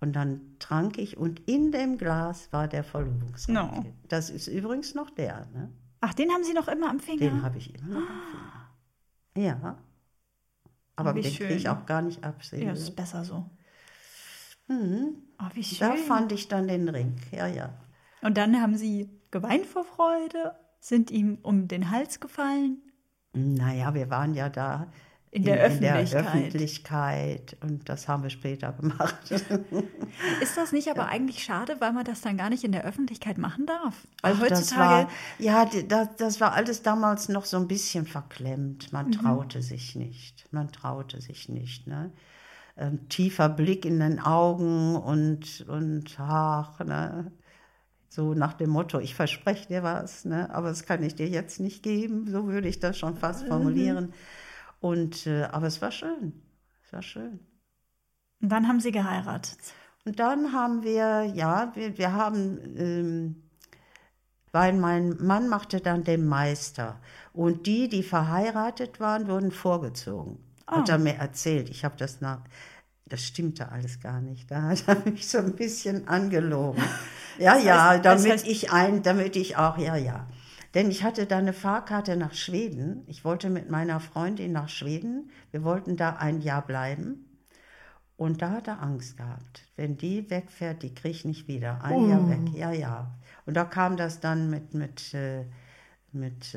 Und 0.00 0.12
dann 0.14 0.56
trank 0.60 0.96
ich 0.96 1.16
und 1.16 1.40
in 1.48 1.72
dem 1.72 1.98
Glas 1.98 2.52
war 2.52 2.68
der 2.68 2.84
Verlobungsring. 2.84 3.54
No. 3.56 3.84
Das 4.08 4.30
ist 4.30 4.46
übrigens 4.46 4.94
noch 4.94 5.10
der, 5.10 5.46
ne? 5.52 5.72
Ach, 6.00 6.14
den 6.14 6.30
haben 6.30 6.44
Sie 6.44 6.52
noch 6.52 6.68
immer 6.68 6.88
am 6.88 7.00
Finger? 7.00 7.18
Den 7.18 7.42
habe 7.42 7.58
ich 7.58 7.74
immer 7.74 8.00
noch 8.00 8.08
am 8.08 8.22
Finger. 8.30 9.48
Ja. 9.48 9.78
Aber 10.94 11.10
Oh, 11.10 11.14
den 11.14 11.24
kriege 11.24 11.54
ich 11.54 11.68
auch 11.68 11.84
gar 11.84 12.02
nicht 12.02 12.22
absehen. 12.22 12.62
ja, 12.62 12.70
das 12.70 12.80
ist 12.82 12.94
besser 12.96 13.24
so. 13.24 13.50
Mhm. 14.68 15.16
Oh, 15.40 15.46
wie 15.54 15.64
schön. 15.64 15.88
Da 15.88 15.96
fand 15.96 16.30
ich 16.30 16.46
dann 16.46 16.68
den 16.68 16.88
Ring. 16.88 17.16
Ja, 17.32 17.48
ja. 17.48 17.70
Und 18.22 18.36
dann 18.36 18.60
haben 18.60 18.76
Sie 18.76 19.10
geweint 19.32 19.66
vor 19.66 19.84
Freude, 19.84 20.54
sind 20.80 21.10
ihm 21.10 21.38
um 21.42 21.68
den 21.68 21.90
Hals 21.90 22.20
gefallen. 22.20 22.78
Naja, 23.32 23.94
wir 23.94 24.10
waren 24.10 24.34
ja 24.34 24.48
da 24.48 24.90
In 25.30 25.44
der 25.44 25.66
in 25.66 25.80
der 25.80 25.96
Öffentlichkeit. 25.98 26.26
Öffentlichkeit 26.26 27.56
und 27.62 27.88
das 27.88 28.08
haben 28.08 28.22
wir 28.22 28.30
später 28.30 28.72
gemacht. 28.72 29.30
Ist 30.40 30.56
das 30.56 30.72
nicht 30.72 30.88
aber 30.88 31.06
eigentlich 31.08 31.42
schade, 31.44 31.76
weil 31.80 31.92
man 31.92 32.04
das 32.04 32.22
dann 32.22 32.36
gar 32.38 32.48
nicht 32.50 32.64
in 32.64 32.72
der 32.72 32.84
Öffentlichkeit 32.84 33.38
machen 33.38 33.66
darf? 33.66 34.06
Weil 34.22 34.34
Ach, 34.34 34.40
das 34.48 34.72
heutzutage 34.72 35.08
war, 35.08 35.10
ja, 35.38 35.66
das, 35.66 36.08
das 36.16 36.40
war 36.40 36.52
alles 36.54 36.82
damals 36.82 37.28
noch 37.28 37.44
so 37.44 37.58
ein 37.58 37.68
bisschen 37.68 38.06
verklemmt. 38.06 38.92
Man 38.92 39.12
traute 39.12 39.62
sich 39.62 39.94
nicht. 39.96 40.46
Man 40.52 40.72
traute 40.72 41.20
sich 41.20 41.48
nicht. 41.48 41.86
Ne? 41.86 42.12
Ähm, 42.76 43.08
tiefer 43.08 43.48
Blick 43.48 43.84
in 43.84 44.00
den 44.00 44.20
Augen 44.20 44.96
und, 44.96 45.66
und 45.68 46.18
ach, 46.18 46.80
ne? 46.80 47.30
So 48.18 48.34
nach 48.34 48.54
dem 48.54 48.70
Motto, 48.70 48.98
ich 48.98 49.14
verspreche 49.14 49.68
dir 49.68 49.84
was, 49.84 50.24
ne? 50.24 50.52
aber 50.52 50.70
das 50.70 50.84
kann 50.84 51.04
ich 51.04 51.14
dir 51.14 51.28
jetzt 51.28 51.60
nicht 51.60 51.84
geben. 51.84 52.26
So 52.28 52.48
würde 52.48 52.66
ich 52.66 52.80
das 52.80 52.98
schon 52.98 53.16
fast 53.16 53.46
formulieren. 53.46 54.12
Und, 54.80 55.28
äh, 55.28 55.44
aber 55.44 55.68
es 55.68 55.80
war 55.80 55.92
schön. 55.92 56.32
Es 56.84 56.92
war 56.92 57.02
schön. 57.02 57.38
Und 58.42 58.48
dann 58.48 58.66
haben 58.66 58.80
Sie 58.80 58.90
geheiratet. 58.90 59.56
Und 60.04 60.18
dann 60.18 60.52
haben 60.52 60.82
wir, 60.82 61.30
ja, 61.32 61.70
wir, 61.76 61.96
wir 61.96 62.12
haben, 62.12 62.58
ähm, 62.76 63.36
weil 64.50 64.72
mein 64.72 65.16
Mann 65.24 65.48
machte 65.48 65.80
dann 65.80 66.02
den 66.02 66.26
Meister. 66.26 67.00
Und 67.32 67.68
die, 67.68 67.88
die 67.88 68.02
verheiratet 68.02 68.98
waren, 68.98 69.28
wurden 69.28 69.52
vorgezogen. 69.52 70.40
Hat 70.66 70.88
Oh. 70.88 70.92
er 70.92 70.98
mir 70.98 71.14
erzählt. 71.14 71.70
Ich 71.70 71.84
habe 71.84 71.94
das 71.96 72.20
nach. 72.20 72.40
Das 73.08 73.22
stimmte 73.24 73.70
alles 73.72 74.00
gar 74.00 74.20
nicht. 74.20 74.50
Da 74.50 74.62
hat 74.68 74.84
er 74.86 75.10
mich 75.10 75.28
so 75.28 75.38
ein 75.38 75.54
bisschen 75.56 76.08
angelogen. 76.08 76.82
Ja, 77.40 77.56
ja, 77.56 77.90
heißt- 77.90 78.02
das 78.02 78.24
damit 78.24 78.40
heißt- 78.40 78.48
ich 78.48 78.72
ein, 78.72 79.04
damit 79.04 79.36
ich 79.36 79.56
auch, 79.56 79.78
ja, 79.78 79.94
ja. 79.94 80.26
Denn 80.74 80.90
ich 80.90 81.04
hatte 81.04 81.24
da 81.24 81.38
eine 81.38 81.52
Fahrkarte 81.52 82.16
nach 82.16 82.34
Schweden. 82.34 83.04
Ich 83.06 83.24
wollte 83.24 83.48
mit 83.48 83.70
meiner 83.70 84.00
Freundin 84.00 84.50
nach 84.50 84.68
Schweden. 84.68 85.30
Wir 85.52 85.62
wollten 85.62 85.96
da 85.96 86.16
ein 86.16 86.40
Jahr 86.40 86.66
bleiben. 86.66 87.26
Und 88.16 88.42
da 88.42 88.50
hat 88.50 88.66
er 88.66 88.82
Angst 88.82 89.16
gehabt. 89.18 89.62
Wenn 89.76 89.96
die 89.96 90.28
wegfährt, 90.30 90.82
die 90.82 90.92
kriege 90.92 91.10
ich 91.14 91.24
nicht 91.24 91.46
wieder. 91.46 91.80
Ein 91.84 92.08
Jahr 92.10 92.28
weg. 92.28 92.40
Ja, 92.54 92.72
ja. 92.72 93.14
Und 93.46 93.54
da 93.54 93.64
kam 93.64 93.96
das 93.96 94.18
dann 94.18 94.50
mit, 94.50 94.74
mit, 94.74 95.14
äh, 95.14 95.44
mit, 96.10 96.56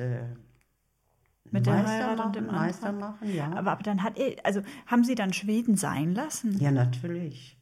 Mit 1.51 1.65
der 1.65 1.73
Meister 1.73 1.91
Heirat 1.91 2.11
und 2.11 2.17
machen, 2.17 2.33
dem 2.33 2.45
Meister 2.47 2.87
Antrag. 2.87 3.11
machen, 3.21 3.35
ja. 3.35 3.51
Aber, 3.51 3.71
aber 3.71 3.83
dann 3.83 4.03
hat 4.03 4.17
er, 4.17 4.35
also 4.45 4.61
haben 4.87 5.03
Sie 5.03 5.15
dann 5.15 5.33
Schweden 5.33 5.75
sein 5.75 6.13
lassen? 6.13 6.57
ja, 6.59 6.71
natürlich. 6.71 7.57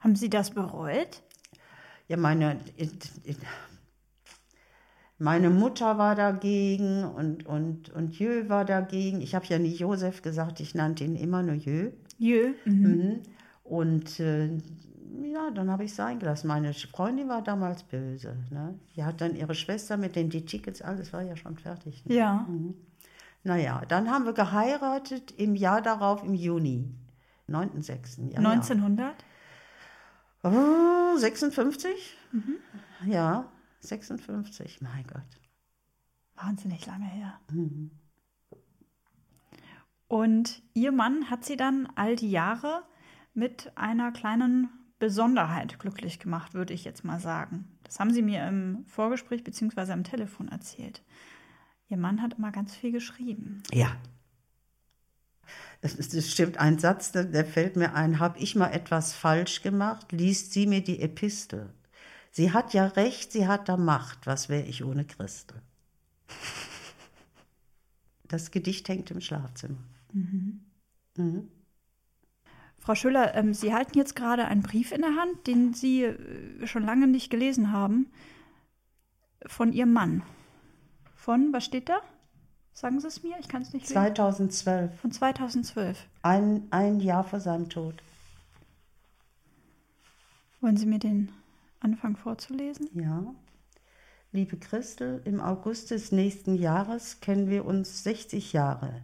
Haben 0.00 0.16
Sie 0.16 0.28
das 0.28 0.50
bereut? 0.50 1.22
Ja, 2.08 2.16
meine, 2.18 2.58
meine 5.18 5.48
Mutter 5.48 5.96
war 5.96 6.14
dagegen 6.14 7.04
und, 7.04 7.46
und, 7.46 7.90
und 7.90 8.18
Jö 8.18 8.48
war 8.48 8.64
dagegen. 8.64 9.22
Ich 9.22 9.34
habe 9.34 9.46
ja 9.46 9.58
nie 9.58 9.74
Josef 9.74 10.20
gesagt, 10.20 10.60
ich 10.60 10.74
nannte 10.74 11.04
ihn 11.04 11.16
immer 11.16 11.42
nur 11.42 11.54
Jö. 11.54 11.92
Jö. 12.18 12.54
Mhm. 12.64 12.82
Mhm. 12.82 13.20
Und 13.62 14.20
äh, 14.20 14.50
ja, 15.22 15.50
dann 15.54 15.70
habe 15.70 15.84
ich 15.84 15.94
sein 15.94 16.18
gelassen. 16.18 16.48
Meine 16.48 16.74
Freundin 16.74 17.28
war 17.28 17.42
damals 17.42 17.82
böse. 17.84 18.36
Ne? 18.50 18.78
Die 18.94 19.04
hat 19.04 19.20
dann 19.20 19.36
ihre 19.36 19.54
Schwester 19.54 19.96
mit 19.96 20.16
den 20.16 20.28
die 20.28 20.44
Tickets, 20.44 20.82
alles 20.82 21.12
war 21.12 21.22
ja 21.22 21.36
schon 21.36 21.56
fertig. 21.56 22.04
Ne? 22.04 22.14
Ja. 22.14 22.46
Naja, 23.44 23.82
dann 23.88 24.10
haben 24.10 24.24
wir 24.24 24.32
geheiratet 24.32 25.32
im 25.32 25.54
Jahr 25.54 25.82
darauf, 25.82 26.24
im 26.24 26.34
Juni. 26.34 26.90
9.6. 27.48 28.32
Ja, 28.32 28.38
1900? 28.38 29.14
Ja. 30.42 30.50
Oh, 30.50 31.16
56? 31.16 32.16
Ja, 33.06 33.52
56, 33.80 34.80
mein 34.80 35.06
Gott. 35.06 35.40
Wahnsinnig 36.36 36.86
lange 36.86 37.04
her. 37.04 37.38
Mhm. 37.50 37.90
Und 40.08 40.62
Ihr 40.72 40.92
Mann 40.92 41.30
hat 41.30 41.44
Sie 41.44 41.56
dann 41.56 41.88
all 41.96 42.16
die 42.16 42.30
Jahre 42.30 42.82
mit 43.34 43.72
einer 43.76 44.10
kleinen 44.12 44.70
Besonderheit 44.98 45.78
glücklich 45.78 46.18
gemacht, 46.18 46.54
würde 46.54 46.72
ich 46.72 46.84
jetzt 46.84 47.04
mal 47.04 47.20
sagen. 47.20 47.68
Das 47.82 48.00
haben 48.00 48.12
Sie 48.12 48.22
mir 48.22 48.46
im 48.46 48.86
Vorgespräch 48.86 49.44
bzw. 49.44 49.92
am 49.92 50.04
Telefon 50.04 50.48
erzählt. 50.48 51.02
Ihr 51.88 51.96
Mann 51.96 52.22
hat 52.22 52.34
immer 52.38 52.50
ganz 52.52 52.74
viel 52.74 52.92
geschrieben. 52.92 53.62
Ja. 53.72 53.94
Es, 55.80 55.94
ist- 55.94 56.14
es 56.14 56.30
stimmt, 56.32 56.58
ein 56.58 56.78
Satz, 56.78 57.12
der, 57.12 57.24
der 57.24 57.44
fällt 57.44 57.76
mir 57.76 57.94
ein. 57.94 58.18
Habe 58.18 58.38
ich 58.38 58.56
mal 58.56 58.68
etwas 58.68 59.12
falsch 59.12 59.62
gemacht, 59.62 60.12
liest 60.12 60.52
sie 60.52 60.66
mir 60.66 60.82
die 60.82 61.00
Epistel. 61.00 61.70
Sie 62.30 62.52
hat 62.52 62.72
ja 62.74 62.86
recht, 62.86 63.32
sie 63.32 63.46
hat 63.46 63.68
da 63.68 63.76
Macht. 63.76 64.26
Was 64.26 64.48
wäre 64.48 64.64
ich 64.66 64.82
ohne 64.84 65.04
Christel? 65.04 65.60
Das 68.26 68.50
Gedicht 68.50 68.88
hängt 68.88 69.10
im 69.10 69.20
Schlafzimmer. 69.20 69.76
Mhm. 70.12 71.48
Frau 72.78 72.94
Schüller, 72.94 73.34
ähm, 73.34 73.54
Sie 73.54 73.72
halten 73.72 73.96
jetzt 73.96 74.16
gerade 74.16 74.46
einen 74.46 74.62
Brief 74.62 74.90
in 74.92 75.02
der 75.02 75.14
Hand, 75.16 75.46
den 75.46 75.74
Sie 75.74 76.02
äh, 76.04 76.66
schon 76.66 76.82
lange 76.84 77.06
nicht 77.06 77.30
gelesen 77.30 77.70
haben, 77.72 78.10
von 79.46 79.72
Ihrem 79.72 79.92
Mann. 79.92 80.22
Von, 81.24 81.54
was 81.54 81.64
steht 81.64 81.88
da? 81.88 82.02
Sagen 82.74 83.00
Sie 83.00 83.06
es 83.06 83.22
mir, 83.22 83.36
ich 83.40 83.48
kann 83.48 83.62
es 83.62 83.72
nicht 83.72 83.84
lesen. 83.84 83.94
2012, 83.94 85.00
Von 85.00 85.10
2012. 85.10 86.06
ein, 86.20 86.64
ein 86.70 87.00
Jahr 87.00 87.24
vor 87.24 87.40
seinem 87.40 87.70
Tod. 87.70 87.94
Wollen 90.60 90.76
Sie 90.76 90.84
mir 90.84 90.98
den 90.98 91.32
Anfang 91.80 92.18
vorzulesen? 92.18 92.90
Ja. 92.92 93.34
Liebe 94.32 94.58
Christel, 94.58 95.22
im 95.24 95.40
August 95.40 95.92
des 95.92 96.12
nächsten 96.12 96.56
Jahres 96.56 97.20
kennen 97.20 97.48
wir 97.48 97.64
uns 97.64 98.02
60 98.02 98.52
Jahre. 98.52 99.00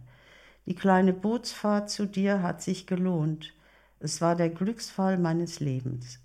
Die 0.67 0.75
kleine 0.75 1.13
Bootsfahrt 1.13 1.89
zu 1.89 2.05
dir 2.05 2.43
hat 2.43 2.61
sich 2.61 2.85
gelohnt. 2.85 3.55
Es 3.99 4.21
war 4.21 4.35
der 4.35 4.51
Glücksfall 4.51 5.17
meines 5.17 5.59
Lebens. 5.59 6.19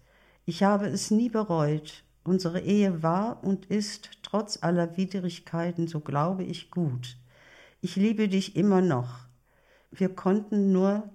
Ich 0.44 0.62
habe 0.62 0.88
es 0.88 1.10
nie 1.10 1.30
bereut. 1.30 2.04
Unsere 2.26 2.60
Ehe 2.60 3.04
war 3.04 3.44
und 3.44 3.66
ist 3.66 4.10
trotz 4.24 4.60
aller 4.60 4.96
Widrigkeiten, 4.96 5.86
so 5.86 6.00
glaube 6.00 6.42
ich, 6.42 6.72
gut. 6.72 7.16
Ich 7.80 7.94
liebe 7.94 8.28
dich 8.28 8.56
immer 8.56 8.80
noch. 8.80 9.28
wir 9.92 10.08
konnten 10.08 10.72
nur 10.72 11.08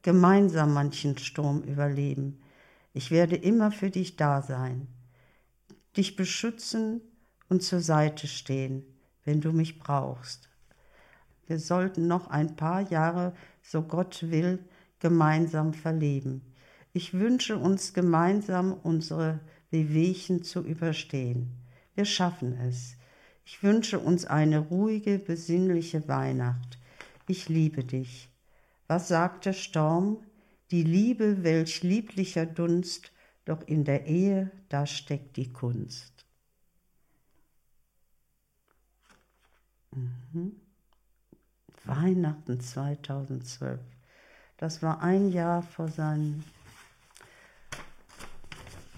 gemeinsam 0.00 0.72
manchen 0.72 1.18
Sturm 1.18 1.62
überleben. 1.62 2.40
Ich 2.94 3.10
werde 3.10 3.36
immer 3.36 3.70
für 3.70 3.90
dich 3.90 4.16
da 4.16 4.40
sein, 4.40 4.88
dich 5.94 6.16
beschützen 6.16 7.02
und 7.50 7.62
zur 7.62 7.80
Seite 7.80 8.26
stehen, 8.26 8.82
wenn 9.24 9.42
du 9.42 9.52
mich 9.52 9.78
brauchst. 9.78 10.48
Wir 11.46 11.58
sollten 11.58 12.06
noch 12.06 12.28
ein 12.28 12.56
paar 12.56 12.80
Jahre, 12.80 13.34
so 13.62 13.82
Gott 13.82 14.30
will, 14.30 14.64
gemeinsam 15.00 15.74
verleben. 15.74 16.40
Ich 16.94 17.12
wünsche 17.12 17.58
uns 17.58 17.92
gemeinsam 17.92 18.72
unsere 18.72 19.40
Wehwehchen 19.70 20.42
zu 20.42 20.62
überstehen. 20.62 21.50
Wir 21.94 22.04
schaffen 22.04 22.58
es. 22.60 22.96
Ich 23.44 23.62
wünsche 23.62 23.98
uns 23.98 24.24
eine 24.24 24.58
ruhige, 24.58 25.18
besinnliche 25.18 26.08
Weihnacht. 26.08 26.78
Ich 27.26 27.48
liebe 27.48 27.84
dich. 27.84 28.28
Was 28.86 29.08
sagt 29.08 29.46
der 29.46 29.52
Storm? 29.52 30.18
Die 30.70 30.82
Liebe, 30.82 31.42
welch 31.44 31.82
lieblicher 31.82 32.46
Dunst, 32.46 33.12
doch 33.44 33.62
in 33.66 33.84
der 33.84 34.06
Ehe, 34.06 34.50
da 34.68 34.86
steckt 34.86 35.36
die 35.36 35.52
Kunst. 35.52 36.24
Mhm. 39.92 40.56
Weihnachten 41.84 42.60
2012. 42.60 43.80
Das 44.56 44.82
war 44.82 45.02
ein 45.02 45.30
Jahr 45.30 45.62
vor 45.62 45.88
seinem. 45.88 46.44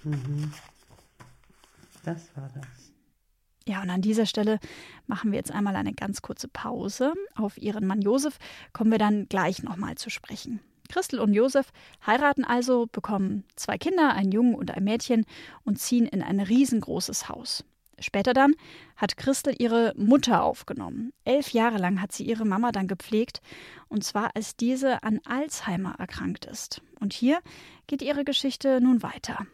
Mhm. 0.09 0.52
Das 2.04 2.28
war 2.36 2.50
das. 2.54 2.92
Ja, 3.66 3.82
und 3.82 3.90
an 3.90 4.00
dieser 4.00 4.24
Stelle 4.24 4.61
machen 5.06 5.30
wir 5.30 5.38
jetzt 5.38 5.52
einmal 5.52 5.76
eine 5.76 5.92
ganz 5.92 6.22
kurze 6.22 6.48
Pause. 6.48 7.12
Auf 7.34 7.59
ihren 7.59 7.86
Mann 7.86 8.00
Josef 8.00 8.38
kommen 8.72 8.90
wir 8.90 8.98
dann 8.98 9.28
gleich 9.28 9.62
nochmal 9.62 9.96
zu 9.96 10.09
sprechen. 10.09 10.61
Christel 10.88 11.20
und 11.20 11.34
Josef 11.34 11.70
heiraten 12.06 12.44
also, 12.44 12.86
bekommen 12.90 13.44
zwei 13.56 13.76
Kinder, 13.76 14.14
einen 14.14 14.32
Jungen 14.32 14.54
und 14.54 14.70
ein 14.70 14.84
Mädchen 14.84 15.26
und 15.64 15.78
ziehen 15.78 16.06
in 16.06 16.22
ein 16.22 16.40
riesengroßes 16.40 17.28
Haus. 17.28 17.62
Später 18.00 18.32
dann 18.32 18.54
hat 18.96 19.18
Christel 19.18 19.54
ihre 19.59 19.92
Mutter 19.96 20.42
aufgenommen. 20.44 21.11
Elf 21.24 21.50
Jahre 21.50 21.76
lang 21.78 22.00
hat 22.00 22.12
sie 22.12 22.24
ihre 22.24 22.46
Mama 22.46 22.72
dann 22.72 22.86
gepflegt, 22.86 23.42
und 23.88 24.02
zwar 24.02 24.34
als 24.34 24.56
diese 24.56 25.02
an 25.02 25.20
Alzheimer 25.26 25.96
erkrankt 25.98 26.46
ist. 26.46 26.80
Und 27.00 27.12
hier 27.12 27.40
geht 27.86 28.00
ihre 28.00 28.24
Geschichte 28.24 28.80
nun 28.80 29.02
weiter. 29.02 29.46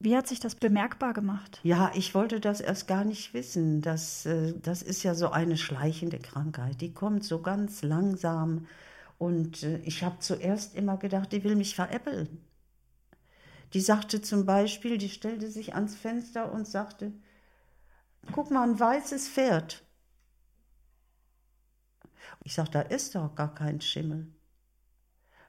Wie 0.00 0.16
hat 0.16 0.26
sich 0.26 0.40
das 0.40 0.54
bemerkbar 0.54 1.14
gemacht? 1.14 1.60
Ja, 1.62 1.90
ich 1.94 2.14
wollte 2.14 2.40
das 2.40 2.60
erst 2.60 2.86
gar 2.86 3.04
nicht 3.04 3.32
wissen. 3.32 3.80
Das, 3.80 4.26
äh, 4.26 4.54
das 4.60 4.82
ist 4.82 5.02
ja 5.02 5.14
so 5.14 5.30
eine 5.30 5.56
schleichende 5.56 6.18
Krankheit. 6.18 6.80
Die 6.80 6.92
kommt 6.92 7.24
so 7.24 7.40
ganz 7.40 7.82
langsam. 7.82 8.66
Und 9.18 9.62
äh, 9.62 9.78
ich 9.78 10.02
habe 10.02 10.18
zuerst 10.18 10.74
immer 10.74 10.96
gedacht, 10.98 11.32
die 11.32 11.44
will 11.44 11.56
mich 11.56 11.74
veräppeln. 11.74 12.40
Die 13.72 13.80
sagte 13.80 14.20
zum 14.20 14.46
Beispiel, 14.46 14.98
die 14.98 15.08
stellte 15.08 15.50
sich 15.50 15.74
ans 15.74 15.94
Fenster 15.96 16.52
und 16.52 16.66
sagte, 16.66 17.12
guck 18.32 18.50
mal, 18.50 18.68
ein 18.68 18.78
weißes 18.78 19.28
Pferd. 19.28 19.84
Ich 22.44 22.54
sage, 22.54 22.70
da 22.70 22.80
ist 22.82 23.14
doch 23.14 23.34
gar 23.34 23.54
kein 23.54 23.80
Schimmel. 23.80 24.28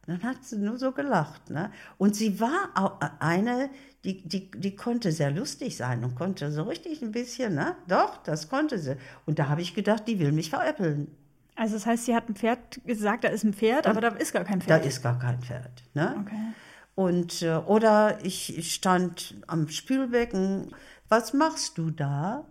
Und 0.08 0.22
dann 0.22 0.30
hat 0.30 0.44
sie 0.44 0.58
nur 0.58 0.78
so 0.78 0.92
gelacht. 0.92 1.50
Ne? 1.50 1.72
Und 1.98 2.16
sie 2.16 2.40
war 2.40 2.70
auch 2.76 3.00
eine, 3.20 3.70
die, 4.04 4.28
die, 4.28 4.52
die 4.52 4.76
konnte 4.76 5.12
sehr 5.12 5.32
lustig 5.32 5.78
sein 5.78 6.04
und 6.04 6.16
konnte 6.16 6.52
so 6.52 6.64
richtig 6.64 7.02
ein 7.02 7.12
bisschen, 7.12 7.56
ne? 7.56 7.76
Doch, 7.88 8.18
das 8.18 8.50
konnte 8.50 8.78
sie. 8.78 8.98
Und 9.26 9.40
da 9.40 9.50
habe 9.50 9.62
ich 9.62 9.74
gedacht, 9.74 10.08
die 10.08 10.20
will 10.20 10.32
mich 10.32 10.52
veräppeln. 10.52 11.08
Also 11.56 11.76
das 11.76 11.86
heißt, 11.86 12.06
sie 12.06 12.16
hat 12.16 12.30
ein 12.30 12.36
Pferd 12.36 12.84
gesagt, 12.86 13.24
da 13.24 13.30
ist 13.30 13.44
ein 13.44 13.54
Pferd, 13.54 13.88
aber 13.88 14.02
da 14.02 14.10
ist 14.10 14.34
gar 14.34 14.44
kein 14.44 14.62
Pferd. 14.62 14.84
Da 14.84 14.88
ist 14.88 15.02
gar 15.02 15.18
kein 15.18 15.40
Pferd. 15.42 15.84
Ne? 15.94 16.16
Okay. 16.22 16.54
Und, 16.94 17.42
äh, 17.42 17.56
oder 17.56 18.24
ich 18.24 18.74
stand 18.74 19.36
am 19.48 19.70
Spülbecken. 19.70 20.76
Was 21.10 21.34
machst 21.34 21.78
du 21.78 21.92
da? 21.92 22.46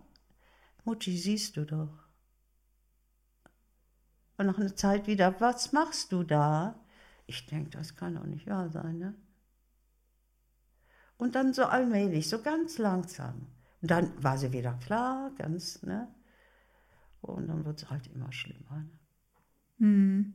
Mutti, 0.83 1.17
siehst 1.17 1.55
du 1.57 1.65
doch. 1.65 2.05
Und 4.37 4.47
nach 4.47 4.57
einer 4.57 4.75
Zeit 4.75 5.07
wieder, 5.07 5.39
was 5.39 5.71
machst 5.71 6.11
du 6.11 6.23
da? 6.23 6.75
Ich 7.27 7.45
denke, 7.47 7.71
das 7.71 7.95
kann 7.95 8.15
doch 8.15 8.25
nicht 8.25 8.47
wahr 8.47 8.69
sein, 8.69 8.97
ne? 8.97 9.15
Und 11.17 11.35
dann 11.35 11.53
so 11.53 11.65
allmählich, 11.65 12.29
so 12.29 12.41
ganz 12.41 12.77
langsam. 12.77 13.47
Und 13.81 13.91
dann 13.91 14.23
war 14.23 14.37
sie 14.37 14.51
wieder 14.51 14.73
klar, 14.73 15.31
ganz, 15.37 15.81
ne? 15.83 16.13
Und 17.21 17.47
dann 17.47 17.65
wird 17.65 17.81
es 17.81 17.89
halt 17.89 18.07
immer 18.07 18.31
schlimmer. 18.31 18.79
Ne? 18.79 18.89
Hm. 19.79 20.33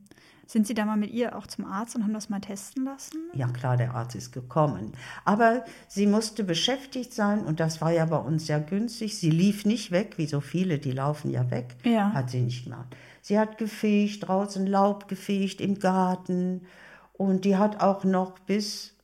Sind 0.51 0.67
Sie 0.67 0.73
da 0.73 0.83
mal 0.83 0.97
mit 0.97 1.11
ihr 1.11 1.37
auch 1.37 1.47
zum 1.47 1.63
Arzt 1.63 1.95
und 1.95 2.03
haben 2.03 2.13
das 2.13 2.27
mal 2.27 2.41
testen 2.41 2.83
lassen? 2.83 3.17
Ja, 3.33 3.47
klar, 3.47 3.77
der 3.77 3.95
Arzt 3.95 4.15
ist 4.15 4.33
gekommen. 4.33 4.91
Aber 5.23 5.63
sie 5.87 6.05
musste 6.05 6.43
beschäftigt 6.43 7.13
sein 7.13 7.45
und 7.45 7.61
das 7.61 7.79
war 7.79 7.91
ja 7.93 8.05
bei 8.05 8.17
uns 8.17 8.47
sehr 8.47 8.59
günstig. 8.59 9.17
Sie 9.17 9.29
lief 9.29 9.63
nicht 9.63 9.91
weg, 9.91 10.17
wie 10.17 10.25
so 10.25 10.41
viele, 10.41 10.77
die 10.77 10.91
laufen 10.91 11.31
ja 11.31 11.49
weg. 11.51 11.77
Ja. 11.85 12.11
Hat 12.11 12.31
sie 12.31 12.41
nicht 12.41 12.65
gemacht. 12.65 12.93
Sie 13.21 13.39
hat 13.39 13.57
gefegt, 13.57 14.27
draußen 14.27 14.67
Laub 14.67 15.07
gefegt 15.07 15.61
im 15.61 15.79
Garten 15.79 16.65
und 17.13 17.45
die 17.45 17.55
hat 17.55 17.79
auch 17.79 18.03
noch 18.03 18.37
bis, 18.39 18.97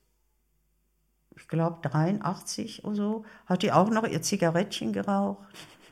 ich 1.38 1.48
glaube, 1.48 1.78
83 1.88 2.84
oder 2.84 2.96
so, 2.96 3.26
hat 3.46 3.64
die 3.64 3.72
auch 3.72 3.90
noch 3.90 4.06
ihr 4.06 4.22
Zigarettchen 4.22 4.92
geraucht. 4.92 5.48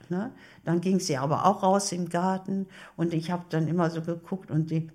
Ne? 0.09 0.31
Dann 0.63 0.81
ging 0.81 0.99
sie 0.99 1.17
aber 1.17 1.45
auch 1.45 1.63
raus 1.63 1.91
im 1.91 2.09
Garten 2.09 2.67
und 2.95 3.13
ich 3.13 3.31
habe 3.31 3.45
dann 3.49 3.67
immer 3.67 3.89
so 3.89 4.01
geguckt 4.01 4.51
und 4.51 4.71
die 4.71 4.89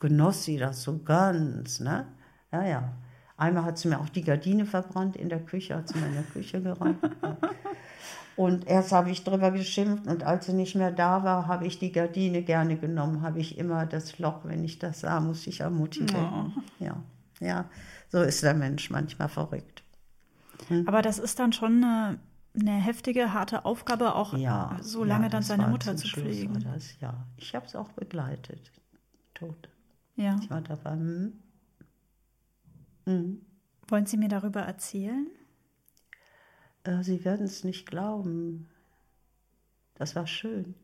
genoss 0.00 0.44
sie 0.44 0.58
das 0.58 0.82
so 0.82 0.98
ganz. 0.98 1.80
Ne? 1.80 2.06
Ja, 2.52 2.64
ja. 2.64 2.92
Einmal 3.36 3.64
hat 3.64 3.78
sie 3.78 3.88
mir 3.88 4.00
auch 4.00 4.08
die 4.08 4.24
Gardine 4.24 4.66
verbrannt 4.66 5.16
in 5.16 5.28
der 5.28 5.40
Küche, 5.40 5.76
hat 5.76 5.88
sie 5.88 5.98
mir 5.98 6.06
in 6.06 6.14
der 6.14 6.24
Küche 6.24 6.60
geräumt. 6.60 6.98
Und 8.38 8.68
erst 8.68 8.92
habe 8.92 9.10
ich 9.10 9.24
drüber 9.24 9.50
geschimpft 9.50 10.06
und 10.06 10.22
als 10.22 10.46
sie 10.46 10.52
nicht 10.52 10.76
mehr 10.76 10.92
da 10.92 11.24
war, 11.24 11.48
habe 11.48 11.66
ich 11.66 11.80
die 11.80 11.90
Gardine 11.90 12.42
gerne 12.42 12.76
genommen, 12.76 13.22
habe 13.22 13.40
ich 13.40 13.58
immer 13.58 13.84
das 13.84 14.20
Loch, 14.20 14.44
wenn 14.44 14.62
ich 14.62 14.78
das 14.78 15.00
sah, 15.00 15.18
musste 15.18 15.50
ich 15.50 15.64
an 15.64 15.74
Mutti 15.74 16.06
denken. 16.06 16.52
Oh. 16.56 16.84
Ja, 16.84 17.02
ja, 17.40 17.64
so 18.10 18.22
ist 18.22 18.44
der 18.44 18.54
Mensch 18.54 18.90
manchmal 18.90 19.28
verrückt. 19.28 19.82
Hm? 20.68 20.86
Aber 20.86 21.02
das 21.02 21.18
ist 21.18 21.40
dann 21.40 21.52
schon 21.52 21.82
eine, 21.82 22.20
eine 22.54 22.72
heftige, 22.72 23.32
harte 23.32 23.64
Aufgabe, 23.64 24.14
auch 24.14 24.34
ja, 24.34 24.78
so 24.80 25.04
lange 25.04 25.26
ja, 25.26 25.30
dann 25.30 25.42
seine 25.42 25.68
Mutter 25.68 25.96
zu 25.96 26.08
pflegen. 26.08 26.60
Das, 26.60 26.98
ja, 27.00 27.26
ich 27.36 27.54
habe 27.54 27.66
es 27.66 27.76
auch 27.76 27.92
begleitet. 27.92 28.72
Tot. 29.34 29.68
Ja. 30.16 30.36
Ich 30.42 30.50
war 30.50 30.60
dabei. 30.60 30.92
Hm. 30.92 31.32
Hm. 33.04 33.46
Wollen 33.86 34.06
Sie 34.06 34.16
mir 34.16 34.28
darüber 34.28 34.62
erzählen? 34.62 35.28
Äh, 36.84 37.02
Sie 37.02 37.24
werden 37.24 37.46
es 37.46 37.64
nicht 37.64 37.86
glauben. 37.86 38.68
Das 39.94 40.16
war 40.16 40.26
schön. 40.26 40.74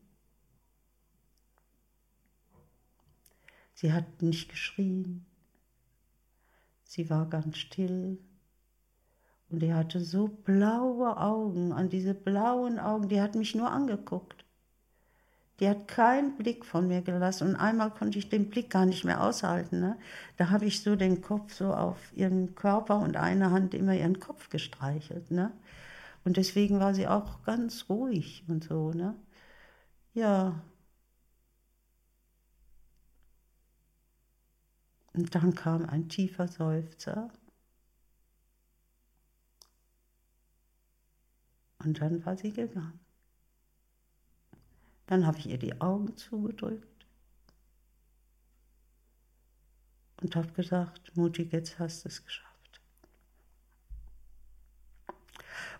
Sie 3.73 3.91
hat 3.91 4.21
nicht 4.21 4.49
geschrien. 4.49 5.25
Sie 6.83 7.09
war 7.09 7.29
ganz 7.29 7.57
still. 7.57 8.19
Und 9.49 9.59
die 9.59 9.73
hatte 9.73 9.99
so 9.99 10.27
blaue 10.27 11.17
Augen, 11.17 11.71
an 11.71 11.89
diese 11.89 12.13
blauen 12.13 12.79
Augen, 12.79 13.09
die 13.09 13.21
hat 13.21 13.35
mich 13.35 13.55
nur 13.55 13.71
angeguckt. 13.71 14.45
Die 15.59 15.69
hat 15.69 15.87
keinen 15.87 16.35
Blick 16.35 16.65
von 16.65 16.87
mir 16.87 17.01
gelassen 17.01 17.49
und 17.49 17.55
einmal 17.55 17.89
konnte 17.91 18.19
ich 18.19 18.27
den 18.27 18.49
Blick 18.49 18.69
gar 18.69 18.85
nicht 18.85 19.05
mehr 19.05 19.23
aushalten. 19.23 19.79
Ne? 19.79 19.97
Da 20.37 20.49
habe 20.49 20.65
ich 20.65 20.83
so 20.83 20.97
den 20.97 21.21
Kopf 21.21 21.53
so 21.53 21.73
auf 21.73 21.97
ihren 22.13 22.55
Körper 22.55 22.99
und 22.99 23.15
eine 23.15 23.51
Hand 23.51 23.73
immer 23.73 23.95
ihren 23.95 24.19
Kopf 24.19 24.49
gestreichelt. 24.49 25.31
Ne? 25.31 25.51
Und 26.25 26.37
deswegen 26.37 26.79
war 26.79 26.93
sie 26.93 27.07
auch 27.07 27.43
ganz 27.43 27.85
ruhig 27.87 28.43
und 28.49 28.65
so. 28.65 28.91
Ne? 28.91 29.15
Ja. 30.13 30.61
Und 35.13 35.33
dann 35.35 35.55
kam 35.55 35.85
ein 35.85 36.09
tiefer 36.09 36.49
Seufzer. 36.49 37.29
Und 41.85 42.01
dann 42.01 42.25
war 42.25 42.35
sie 42.35 42.51
gegangen. 42.51 42.99
Dann 45.05 45.27
habe 45.27 45.37
ich 45.37 45.47
ihr 45.47 45.59
die 45.59 45.79
Augen 45.79 46.17
zugedrückt 46.17 47.05
und 50.19 50.35
habe 50.35 50.51
gesagt, 50.53 51.15
Mutti, 51.15 51.43
jetzt 51.43 51.77
hast 51.77 52.03
du 52.03 52.09
es 52.09 52.25
geschafft. 52.25 52.81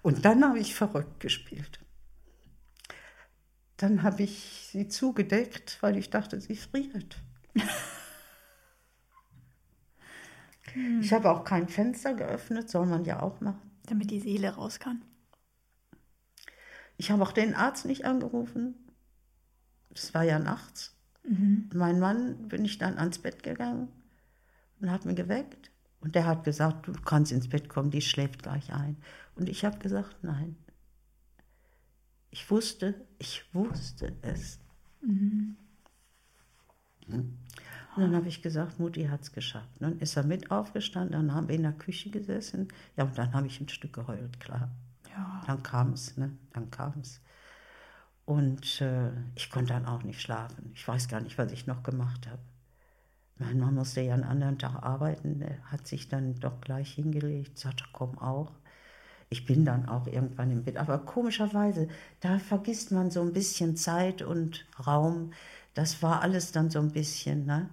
Und 0.03 0.23
dann 0.23 0.45
habe 0.45 0.59
ich 0.59 0.75
verrückt 0.75 1.19
gespielt. 1.19 1.79
Dann 3.77 4.03
habe 4.03 4.21
ich 4.23 4.67
sie 4.71 4.87
zugedeckt, 4.87 5.79
weil 5.81 5.97
ich 5.97 6.11
dachte, 6.11 6.39
sie 6.39 6.55
friert. 6.55 7.17
Ich 10.99 11.13
habe 11.13 11.31
auch 11.31 11.45
kein 11.45 11.69
Fenster 11.69 12.13
geöffnet, 12.15 12.69
soll 12.69 12.85
man 12.85 13.05
ja 13.05 13.21
auch 13.21 13.39
machen. 13.39 13.71
Damit 13.85 14.11
die 14.11 14.19
Seele 14.19 14.49
raus 14.55 14.77
kann. 14.77 15.05
Ich 16.97 17.11
habe 17.11 17.23
auch 17.23 17.31
den 17.31 17.53
Arzt 17.55 17.85
nicht 17.85 18.05
angerufen. 18.05 18.75
Es 19.93 20.13
war 20.13 20.23
ja 20.23 20.39
nachts. 20.39 20.95
Mhm. 21.23 21.69
Mein 21.73 21.99
Mann 21.99 22.47
bin 22.47 22.65
ich 22.65 22.77
dann 22.77 22.97
ans 22.97 23.19
Bett 23.19 23.43
gegangen 23.43 23.89
und 24.79 24.91
hat 24.91 25.05
mich 25.05 25.15
geweckt. 25.15 25.71
Und 26.01 26.15
der 26.15 26.25
hat 26.25 26.43
gesagt, 26.43 26.87
du 26.87 26.93
kannst 26.93 27.31
ins 27.31 27.49
Bett 27.49 27.67
kommen, 27.67 27.89
die 27.89 28.01
schläft 28.01 28.43
gleich 28.43 28.71
ein. 28.71 28.97
Und 29.35 29.49
ich 29.49 29.65
habe 29.65 29.79
gesagt, 29.79 30.17
nein. 30.23 30.55
Ich 32.29 32.51
wusste, 32.51 32.93
ich 33.17 33.43
wusste 33.53 34.13
es. 34.21 34.59
Mhm. 35.01 35.55
Und 37.07 37.37
dann 37.95 38.15
habe 38.15 38.27
ich 38.27 38.41
gesagt, 38.41 38.79
Mutti 38.79 39.05
hat 39.05 39.21
es 39.21 39.31
geschafft. 39.31 39.69
Dann 39.79 39.99
ist 39.99 40.17
er 40.17 40.23
mit 40.23 40.51
aufgestanden, 40.51 41.13
dann 41.13 41.33
haben 41.33 41.47
wir 41.47 41.55
in 41.55 41.63
der 41.63 41.71
Küche 41.71 42.09
gesessen. 42.09 42.67
Ja, 42.97 43.05
und 43.05 43.17
dann 43.17 43.33
habe 43.33 43.47
ich 43.47 43.59
ein 43.61 43.69
Stück 43.69 43.93
geheult, 43.93 44.39
klar. 44.39 44.69
Ja. 45.15 45.41
Dann 45.47 45.63
kam 45.63 45.93
es, 45.93 46.17
ne? 46.17 46.37
Dann 46.53 46.69
kam 46.71 46.93
es. 47.01 47.21
Und 48.25 48.81
äh, 48.81 49.11
ich 49.35 49.49
konnte 49.49 49.73
dann 49.73 49.85
auch 49.85 50.03
nicht 50.03 50.21
schlafen. 50.21 50.71
Ich 50.73 50.87
weiß 50.87 51.07
gar 51.07 51.21
nicht, 51.21 51.37
was 51.37 51.51
ich 51.51 51.67
noch 51.67 51.83
gemacht 51.83 52.27
habe. 52.27 52.41
Mein 53.37 53.59
Mann 53.59 53.75
musste 53.75 54.01
ja 54.01 54.13
einen 54.13 54.23
anderen 54.23 54.57
Tag 54.57 54.81
arbeiten. 54.81 55.43
Hat 55.65 55.87
sich 55.87 56.07
dann 56.07 56.39
doch 56.39 56.61
gleich 56.61 56.93
hingelegt, 56.93 57.59
sagte, 57.59 57.83
komm 57.91 58.17
auch. 58.17 58.51
Ich 59.29 59.45
bin 59.45 59.65
dann 59.65 59.87
auch 59.89 60.07
irgendwann 60.07 60.51
im 60.51 60.63
Bett. 60.63 60.77
Aber 60.77 60.99
komischerweise, 60.99 61.87
da 62.21 62.39
vergisst 62.39 62.91
man 62.91 63.11
so 63.11 63.21
ein 63.21 63.33
bisschen 63.33 63.75
Zeit 63.75 64.21
und 64.21 64.65
Raum. 64.85 65.33
Das 65.73 66.01
war 66.01 66.21
alles 66.21 66.51
dann 66.51 66.69
so 66.69 66.79
ein 66.79 66.91
bisschen, 66.91 67.45
ne? 67.45 67.69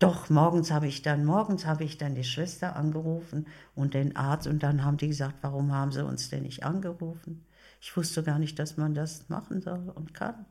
Doch, 0.00 0.30
morgens 0.30 0.70
habe 0.70 0.88
ich 0.88 1.02
dann, 1.02 1.26
morgens 1.26 1.66
habe 1.66 1.84
ich 1.84 1.98
dann 1.98 2.14
die 2.14 2.24
Schwester 2.24 2.74
angerufen 2.74 3.46
und 3.74 3.92
den 3.92 4.16
Arzt 4.16 4.46
und 4.46 4.62
dann 4.62 4.82
haben 4.82 4.96
die 4.96 5.08
gesagt, 5.08 5.36
warum 5.42 5.72
haben 5.72 5.92
sie 5.92 6.04
uns 6.04 6.30
denn 6.30 6.42
nicht 6.42 6.64
angerufen? 6.64 7.44
Ich 7.82 7.94
wusste 7.96 8.22
gar 8.22 8.38
nicht, 8.38 8.58
dass 8.58 8.78
man 8.78 8.94
das 8.94 9.28
machen 9.28 9.60
soll 9.60 9.90
und 9.94 10.14
kann. 10.14 10.46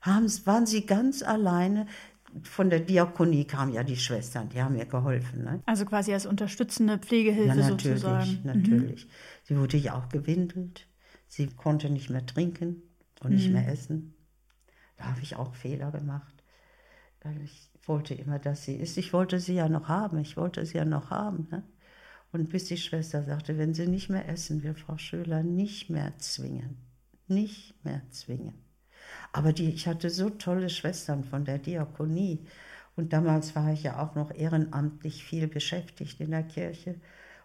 Haben, 0.00 0.26
waren 0.44 0.66
sie 0.66 0.84
ganz 0.84 1.22
alleine? 1.22 1.86
Von 2.42 2.70
der 2.70 2.80
Diakonie 2.80 3.44
kamen 3.44 3.72
ja 3.72 3.84
die 3.84 3.96
Schwestern, 3.96 4.48
die 4.48 4.60
haben 4.60 4.74
mir 4.74 4.86
geholfen. 4.86 5.44
Ne? 5.44 5.62
Also 5.66 5.84
quasi 5.84 6.12
als 6.12 6.26
unterstützende 6.26 6.98
Pflegehilfe 6.98 7.56
ja, 7.56 7.68
natürlich, 7.68 8.00
sozusagen. 8.00 8.40
Natürlich. 8.42 9.04
Mhm. 9.04 9.10
Sie 9.44 9.56
wurde 9.56 9.76
ja 9.76 9.94
auch 9.94 10.08
gewindelt. 10.08 10.88
Sie 11.28 11.46
konnte 11.46 11.88
nicht 11.88 12.10
mehr 12.10 12.26
trinken 12.26 12.82
und 13.20 13.30
mhm. 13.30 13.36
nicht 13.36 13.52
mehr 13.52 13.68
essen. 13.68 14.14
Da 14.96 15.04
habe 15.04 15.20
ich 15.20 15.36
auch 15.36 15.54
Fehler 15.54 15.92
gemacht. 15.92 16.41
Ich 17.44 17.70
wollte 17.86 18.14
immer, 18.14 18.38
dass 18.38 18.64
sie 18.64 18.74
ist. 18.74 18.96
Ich 18.96 19.12
wollte 19.12 19.40
sie 19.40 19.54
ja 19.54 19.68
noch 19.68 19.88
haben. 19.88 20.18
Ich 20.18 20.36
wollte 20.36 20.64
sie 20.66 20.78
ja 20.78 20.84
noch 20.84 21.10
haben. 21.10 21.48
Ne? 21.50 21.62
Und 22.32 22.50
bis 22.50 22.64
die 22.64 22.76
Schwester 22.76 23.22
sagte, 23.22 23.58
wenn 23.58 23.74
sie 23.74 23.86
nicht 23.86 24.08
mehr 24.08 24.28
essen 24.28 24.62
will, 24.62 24.74
Frau 24.74 24.96
Schöler, 24.96 25.42
nicht 25.42 25.90
mehr 25.90 26.16
zwingen. 26.18 26.76
Nicht 27.28 27.84
mehr 27.84 28.02
zwingen. 28.10 28.54
Aber 29.32 29.52
die, 29.52 29.70
ich 29.70 29.86
hatte 29.86 30.10
so 30.10 30.30
tolle 30.30 30.70
Schwestern 30.70 31.24
von 31.24 31.44
der 31.44 31.58
Diakonie. 31.58 32.46
Und 32.96 33.12
damals 33.12 33.54
war 33.56 33.72
ich 33.72 33.82
ja 33.82 34.02
auch 34.02 34.14
noch 34.14 34.34
ehrenamtlich 34.34 35.24
viel 35.24 35.48
beschäftigt 35.48 36.20
in 36.20 36.30
der 36.30 36.42
Kirche. 36.42 36.96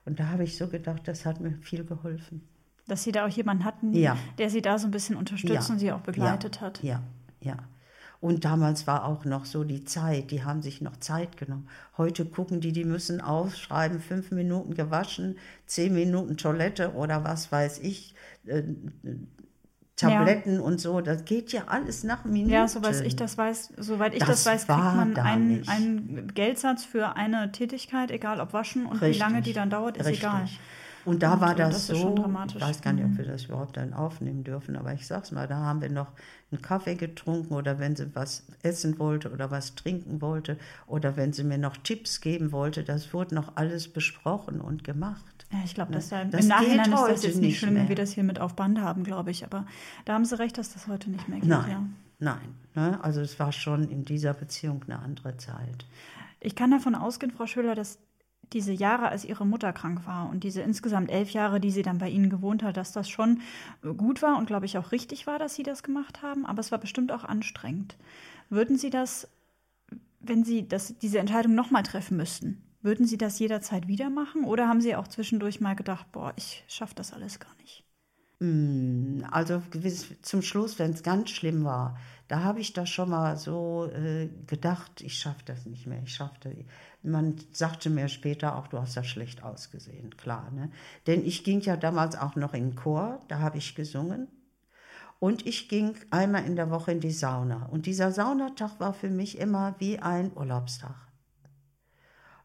Und 0.05 0.19
da 0.19 0.30
habe 0.30 0.43
ich 0.43 0.57
so 0.57 0.67
gedacht, 0.67 1.07
das 1.07 1.25
hat 1.25 1.39
mir 1.39 1.57
viel 1.61 1.84
geholfen. 1.84 2.47
Dass 2.88 3.03
Sie 3.03 3.11
da 3.11 3.25
auch 3.25 3.30
jemanden 3.30 3.65
hatten, 3.65 3.93
ja. 3.93 4.17
der 4.38 4.49
Sie 4.49 4.61
da 4.61 4.78
so 4.78 4.88
ein 4.88 4.91
bisschen 4.91 5.17
unterstützt 5.17 5.67
ja. 5.67 5.73
und 5.73 5.80
Sie 5.80 5.91
auch 5.91 6.01
begleitet 6.01 6.57
ja. 6.57 6.61
hat. 6.61 6.84
Ja, 6.84 7.03
ja. 7.41 7.57
Und 8.20 8.45
damals 8.45 8.88
war 8.88 9.05
auch 9.05 9.26
noch 9.26 9.45
so 9.45 9.63
die 9.63 9.86
Zeit, 9.86 10.32
die 10.32 10.43
haben 10.43 10.61
sich 10.61 10.82
noch 10.82 10.97
Zeit 10.97 11.38
genommen. 11.38 11.68
Heute 11.97 12.26
gucken 12.26 12.61
die, 12.61 12.72
die 12.72 12.84
müssen 12.84 13.22
aufschreiben, 13.22 13.99
fünf 13.99 14.32
Minuten 14.32 14.74
gewaschen, 14.74 15.38
zehn 15.68 15.93
Minuten 15.93 16.36
Toilette 16.36 16.93
oder 16.93 17.24
was 17.24 17.51
weiß 17.51 17.80
ich, 17.80 18.15
äh, 18.47 18.63
Tabletten 19.97 20.55
ja. 20.55 20.61
und 20.61 20.80
so, 20.80 21.01
das 21.01 21.26
geht 21.26 21.51
ja 21.51 21.63
alles 21.68 22.03
nach 22.03 22.24
Minuten. 22.24 22.53
Ja, 22.53 22.68
soweit 22.68 23.01
ich 23.01 23.15
das 23.15 23.36
weiß, 23.36 23.74
soweit 23.78 24.13
ich 24.13 24.20
das, 24.20 24.43
das 24.43 24.45
weiß, 24.45 24.68
kriegt 24.68 24.80
man 24.80 25.18
einen, 25.18 25.68
einen, 25.68 26.34
Geldsatz 26.36 26.86
für 26.86 27.15
eine 27.15 27.51
Tätigkeit, 27.51 28.11
egal 28.11 28.39
ob 28.39 28.53
waschen 28.53 28.86
und 28.86 29.01
Richtig. 29.01 29.15
wie 29.15 29.20
lange 29.20 29.41
die 29.41 29.53
dann 29.53 29.72
dauert, 29.72 29.97
ist 29.97 30.05
Richtig. 30.05 30.24
egal. 30.24 30.47
Und 31.08 31.24
da 31.24 31.36
und 31.36 31.41
war 31.41 31.55
das, 31.55 31.88
das 31.88 31.97
so, 31.97 32.16
ich 32.53 32.62
weiß 32.62 32.82
gar 32.82 32.91
nicht, 32.91 33.05
ob 33.05 33.12
mhm. 33.12 33.18
wir 33.18 33.26
das 33.26 33.45
überhaupt 33.45 33.78
dann 33.78 33.93
aufnehmen 33.93 34.43
dürfen, 34.43 34.76
aber 34.76 34.93
ich 34.93 35.08
sag's 35.08 35.32
mal, 35.32 35.47
da 35.47 35.55
haben 35.55 35.82
wir 35.82 35.89
noch 35.89 36.12
einen 36.51 36.62
Kaffee 36.62 36.95
getrunken 36.95 37.53
oder 37.53 37.80
wenn 37.80 37.95
sie 37.95 38.14
was 38.14 38.45
essen 38.62 38.99
wollte 38.99 39.32
oder 39.32 39.49
was 39.49 39.76
trinken 39.76 40.22
wollte 40.22 40.58
oder 40.86 41.16
wenn 41.16 41.32
sie 41.32 41.45
mir 41.45 41.58
noch 41.58 41.78
Tipps 41.78 42.20
geben 42.20 42.51
wollte, 42.51 42.84
das 42.84 43.14
wurde 43.14 43.36
noch 43.36 43.55
alles 43.55 43.88
besprochen 43.88 44.60
und 44.60 44.84
gemacht. 44.84 45.45
Ja, 45.49 45.60
ich 45.64 45.76
glaube, 45.76 45.93
das, 45.93 46.10
das 46.10 46.43
im 46.43 46.47
Nachhinein 46.49 46.91
ist 46.91 47.08
das 47.08 47.24
jetzt 47.24 47.39
nicht 47.39 47.58
schlimm, 47.58 47.76
mehr. 47.76 47.86
wie 47.86 47.89
wir 47.89 47.95
das 47.95 48.12
hier 48.12 48.26
mit 48.26 48.41
auf 48.41 48.58
Band 48.58 48.82
haben, 48.82 49.05
glaube 49.05 49.32
ich. 49.32 49.45
Aber 49.45 49.66
da 50.03 50.14
haben 50.14 50.26
Sie 50.26 50.38
recht, 50.38 50.58
dass 50.58 50.74
das 50.74 50.88
heute 50.88 51.10
nicht 51.10 51.30
mehr 51.30 51.39
geht. 51.39 51.47
Nein, 51.47 51.72
ja. 51.72 51.86
nein. 52.20 52.55
Ne? 52.76 53.01
Also 53.01 53.22
es 53.22 53.39
war 53.39 53.53
schon 53.53 53.89
in 53.89 54.03
dieser 54.03 54.34
Beziehung 54.34 54.84
eine 54.84 54.99
andere 54.99 55.38
Zeit. 55.38 55.86
Ich 56.41 56.55
kann 56.55 56.70
davon 56.70 56.95
ausgehen, 56.95 57.32
Frau 57.32 57.45
Schöler, 57.45 57.76
dass 57.76 57.97
diese 58.54 58.72
Jahre, 58.72 59.10
als 59.10 59.26
ihre 59.26 59.45
Mutter 59.45 59.74
krank 59.74 60.06
war 60.06 60.30
und 60.30 60.43
diese 60.43 60.62
insgesamt 60.62 61.12
elf 61.12 61.32
Jahre, 61.32 61.60
die 61.60 61.72
sie 61.72 61.82
dann 61.82 61.98
bei 61.98 62.10
ihnen 62.10 62.30
gewohnt 62.30 62.64
hat, 62.64 62.78
dass 62.78 62.91
das 62.91 63.10
schon 63.10 63.41
gut 63.98 64.22
war 64.22 64.38
und 64.38 64.48
glaube 64.48 64.66
ich 64.66 64.78
auch 64.78 64.91
richtig 64.91 65.28
war, 65.28 65.39
dass 65.39 65.56
sie 65.56 65.64
das 65.64 65.84
gemacht 65.84 66.22
haben, 66.22 66.45
aber 66.45 66.60
es 66.60 66.72
war 66.72 66.80
bestimmt 66.80 67.12
auch 67.12 67.24
anstrengend. 67.24 67.98
Würden 68.50 68.78
Sie 68.78 68.89
das, 68.89 69.28
wenn 70.20 70.43
Sie 70.43 70.68
das, 70.68 70.98
diese 71.00 71.20
Entscheidung 71.20 71.54
nochmal 71.54 71.84
treffen 71.84 72.18
müssten, 72.18 72.62
würden 72.82 73.06
Sie 73.06 73.18
das 73.18 73.39
jederzeit 73.39 73.88
wieder 73.88 74.10
machen 74.10 74.45
oder 74.45 74.68
haben 74.68 74.82
Sie 74.82 74.95
auch 74.95 75.08
zwischendurch 75.08 75.60
mal 75.60 75.76
gedacht, 75.76 76.12
boah, 76.12 76.34
ich 76.38 76.64
schaffe 76.68 76.95
das 76.95 77.12
alles 77.12 77.39
gar 77.39 77.54
nicht? 77.58 77.84
Hm, 78.39 79.26
also 79.32 79.64
zum 80.22 80.41
Schluss, 80.41 80.78
wenn 80.78 80.91
es 80.91 81.02
ganz 81.02 81.32
schlimm 81.32 81.64
war, 81.64 81.98
da 82.28 82.43
habe 82.43 82.60
ich 82.60 82.74
da 82.74 82.86
schon 82.86 83.10
mal 83.10 83.36
so 83.38 83.89
äh, 83.91 84.30
gedacht, 84.45 85.02
ich 85.02 85.18
schaffe 85.18 85.43
das 85.45 85.66
nicht 85.66 85.88
mehr, 85.88 86.02
ich 86.04 86.14
schaffe 86.14 86.36
das. 86.41 86.54
Man 87.08 87.36
sagte 87.51 87.89
mir 87.89 88.10
später 88.10 88.55
auch, 88.55 88.68
du 88.68 88.80
hast 88.80 88.95
ja 88.95 89.03
schlecht 89.03 89.43
ausgesehen, 89.43 90.16
klar. 90.18 90.51
Ne? 90.51 90.70
Denn 91.08 91.26
ich 91.26 91.43
ging 91.43 91.62
ja 91.62 91.78
damals 91.78 92.16
auch 92.16 92.36
noch 92.36 92.53
in 92.53 92.76
Chor, 92.76 93.22
da 93.28 93.39
habe 93.39 93.58
ich 93.58 93.76
gesungen. 93.76 94.28
Und 95.20 95.47
ich 95.47 95.68
ging 95.68 95.95
einmal 96.12 96.45
in 96.45 96.55
der 96.55 96.70
Woche 96.70 96.91
in 96.91 96.99
die 96.99 97.12
Sauna. 97.12 97.66
Und 97.72 97.86
dieser 97.86 98.12
Saunatag 98.12 98.80
war 98.80 98.93
für 98.93 99.10
mich 99.10 99.39
immer 99.39 99.76
wie 99.80 99.99
ein 99.99 100.32
Urlaubstag. 100.36 100.95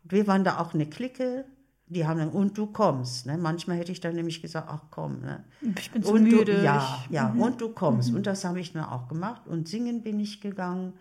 Wir 0.05 0.27
waren 0.27 0.45
da 0.45 0.59
auch 0.59 0.73
eine 0.73 0.87
Clique, 0.87 1.45
die 1.87 2.07
haben 2.07 2.19
dann, 2.19 2.31
und 2.31 2.57
du 2.57 2.67
kommst. 2.67 3.27
Ne? 3.27 3.37
Manchmal 3.37 3.77
hätte 3.77 3.93
ich 3.93 4.01
dann 4.01 4.15
nämlich 4.15 4.41
gesagt, 4.41 4.69
ach 4.71 4.85
komm. 4.91 5.21
Ne? 5.21 5.45
Ich 5.79 5.91
bin 5.91 6.03
zu 6.03 6.15
müde. 6.15 6.57
Du, 6.57 6.65
ja, 6.65 7.05
ja, 7.11 7.29
mhm. 7.29 7.43
und 7.43 7.61
du 7.61 7.69
kommst. 7.71 8.11
Mhm. 8.11 8.17
Und 8.17 8.27
das 8.27 8.45
habe 8.45 8.61
ich 8.61 8.73
dann 8.73 8.85
auch 8.85 9.09
gemacht. 9.09 9.47
Und 9.47 9.69
singen 9.69 10.03
bin 10.03 10.19
ich 10.19 10.41
gegangen. 10.41 10.95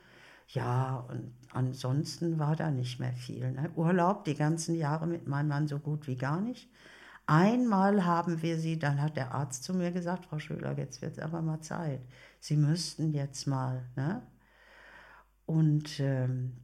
Ja, 0.54 1.06
und 1.10 1.34
ansonsten 1.54 2.38
war 2.38 2.58
da 2.58 2.72
nicht 2.72 3.00
mehr 3.00 3.14
viel. 3.14 3.52
Ne? 3.52 3.72
Urlaub 3.76 4.26
die 4.26 4.36
ganzen 4.36 4.76
Jahre 4.76 5.08
mit 5.08 5.26
meinem 5.26 5.48
Mann 5.48 5.68
so 5.68 5.80
gut 5.80 6.08
wie 6.08 6.18
gar 6.18 6.42
nicht. 6.42 6.70
Einmal 7.26 8.06
haben 8.06 8.42
wir 8.42 8.60
sie, 8.60 8.78
dann 8.78 9.02
hat 9.02 9.16
der 9.16 9.34
Arzt 9.34 9.64
zu 9.64 9.74
mir 9.74 9.92
gesagt, 9.92 10.26
Frau 10.26 10.40
Schöler, 10.40 10.78
jetzt 10.78 11.02
wird 11.02 11.14
es 11.14 11.20
aber 11.20 11.42
mal 11.42 11.62
Zeit. 11.62 12.02
Sie 12.42 12.58
müssten 12.58 13.14
jetzt 13.14 13.48
mal. 13.48 13.90
Ne? 13.96 14.22
Und 15.46 16.02
ähm, 16.02 16.58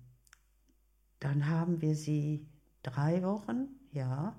dann 1.22 1.48
haben 1.48 1.82
wir 1.82 1.96
sie 1.96 2.46
drei 2.84 3.24
Wochen, 3.24 3.68
ja, 3.92 4.36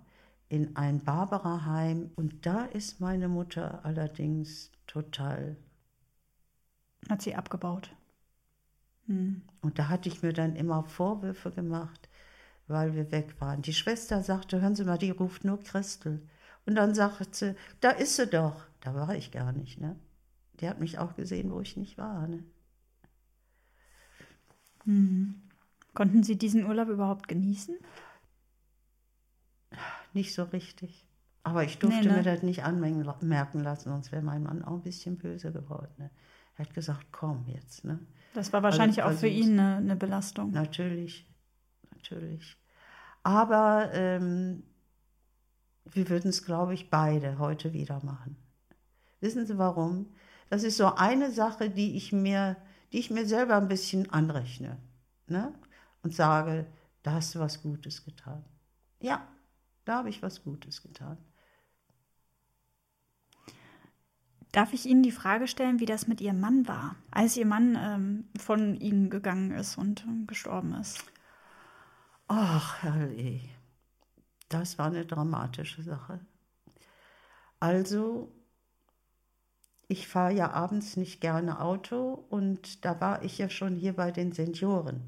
in 0.51 0.77
ein 0.77 1.03
Barbara-Heim. 1.03 2.11
Und 2.17 2.45
da 2.45 2.65
ist 2.65 3.01
meine 3.01 3.29
Mutter 3.29 3.83
allerdings 3.85 4.71
total. 4.87 5.57
Hat 7.09 7.23
sie 7.23 7.35
abgebaut. 7.35 7.95
Hm. 9.09 9.43
Und 9.63 9.79
da 9.79 9.89
hatte 9.89 10.09
ich 10.09 10.23
mir 10.23 10.33
dann 10.33 10.55
immer 10.55 10.85
Vorwürfe 10.85 11.51
gemacht, 11.51 12.09
weil 12.69 12.95
wir 12.95 13.11
weg 13.11 13.41
waren. 13.41 13.63
Die 13.63 13.73
Schwester 13.73 14.23
sagte, 14.23 14.61
hören 14.61 14.77
Sie 14.77 14.85
mal, 14.85 14.99
die 14.99 15.11
ruft 15.11 15.45
nur 15.45 15.61
Christel. 15.61 16.23
Und 16.67 16.75
dann 16.75 16.95
sagte 16.95 17.27
sie, 17.31 17.57
da 17.81 17.91
ist 17.91 18.17
sie 18.17 18.27
doch. 18.27 18.67
Da 18.81 18.95
war 18.95 19.15
ich 19.15 19.33
gar 19.33 19.53
nicht, 19.53 19.81
ne? 19.81 19.97
Die 20.61 20.69
hat 20.69 20.81
mich 20.81 20.99
auch 20.99 21.17
gesehen, 21.17 21.51
wo 21.51 21.61
ich 21.61 21.77
nicht 21.77 21.97
war, 21.97 22.29
ne? 22.29 22.45
Hm. 24.85 25.43
Konnten 25.95 26.23
Sie 26.23 26.37
diesen 26.37 26.67
Urlaub 26.67 26.89
überhaupt 26.89 27.27
genießen? 27.27 27.77
Nicht 30.13 30.35
so 30.35 30.45
richtig. 30.45 31.07
Aber 31.43 31.65
ich 31.65 31.79
durfte 31.79 32.03
nee, 32.03 32.09
ne? 32.09 32.17
mir 32.19 32.23
das 32.23 32.43
nicht 32.43 32.65
anmerken 32.65 33.61
lassen, 33.61 33.89
sonst 33.89 34.13
wäre 34.13 34.23
mein 34.23 34.43
Mann 34.43 34.63
auch 34.63 34.75
ein 34.75 34.83
bisschen 34.83 35.17
böse 35.17 35.51
geworden. 35.53 35.93
Ne? 35.97 36.11
Er 36.59 36.65
hat 36.67 36.75
gesagt, 36.75 37.07
komm 37.13 37.47
jetzt. 37.47 37.85
Ne? 37.85 38.01
Das 38.35 38.53
war 38.53 38.63
wahrscheinlich 38.63 39.03
also, 39.03 39.17
auch 39.17 39.21
für 39.21 39.29
ihn 39.29 39.59
eine, 39.59 39.77
eine, 39.77 39.97
Belastung. 39.97 40.51
Natürlich, 40.51 41.25
natürlich. 41.95 42.57
Aber 43.23 43.91
ähm, 43.95 44.65
wir 45.85 46.09
würden 46.09 46.31
es, 46.31 46.45
glaube 46.45 46.75
ich, 46.75 46.91
beide 46.91 47.39
heute 47.39 47.73
wieder 47.73 48.05
machen. 48.05 48.37
Wissen 49.21 49.47
Sie 49.47 49.57
warum? 49.57 50.13
Das 50.51 50.65
ist 50.65 50.77
so 50.77 50.95
eine 50.95 51.31
Sache, 51.31 51.71
die 51.71 51.97
ich 51.97 52.13
mir, 52.13 52.57
die 52.93 52.99
ich 52.99 53.11
mir 53.11 53.27
selber 53.27 53.57
ein 53.57 53.69
bisschen 53.69 54.11
anrechne. 54.11 54.79
Ne? 55.27 55.55
Und 56.03 56.15
sage, 56.15 56.67
da 57.03 57.13
hast 57.13 57.35
du 57.35 57.39
was 57.39 57.63
Gutes 57.63 58.05
getan. 58.05 58.45
Ja, 59.01 59.29
da 59.85 59.99
habe 59.99 60.09
ich 60.09 60.23
was 60.23 60.43
Gutes 60.43 60.83
getan. 60.83 61.19
Darf 64.59 64.73
ich 64.73 64.87
Ihnen 64.87 65.05
die 65.05 65.13
Frage 65.13 65.47
stellen, 65.47 65.79
wie 65.79 65.87
das 65.87 66.09
mit 66.09 66.21
Ihrem 66.21 66.41
Mann 66.41 66.67
war, 66.67 66.97
als 67.13 67.37
Ihr 67.37 67.47
Mann 67.47 67.79
ähm, 67.81 68.25
von 68.37 68.75
Ihnen 68.75 69.09
gegangen 69.09 69.53
ist 69.53 69.79
und 69.79 70.01
äh, 70.01 70.27
gestorben 70.27 70.75
ist? 70.75 71.05
Ach, 72.27 72.83
herrje. 72.83 73.41
Das 74.49 74.77
war 74.77 74.87
eine 74.87 75.07
dramatische 75.07 75.85
Sache. 75.85 76.19
Also, 77.61 78.33
ich 79.87 80.09
fahre 80.09 80.33
ja 80.33 80.51
abends 80.51 80.97
nicht 80.97 81.21
gerne 81.21 81.61
Auto 81.61 82.27
und 82.29 82.85
da 82.85 83.01
war 83.01 83.23
ich 83.23 83.39
ja 83.39 83.51
schon 83.51 83.77
hier 83.77 83.93
bei 83.93 84.11
den 84.11 84.33
Senioren. 84.33 85.05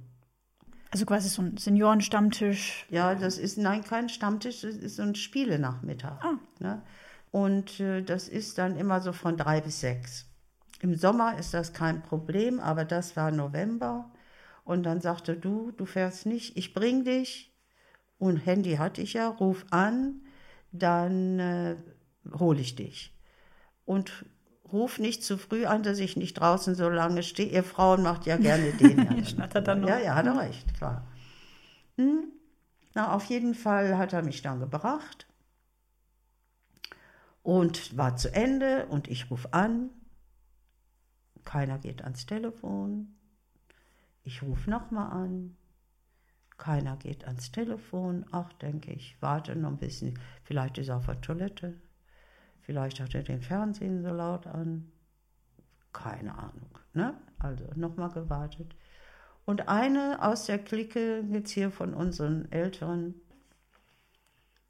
Also 0.92 1.06
quasi 1.06 1.28
so 1.28 1.42
ein 1.42 1.56
Seniorenstammtisch. 1.56 2.86
Ja, 2.88 3.16
das 3.16 3.36
ist, 3.36 3.58
nein, 3.58 3.82
kein 3.82 4.10
Stammtisch, 4.10 4.60
das 4.60 4.76
ist 4.76 4.94
so 4.94 5.02
ein 5.02 5.16
Spielenachmittag. 5.16 6.22
Ah. 6.22 6.38
Ne? 6.60 6.82
Und 7.30 7.78
äh, 7.80 8.02
das 8.02 8.28
ist 8.28 8.58
dann 8.58 8.76
immer 8.76 9.00
so 9.00 9.12
von 9.12 9.36
drei 9.36 9.60
bis 9.60 9.80
sechs. 9.80 10.26
Im 10.80 10.94
Sommer 10.96 11.38
ist 11.38 11.54
das 11.54 11.72
kein 11.72 12.02
Problem, 12.02 12.58
aber 12.58 12.84
das 12.84 13.16
war 13.16 13.30
November. 13.30 14.10
Und 14.64 14.82
dann 14.84 15.00
sagte 15.00 15.36
du, 15.36 15.72
du 15.72 15.84
fährst 15.84 16.26
nicht, 16.26 16.56
ich 16.56 16.74
bring 16.74 17.04
dich. 17.04 17.54
Und 18.18 18.38
Handy 18.38 18.76
hatte 18.76 19.00
ich 19.00 19.14
ja, 19.14 19.28
ruf 19.28 19.64
an, 19.70 20.22
dann 20.72 21.38
äh, 21.38 21.76
hole 22.38 22.60
ich 22.60 22.76
dich. 22.76 23.16
Und 23.84 24.24
ruf 24.70 24.98
nicht 24.98 25.24
zu 25.24 25.38
früh 25.38 25.66
an, 25.66 25.82
dass 25.82 25.98
ich 25.98 26.16
nicht 26.16 26.34
draußen 26.34 26.74
so 26.74 26.88
lange 26.88 27.22
stehe. 27.22 27.48
Ihr 27.48 27.64
Frauen 27.64 28.02
macht 28.02 28.26
ja 28.26 28.36
gerne 28.36 28.72
den. 28.80 29.24
Schnattert 29.24 29.68
dann 29.68 29.80
noch. 29.80 29.88
Ja, 29.88 29.98
ja, 29.98 30.14
hat 30.14 30.26
er 30.26 30.38
recht, 30.38 30.74
klar. 30.74 31.06
Hm? 31.96 32.24
Na, 32.94 33.14
auf 33.14 33.24
jeden 33.26 33.54
Fall 33.54 33.96
hat 33.96 34.12
er 34.12 34.22
mich 34.22 34.42
dann 34.42 34.60
gebracht 34.60 35.29
und 37.42 37.96
war 37.96 38.16
zu 38.16 38.32
Ende 38.32 38.86
und 38.86 39.08
ich 39.08 39.30
rufe 39.30 39.52
an. 39.52 39.90
Keiner 41.44 41.78
geht 41.78 42.02
ans 42.02 42.26
Telefon. 42.26 43.16
Ich 44.22 44.42
rufe 44.42 44.68
nochmal 44.68 45.10
an. 45.10 45.56
Keiner 46.58 46.96
geht 46.96 47.24
ans 47.24 47.50
Telefon. 47.50 48.26
Ach, 48.30 48.52
denke 48.54 48.92
ich, 48.92 49.16
warte 49.20 49.56
noch 49.56 49.70
ein 49.70 49.78
bisschen. 49.78 50.18
Vielleicht 50.44 50.76
ist 50.78 50.88
er 50.88 50.98
auf 50.98 51.06
der 51.06 51.20
Toilette. 51.20 51.80
Vielleicht 52.60 53.00
hat 53.00 53.14
er 53.14 53.22
den 53.22 53.40
Fernsehen 53.40 54.02
so 54.02 54.10
laut 54.10 54.46
an. 54.46 54.92
Keine 55.92 56.36
Ahnung. 56.36 56.78
Ne? 56.92 57.14
Also 57.38 57.64
nochmal 57.74 58.10
gewartet. 58.10 58.76
Und 59.46 59.68
eine 59.68 60.22
aus 60.22 60.46
der 60.46 60.58
Clique, 60.58 61.24
jetzt 61.30 61.50
hier 61.50 61.70
von 61.70 61.94
unseren 61.94 62.52
Älteren, 62.52 63.14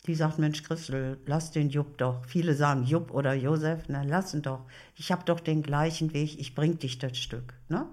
die 0.07 0.15
sagt, 0.15 0.39
Mensch, 0.39 0.63
Christel, 0.63 1.21
lass 1.27 1.51
den 1.51 1.69
Jupp 1.69 1.99
doch. 1.99 2.25
Viele 2.25 2.55
sagen 2.55 2.85
Jupp 2.85 3.11
oder 3.11 3.35
Josef, 3.35 3.85
na 3.89 4.03
lass 4.03 4.33
ihn 4.33 4.43
doch. 4.43 4.67
Ich 4.97 5.13
habe 5.13 5.25
doch 5.25 5.41
den 5.41 5.63
gleichen 5.63 6.15
Weg, 6.15 6.39
ich 6.39 6.55
bring 6.55 6.79
dich 6.79 6.99
das 6.99 7.19
Stück. 7.19 7.55
Ne? 7.69 7.87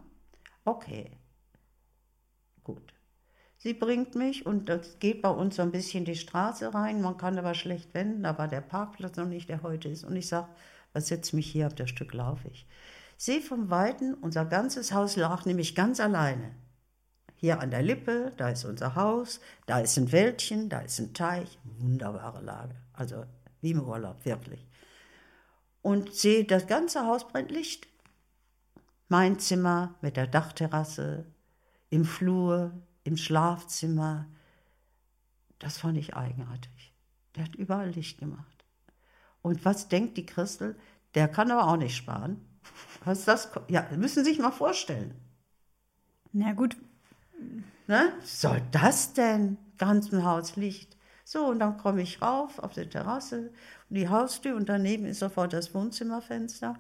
Okay. 0.63 1.11
Gut. 2.63 2.93
Sie 3.57 3.73
bringt 3.73 4.15
mich 4.15 4.45
und 4.45 4.69
das 4.69 4.99
geht 4.99 5.21
bei 5.21 5.29
uns 5.29 5.55
so 5.57 5.63
ein 5.63 5.71
bisschen 5.71 6.05
die 6.05 6.15
Straße 6.15 6.73
rein. 6.73 7.01
Man 7.01 7.17
kann 7.17 7.37
aber 7.37 7.53
schlecht 7.53 7.93
wenden, 7.93 8.23
da 8.23 8.37
war 8.37 8.47
der 8.47 8.61
Parkplatz 8.61 9.17
noch 9.17 9.25
nicht, 9.25 9.49
der 9.49 9.63
heute 9.63 9.89
ist. 9.89 10.03
Und 10.03 10.15
ich 10.15 10.27
sage, 10.27 10.47
was 10.93 11.07
setzt 11.07 11.33
mich 11.33 11.51
hier 11.51 11.67
auf 11.67 11.75
das 11.75 11.89
Stück, 11.89 12.13
laufe 12.13 12.47
ich. 12.49 12.67
Sehe 13.17 13.41
vom 13.41 13.69
Weiten, 13.69 14.13
unser 14.13 14.45
ganzes 14.45 14.93
Haus 14.93 15.15
lag 15.15 15.45
nämlich 15.45 15.75
ganz 15.75 15.99
alleine. 15.99 16.55
Hier 17.39 17.61
an 17.61 17.69
der 17.69 17.83
Lippe, 17.83 18.33
da 18.37 18.49
ist 18.49 18.65
unser 18.65 18.95
Haus, 18.95 19.39
da 19.67 19.79
ist 19.79 19.95
ein 19.97 20.11
Wäldchen, 20.11 20.69
da 20.69 20.79
ist 20.79 20.99
ein 20.99 21.13
Teich. 21.13 21.59
Wunderbare 21.63 22.41
Lage. 22.43 22.75
Also 22.93 23.25
wie 23.61 23.71
im 23.71 23.81
Urlaub, 23.81 24.25
wirklich. 24.25 24.65
Und 25.83 26.13
sehe, 26.13 26.45
das 26.45 26.65
ganze 26.65 27.05
Haus 27.05 27.27
brennt 27.27 27.51
Licht. 27.51 27.87
Mein 29.07 29.37
Zimmer 29.39 29.93
mit 30.01 30.17
der 30.17 30.25
Dachterrasse, 30.25 31.25
im 31.91 32.05
Flur, 32.05 32.71
im 33.03 33.17
Schlafzimmer. 33.17 34.25
Das 35.59 35.77
fand 35.77 35.97
ich 35.97 36.15
eigenartig. 36.15 36.93
Der 37.35 37.45
hat 37.45 37.55
überall 37.55 37.91
Licht 37.91 38.17
gemacht. 38.17 38.65
Und 39.43 39.63
was 39.63 39.87
denkt 39.87 40.17
die 40.17 40.25
Christel? 40.25 40.75
Der 41.13 41.27
kann 41.27 41.51
aber 41.51 41.71
auch 41.71 41.77
nicht 41.77 41.95
sparen. 41.95 42.43
Was 43.05 43.25
das? 43.25 43.49
Ja, 43.67 43.87
müssen 43.95 44.23
Sie 44.25 44.31
sich 44.31 44.39
mal 44.39 44.51
vorstellen. 44.51 45.13
Na 46.33 46.53
gut, 46.53 46.75
Ne? 47.87 48.13
Soll 48.23 48.61
das 48.71 49.13
denn? 49.13 49.57
Ganz 49.77 50.09
im 50.09 50.23
Haus 50.23 50.55
Licht. 50.55 50.97
So, 51.23 51.47
und 51.47 51.59
dann 51.59 51.77
komme 51.77 52.01
ich 52.01 52.21
rauf 52.21 52.59
auf 52.59 52.73
die 52.73 52.87
Terrasse 52.87 53.51
die 53.89 54.09
Haustür 54.09 54.55
und 54.55 54.69
daneben 54.69 55.05
ist 55.05 55.19
sofort 55.19 55.53
das 55.53 55.73
Wohnzimmerfenster. 55.73 56.75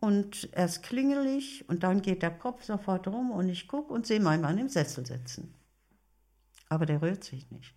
Und 0.00 0.48
erst 0.52 0.84
klingel 0.84 1.26
ich 1.26 1.68
und 1.68 1.82
dann 1.82 2.02
geht 2.02 2.22
der 2.22 2.30
Kopf 2.30 2.62
sofort 2.62 3.08
rum 3.08 3.32
und 3.32 3.48
ich 3.48 3.66
gucke 3.66 3.92
und 3.92 4.06
sehe 4.06 4.20
meinen 4.20 4.42
Mann 4.42 4.58
im 4.58 4.68
Sessel 4.68 5.04
sitzen. 5.04 5.54
Aber 6.68 6.86
der 6.86 7.02
rührt 7.02 7.24
sich 7.24 7.50
nicht. 7.50 7.74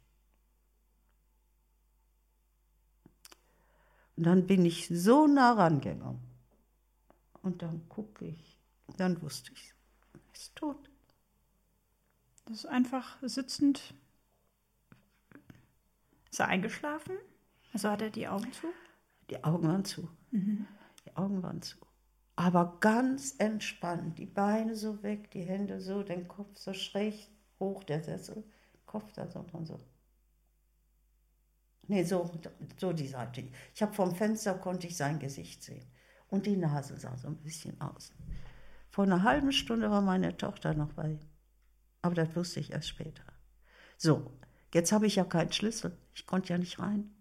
Und 4.17 4.26
dann 4.26 4.45
bin 4.45 4.65
ich 4.65 4.88
so 4.88 5.26
nah 5.26 5.53
rangegangen. 5.53 6.19
Und 7.41 7.63
dann 7.63 7.89
gucke 7.89 8.26
ich, 8.26 8.59
dann 8.97 9.19
wusste 9.24 9.51
ich, 9.53 9.74
er 10.13 10.19
ist 10.34 10.55
tot. 10.55 10.90
Das 12.45 12.57
ist 12.57 12.65
einfach 12.65 13.17
sitzend. 13.21 13.93
Ist 16.29 16.39
er 16.39 16.47
eingeschlafen? 16.47 17.17
Also 17.73 17.89
hat 17.89 18.01
er 18.01 18.09
die 18.09 18.27
Augen 18.27 18.51
zu? 18.53 18.67
Die 19.29 19.43
Augen 19.43 19.67
waren 19.67 19.85
zu. 19.85 20.09
Die 21.05 21.15
Augen 21.15 21.41
waren 21.43 21.61
zu. 21.61 21.77
Aber 22.35 22.77
ganz 22.79 23.35
entspannt. 23.37 24.17
Die 24.17 24.25
Beine 24.25 24.75
so 24.75 25.03
weg, 25.03 25.31
die 25.31 25.43
Hände 25.43 25.79
so, 25.79 26.03
den 26.03 26.27
Kopf 26.27 26.57
so 26.57 26.73
schräg 26.73 27.29
hoch, 27.59 27.83
der 27.83 28.03
Sessel. 28.03 28.43
Kopf 28.85 29.11
da 29.13 29.27
so 29.27 29.45
und 29.53 29.65
so. 29.65 29.79
Nee, 31.87 32.03
so, 32.03 32.29
so 32.77 32.93
die 32.93 33.07
Seite. 33.07 33.49
Ich 33.73 33.81
habe 33.81 33.93
vom 33.93 34.15
Fenster, 34.15 34.53
konnte 34.55 34.87
ich 34.87 34.95
sein 34.97 35.19
Gesicht 35.19 35.63
sehen. 35.63 35.85
Und 36.29 36.45
die 36.45 36.55
Nase 36.55 36.97
sah 36.97 37.17
so 37.17 37.27
ein 37.27 37.37
bisschen 37.37 37.79
aus. 37.81 38.13
Vor 38.89 39.05
einer 39.05 39.23
halben 39.23 39.51
Stunde 39.51 39.89
war 39.89 40.01
meine 40.01 40.35
Tochter 40.37 40.73
noch 40.73 40.93
bei 40.93 41.11
ihm. 41.11 41.30
Aber 42.02 42.16
das 42.16 42.36
wusste 42.36 42.60
ich 42.60 42.72
erst 42.72 42.89
später. 42.89 43.24
So, 43.97 44.32
jetzt 44.74 44.91
habe 44.91 45.06
ich 45.08 45.16
ja 45.16 45.24
keinen 45.24 45.52
Schlüssel. 45.52 45.95
Ich 46.14 46.26
konnte 46.26 46.49
ja 46.54 46.58
nicht 46.58 46.80
rein. 46.80 47.12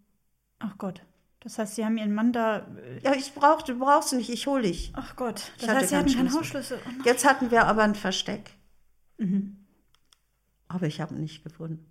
Ach 0.59 0.77
Gott. 0.79 1.03
Das 1.41 1.59
heißt, 1.59 1.75
Sie 1.77 1.85
haben 1.85 1.97
Ihren 1.97 2.15
Mann 2.15 2.33
da. 2.33 2.67
äh, 2.77 3.01
Ja, 3.03 3.15
ich 3.15 3.33
brauchte, 3.35 3.73
du 3.73 3.79
brauchst 3.79 4.13
nicht, 4.13 4.29
ich 4.31 4.47
hole 4.47 4.63
dich. 4.63 4.93
Ach 4.95 5.17
Gott. 5.17 5.53
Das 5.59 5.69
heißt, 5.69 5.89
Sie 5.89 5.97
hatten 5.97 6.13
keinen 6.13 6.29
Schlüssel. 6.29 6.79
Hausschlüssel. 6.79 6.79
Oh. 6.87 7.03
Jetzt 7.05 7.25
hatten 7.27 7.51
wir 7.51 7.67
aber 7.67 7.83
ein 7.83 7.95
Versteck. 7.95 8.51
Mhm. 9.19 9.57
Aber 10.69 10.87
ich 10.87 11.01
habe 11.01 11.15
ihn 11.15 11.23
nicht 11.23 11.43
gefunden. 11.43 11.87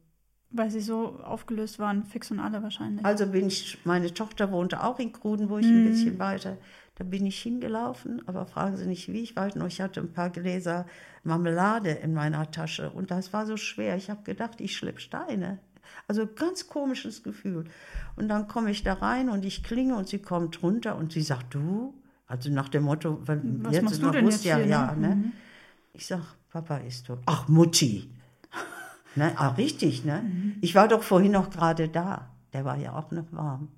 Weil 0.51 0.71
Sie 0.71 0.81
so 0.81 1.19
aufgelöst 1.19 1.77
waren, 1.77 2.03
fix 2.05 2.31
und 2.31 2.39
alle 2.39 2.63
wahrscheinlich. 2.63 3.05
Also 3.05 3.27
bin 3.27 3.47
ich, 3.47 3.77
meine 3.85 4.11
Tochter 4.13 4.51
wohnte 4.51 4.83
auch 4.83 4.97
in 4.99 5.11
Grudenburg, 5.13 5.63
ein 5.63 5.85
bisschen 5.85 6.17
weiter. 6.17 6.57
Da 6.99 7.05
bin 7.05 7.25
ich 7.25 7.41
hingelaufen, 7.41 8.21
aber 8.27 8.45
fragen 8.45 8.75
Sie 8.75 8.85
nicht, 8.85 9.07
wie 9.07 9.21
ich 9.21 9.33
weiß 9.33 9.55
noch, 9.55 9.67
ich 9.67 9.79
hatte 9.79 10.01
ein 10.01 10.11
paar 10.11 10.29
Gläser 10.29 10.85
Marmelade 11.23 11.91
in 11.91 12.13
meiner 12.13 12.51
Tasche 12.51 12.89
und 12.89 13.09
das 13.09 13.31
war 13.31 13.45
so 13.45 13.55
schwer. 13.55 13.95
Ich 13.95 14.09
habe 14.09 14.21
gedacht, 14.23 14.59
ich 14.59 14.75
schlepp 14.75 14.99
Steine. 14.99 15.59
Also 16.09 16.27
ganz 16.27 16.67
komisches 16.67 17.23
Gefühl. 17.23 17.63
Und 18.17 18.27
dann 18.27 18.49
komme 18.49 18.69
ich 18.69 18.83
da 18.83 18.93
rein 18.93 19.29
und 19.29 19.45
ich 19.45 19.63
klinge 19.63 19.95
und 19.95 20.09
sie 20.09 20.19
kommt 20.19 20.61
runter 20.61 20.97
und 20.97 21.13
sie 21.13 21.21
sagt, 21.21 21.53
du? 21.53 21.93
Also 22.27 22.51
nach 22.51 22.67
dem 22.67 22.83
Motto, 22.83 23.21
wenn 23.25 23.63
Was 23.63 23.73
jetzt 23.73 23.83
machst 23.83 24.01
du 24.01 24.05
man 24.05 24.13
denn 24.13 24.25
jetzt 24.25 24.43
ja, 24.43 24.57
hier, 24.57 24.65
ne? 24.65 24.71
ja, 24.71 24.95
ne? 24.95 25.31
Ich 25.93 26.05
sag, 26.05 26.21
Papa 26.51 26.77
ist 26.79 27.07
tot. 27.07 27.19
Ach, 27.25 27.47
Mutti. 27.47 28.11
Ne? 29.15 29.33
Ah, 29.37 29.49
richtig, 29.49 30.05
ne? 30.05 30.23
Ich 30.61 30.75
war 30.75 30.87
doch 30.87 31.01
vorhin 31.01 31.31
noch 31.31 31.49
gerade 31.49 31.89
da. 31.89 32.29
Der 32.53 32.63
war 32.63 32.77
ja 32.77 32.93
auch 32.93 33.09
noch 33.09 33.25
warm. 33.31 33.69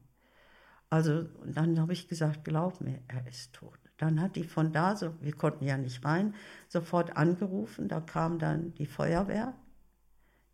Also, 0.92 1.24
dann 1.46 1.80
habe 1.80 1.94
ich 1.94 2.10
gesagt, 2.10 2.44
glaub 2.44 2.82
mir, 2.82 3.02
er 3.08 3.26
ist 3.26 3.54
tot. 3.54 3.80
Dann 3.96 4.20
hat 4.20 4.36
die 4.36 4.44
von 4.44 4.74
da, 4.74 4.98
so, 4.98 5.16
wir 5.22 5.32
konnten 5.34 5.64
ja 5.66 5.78
nicht 5.78 6.04
rein, 6.04 6.36
sofort 6.68 7.16
angerufen. 7.16 7.88
Da 7.88 8.02
kam 8.02 8.40
dann 8.40 8.74
die 8.76 8.86
Feuerwehr, 8.86 9.56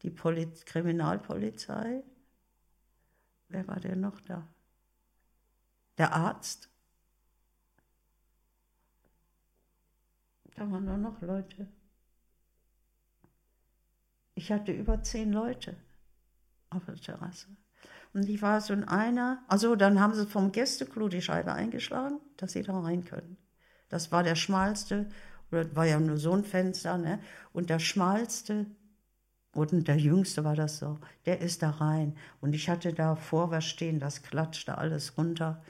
die 0.03 0.11
Poliz 0.11 0.63
Kriminalpolizei. 0.65 2.03
Wer 3.49 3.67
war 3.67 3.79
denn 3.79 3.99
noch 4.01 4.19
da? 4.21 4.47
Der 5.97 6.13
Arzt. 6.13 6.69
Da 10.55 10.69
waren 10.71 10.85
nur 10.85 10.97
noch 10.97 11.19
Leute. 11.21 11.67
Ich 14.35 14.51
hatte 14.51 14.71
über 14.71 15.01
zehn 15.01 15.33
Leute 15.33 15.75
auf 16.69 16.85
der 16.85 16.95
Terrasse. 16.95 17.47
Und 18.18 18.26
die 18.26 18.41
war 18.41 18.61
so 18.61 18.74
in 18.74 18.84
einer, 18.84 19.43
also 19.47 19.76
dann 19.76 19.99
haben 19.99 20.15
sie 20.15 20.26
vom 20.26 20.51
Gästeklo 20.51 21.07
die 21.07 21.22
Scheibe 21.22 21.53
eingeschlagen, 21.53 22.20
dass 22.38 22.53
sie 22.53 22.63
da 22.63 22.80
rein 22.80 23.05
können. 23.05 23.38
Das 23.89 24.11
war 24.11 24.24
der 24.24 24.34
schmalste, 24.34 25.07
oder 25.51 25.76
war 25.76 25.86
ja 25.86 25.99
nur 25.99 26.18
so 26.18 26.32
ein 26.32 26.43
Fenster, 26.43 26.97
ne? 26.97 27.20
Und 27.53 27.70
der 27.70 27.78
schmalste 27.78 28.65
und 29.53 29.88
der 29.88 29.97
jüngste 29.97 30.43
war 30.43 30.55
das 30.55 30.80
so, 30.80 30.97
der 31.28 31.41
ist 31.41 31.61
da 31.61 31.70
rein. 31.70 32.18
Und 32.41 32.55
ich 32.55 32.70
hatte 32.70 32.91
da 32.91 33.15
vor 33.15 33.51
was 33.51 33.65
stehen, 33.65 33.99
das 33.99 34.24
klatschte 34.24 34.80
alles 34.80 35.15
runter. 35.15 35.61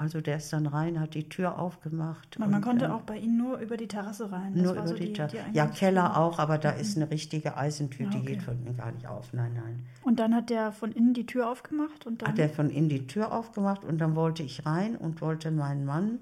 Also 0.00 0.22
der 0.22 0.38
ist 0.38 0.50
dann 0.50 0.66
rein, 0.66 0.98
hat 0.98 1.12
die 1.12 1.28
Tür 1.28 1.58
aufgemacht. 1.58 2.38
Man, 2.38 2.50
man 2.50 2.62
und, 2.62 2.64
konnte 2.64 2.86
ähm, 2.86 2.92
auch 2.92 3.02
bei 3.02 3.18
Ihnen 3.18 3.36
nur 3.36 3.58
über 3.58 3.76
die 3.76 3.86
Terrasse 3.86 4.32
rein. 4.32 4.54
Das 4.54 4.62
nur 4.62 4.72
über 4.72 4.88
so 4.88 4.94
die, 4.94 5.12
Tür. 5.12 5.28
ja, 5.30 5.44
Eingangstür. 5.44 5.88
Keller 5.88 6.16
auch, 6.16 6.38
aber 6.38 6.56
da 6.56 6.70
ist 6.70 6.96
eine 6.96 7.10
richtige 7.10 7.58
Eisentür, 7.58 8.08
die 8.08 8.16
okay. 8.16 8.26
geht 8.26 8.42
von 8.42 8.58
innen 8.62 8.78
gar 8.78 8.92
nicht 8.92 9.06
auf. 9.06 9.34
Nein, 9.34 9.52
nein. 9.52 9.84
Und 10.02 10.18
dann 10.18 10.34
hat 10.34 10.48
der 10.48 10.72
von 10.72 10.90
innen 10.90 11.12
die 11.12 11.26
Tür 11.26 11.50
aufgemacht 11.50 12.06
und 12.06 12.22
dann. 12.22 12.30
Hat 12.30 12.38
er 12.38 12.48
von 12.48 12.70
innen 12.70 12.88
die 12.88 13.06
Tür 13.08 13.30
aufgemacht 13.30 13.84
und 13.84 13.98
dann 13.98 14.16
wollte 14.16 14.42
ich 14.42 14.64
rein 14.64 14.96
und 14.96 15.20
wollte 15.20 15.50
meinen 15.50 15.84
Mann 15.84 16.20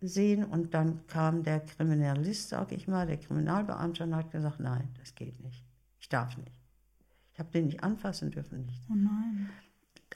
sehen 0.00 0.44
und 0.44 0.72
dann 0.72 1.04
kam 1.08 1.42
der 1.42 1.58
Kriminalist, 1.58 2.50
sag 2.50 2.70
ich 2.70 2.86
mal, 2.86 3.04
der 3.04 3.16
Kriminalbeamte 3.16 4.04
und 4.04 4.14
hat 4.14 4.30
gesagt, 4.30 4.60
nein, 4.60 4.90
das 4.96 5.16
geht 5.16 5.40
nicht. 5.40 5.64
Ich 5.98 6.08
darf 6.08 6.36
nicht. 6.36 6.54
Ich 7.32 7.40
habe 7.40 7.50
den 7.50 7.66
nicht 7.66 7.82
anfassen 7.82 8.30
dürfen, 8.30 8.64
nicht. 8.64 8.80
oh 8.88 8.94
nein. 8.94 9.50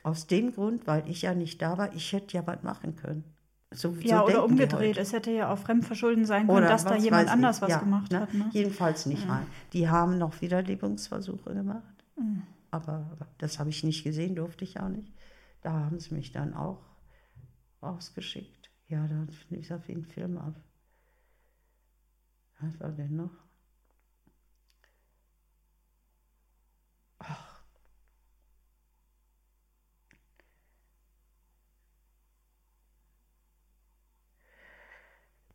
Aus 0.03 0.27
dem 0.27 0.53
Grund, 0.53 0.87
weil 0.87 1.09
ich 1.09 1.23
ja 1.23 1.35
nicht 1.35 1.63
da 1.63 1.79
war, 1.79 1.95
ich 1.95 2.13
hätte 2.13 2.37
ja 2.37 2.47
was 2.47 2.63
machen 2.63 2.97
können. 2.97 3.25
So, 3.71 3.91
Ja, 4.01 4.19
so 4.19 4.25
oder 4.27 4.45
umgedreht. 4.45 4.97
Es 4.99 5.13
hätte 5.13 5.31
ja 5.31 5.53
auch 5.53 5.59
Fremdverschulden 5.59 6.27
sein 6.27 6.47
können, 6.47 6.59
Oder 6.59 6.69
dass 6.69 6.85
da 6.85 6.97
jemand 6.97 7.29
anders 7.29 7.57
ich. 7.57 7.63
was 7.63 7.71
Ja, 7.71 7.79
gemacht 7.79 8.13
ne? 8.13 8.21
hat. 8.21 8.35
Ne? 8.35 8.49
Jedenfalls 8.53 9.07
nicht 9.07 9.29
rein. 9.29 9.47
Die 9.73 9.89
haben 9.89 10.19
noch 10.19 10.41
Wiederlebungsversuche 10.41 11.55
gemacht. 11.55 12.05
Mhm. 12.17 12.43
Aber 12.71 13.17
das 13.39 13.59
habe 13.59 13.71
ich 13.71 13.85
nicht 13.85 14.05
gesehen, 14.05 14.35
durfte 14.35 14.65
ich 14.65 14.79
auch 14.81 14.89
nicht. 14.89 15.13
Da 15.63 15.73
haben 15.73 16.01
sie 16.01 16.15
mich 16.15 16.33
dann 16.33 16.55
auch 16.55 16.83
rausgeschickt. 17.83 18.71
Ja, 18.89 19.07
da 19.07 19.27
lief 19.51 19.71
auf 19.71 19.89
jeden 19.89 20.05
Film 20.05 20.37
ab. 20.39 20.55
Was 22.61 22.79
war 22.81 22.91
denn 22.93 23.17
noch? 23.17 23.31
Ach. 27.19 27.52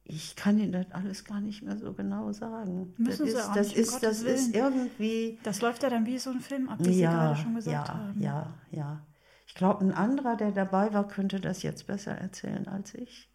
Ich 0.10 0.38
kann 0.38 0.58
Ihnen 0.58 0.72
das 0.72 0.90
alles 0.92 1.26
gar 1.26 1.42
nicht 1.42 1.64
mehr 1.64 1.78
so 1.78 1.92
genau 1.92 2.32
sagen. 2.32 2.94
Müssen 2.98 3.26
das 3.26 3.34
Sie 3.34 3.38
ist, 3.38 3.50
auch 3.50 3.54
das 3.54 3.68
nicht, 3.68 3.76
um 3.76 3.82
ist, 3.82 3.94
das 3.94 4.02
Gottes 4.02 4.22
ist 4.22 4.56
irgendwie. 4.56 5.40
Das 5.44 5.60
läuft 5.60 5.84
ja 5.84 5.90
dann 5.90 6.06
wie 6.06 6.18
so 6.18 6.30
ein 6.30 6.40
Film 6.40 6.70
ab, 6.70 6.80
wie 6.80 6.94
Sie 6.94 7.02
gerade 7.02 7.36
schon 7.36 7.56
gesagt 7.56 7.90
ja, 7.90 7.94
haben. 7.94 8.22
Ja, 8.22 8.54
ja. 8.72 9.06
Ich 9.48 9.54
glaube, 9.54 9.84
ein 9.84 9.94
anderer, 9.94 10.38
der 10.38 10.52
dabei 10.52 10.94
war, 10.94 11.08
könnte 11.08 11.42
das 11.42 11.62
jetzt 11.62 11.88
besser 11.88 12.14
erzählen 12.14 12.68
als 12.70 12.94
ich. 12.94 13.30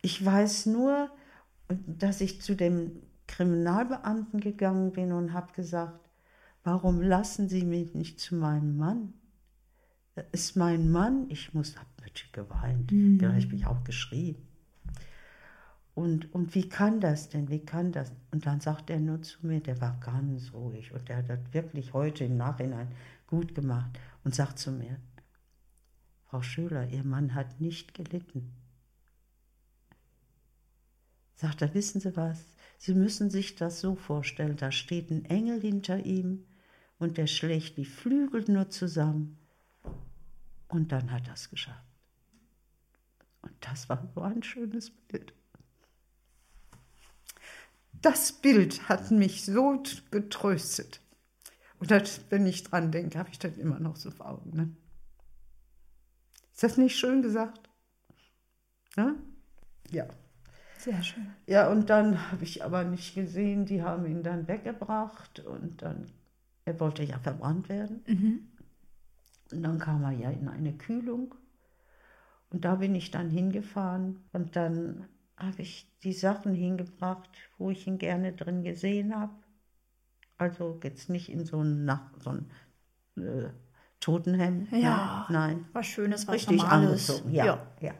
Ich 0.00 0.24
weiß 0.24 0.66
nur, 0.66 1.10
dass 1.68 2.20
ich 2.20 2.40
zu 2.40 2.54
dem 2.54 3.02
Kriminalbeamten 3.26 4.38
gegangen 4.38 4.92
bin 4.92 5.10
und 5.10 5.32
habe 5.32 5.52
gesagt, 5.54 6.08
warum 6.62 7.00
lassen 7.00 7.48
Sie 7.48 7.64
mich 7.64 7.94
nicht 7.94 8.20
zu 8.20 8.36
meinem 8.36 8.76
Mann? 8.76 9.14
Das 10.16 10.24
ist 10.32 10.56
mein 10.56 10.90
Mann. 10.90 11.26
Ich 11.28 11.52
muss, 11.52 11.76
habe 11.76 11.88
natürlich 12.00 12.32
geweint. 12.32 12.90
Vielleicht 12.90 13.50
bin 13.50 13.58
ich 13.58 13.66
auch 13.66 13.84
geschrien. 13.84 14.36
Und, 15.94 16.34
und 16.34 16.54
wie 16.54 16.68
kann 16.68 17.00
das 17.00 17.28
denn? 17.28 17.50
Wie 17.50 17.64
kann 17.64 17.92
das? 17.92 18.12
Und 18.30 18.46
dann 18.46 18.60
sagt 18.60 18.88
er 18.90 18.98
nur 18.98 19.20
zu 19.22 19.46
mir, 19.46 19.60
der 19.60 19.80
war 19.80 19.98
ganz 20.00 20.52
ruhig 20.54 20.92
und 20.92 21.08
der 21.08 21.18
hat 21.18 21.28
das 21.28 21.38
wirklich 21.52 21.92
heute 21.92 22.24
im 22.24 22.38
Nachhinein 22.38 22.88
gut 23.26 23.54
gemacht 23.54 23.98
und 24.24 24.34
sagt 24.34 24.58
zu 24.58 24.72
mir, 24.72 24.96
Frau 26.24 26.42
Schöler, 26.42 26.88
Ihr 26.88 27.04
Mann 27.04 27.34
hat 27.34 27.60
nicht 27.60 27.94
gelitten. 27.94 28.52
Sagt 31.34 31.60
er, 31.60 31.74
wissen 31.74 32.00
Sie 32.00 32.16
was? 32.16 32.42
Sie 32.78 32.94
müssen 32.94 33.30
sich 33.30 33.54
das 33.54 33.80
so 33.80 33.96
vorstellen, 33.96 34.56
da 34.56 34.72
steht 34.72 35.10
ein 35.10 35.26
Engel 35.26 35.60
hinter 35.60 36.04
ihm 36.04 36.44
und 36.98 37.18
der 37.18 37.26
schlägt 37.26 37.76
die 37.76 37.84
Flügel 37.84 38.44
nur 38.48 38.70
zusammen 38.70 39.38
und 40.68 40.92
dann 40.92 41.10
hat 41.10 41.26
er 41.26 41.34
es 41.34 41.50
geschafft. 41.50 41.84
Und 43.42 43.54
das 43.60 43.88
war 43.88 44.06
so 44.14 44.22
ein 44.22 44.42
schönes 44.42 44.90
Bild. 44.90 45.32
Das 48.02 48.32
Bild 48.32 48.88
hat 48.88 49.10
mich 49.10 49.44
so 49.44 49.82
getröstet. 50.10 51.00
Und 51.78 51.90
das, 51.90 52.20
wenn 52.30 52.46
ich 52.46 52.64
dran 52.64 52.90
denke, 52.90 53.18
habe 53.18 53.30
ich 53.30 53.38
das 53.38 53.56
immer 53.56 53.78
noch 53.78 53.96
so 53.96 54.10
vor 54.10 54.28
Augen. 54.28 54.50
Ne? 54.56 54.76
Ist 56.52 56.62
das 56.62 56.76
nicht 56.76 56.96
schön 56.96 57.22
gesagt? 57.22 57.68
Ne? 58.96 59.14
Ja. 59.90 60.06
Sehr 60.78 61.02
schön. 61.02 61.26
Ja, 61.46 61.70
und 61.70 61.90
dann 61.90 62.30
habe 62.30 62.44
ich 62.44 62.64
aber 62.64 62.84
nicht 62.84 63.14
gesehen, 63.14 63.66
die 63.66 63.82
haben 63.82 64.06
ihn 64.06 64.22
dann 64.22 64.46
weggebracht 64.46 65.40
und 65.40 65.82
dann, 65.82 66.10
er 66.64 66.78
wollte 66.80 67.02
ja 67.02 67.18
verbrannt 67.18 67.68
werden. 67.68 68.02
Und 69.52 69.62
dann 69.62 69.78
kam 69.78 70.02
er 70.04 70.12
ja 70.12 70.30
in 70.30 70.48
eine 70.48 70.72
Kühlung 70.76 71.34
und 72.50 72.64
da 72.64 72.76
bin 72.76 72.94
ich 72.94 73.10
dann 73.10 73.30
hingefahren 73.30 74.20
und 74.32 74.56
dann 74.56 75.06
habe 75.36 75.62
ich 75.62 75.90
die 76.02 76.12
Sachen 76.12 76.54
hingebracht, 76.54 77.28
wo 77.58 77.70
ich 77.70 77.86
ihn 77.86 77.98
gerne 77.98 78.32
drin 78.32 78.62
gesehen 78.64 79.14
habe. 79.14 79.32
Also 80.38 80.78
jetzt 80.82 81.08
nicht 81.10 81.30
in 81.30 81.44
so 81.44 81.60
ein, 81.62 81.84
Nach 81.84 82.10
so 82.20 82.30
ein 82.30 82.50
äh, 83.22 83.48
Totenhemd. 84.00 84.70
Ja. 84.72 85.26
Nein, 85.30 85.64
Was 85.72 85.86
Schönes, 85.86 86.26
was 86.28 86.34
richtig 86.34 86.58
Normales. 86.62 87.10
angezogen. 87.10 87.34
Ja, 87.34 87.66
ja. 87.80 87.94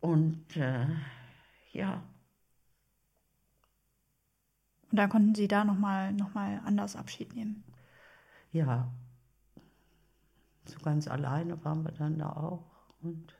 Und 0.00 0.56
äh, 0.56 0.86
ja, 1.72 2.02
Und 4.90 4.96
dann 4.98 5.08
konnten 5.10 5.34
Sie 5.34 5.48
da 5.48 5.64
nochmal 5.64 6.12
noch 6.12 6.34
mal 6.34 6.60
anders 6.64 6.94
Abschied 6.96 7.34
nehmen. 7.34 7.64
ja. 8.52 8.92
So 10.64 10.78
ganz 10.80 11.08
alleine 11.08 11.64
waren 11.64 11.84
wir 11.84 11.92
dann 11.92 12.18
da 12.18 12.30
auch. 12.32 12.64
Und 13.00 13.34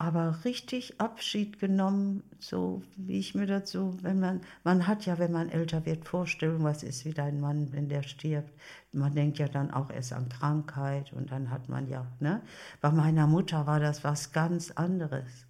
aber 0.00 0.46
richtig 0.46 0.98
Abschied 0.98 1.58
genommen, 1.58 2.22
so 2.38 2.82
wie 2.96 3.18
ich 3.18 3.34
mir 3.34 3.66
so, 3.66 4.02
wenn 4.02 4.18
man, 4.18 4.40
man 4.64 4.86
hat 4.86 5.04
ja, 5.04 5.18
wenn 5.18 5.30
man 5.30 5.50
älter 5.50 5.84
wird, 5.84 6.08
Vorstellungen, 6.08 6.64
was 6.64 6.82
ist 6.82 7.04
wie 7.04 7.12
dein 7.12 7.38
Mann, 7.38 7.70
wenn 7.72 7.90
der 7.90 8.02
stirbt. 8.02 8.50
Man 8.92 9.14
denkt 9.14 9.38
ja 9.38 9.46
dann 9.46 9.70
auch 9.70 9.90
erst 9.90 10.14
an 10.14 10.30
Krankheit 10.30 11.12
und 11.12 11.30
dann 11.30 11.50
hat 11.50 11.68
man 11.68 11.86
ja, 11.86 12.06
ne? 12.18 12.40
Bei 12.80 12.90
meiner 12.90 13.26
Mutter 13.26 13.66
war 13.66 13.78
das 13.78 14.02
was 14.02 14.32
ganz 14.32 14.70
anderes. 14.70 15.46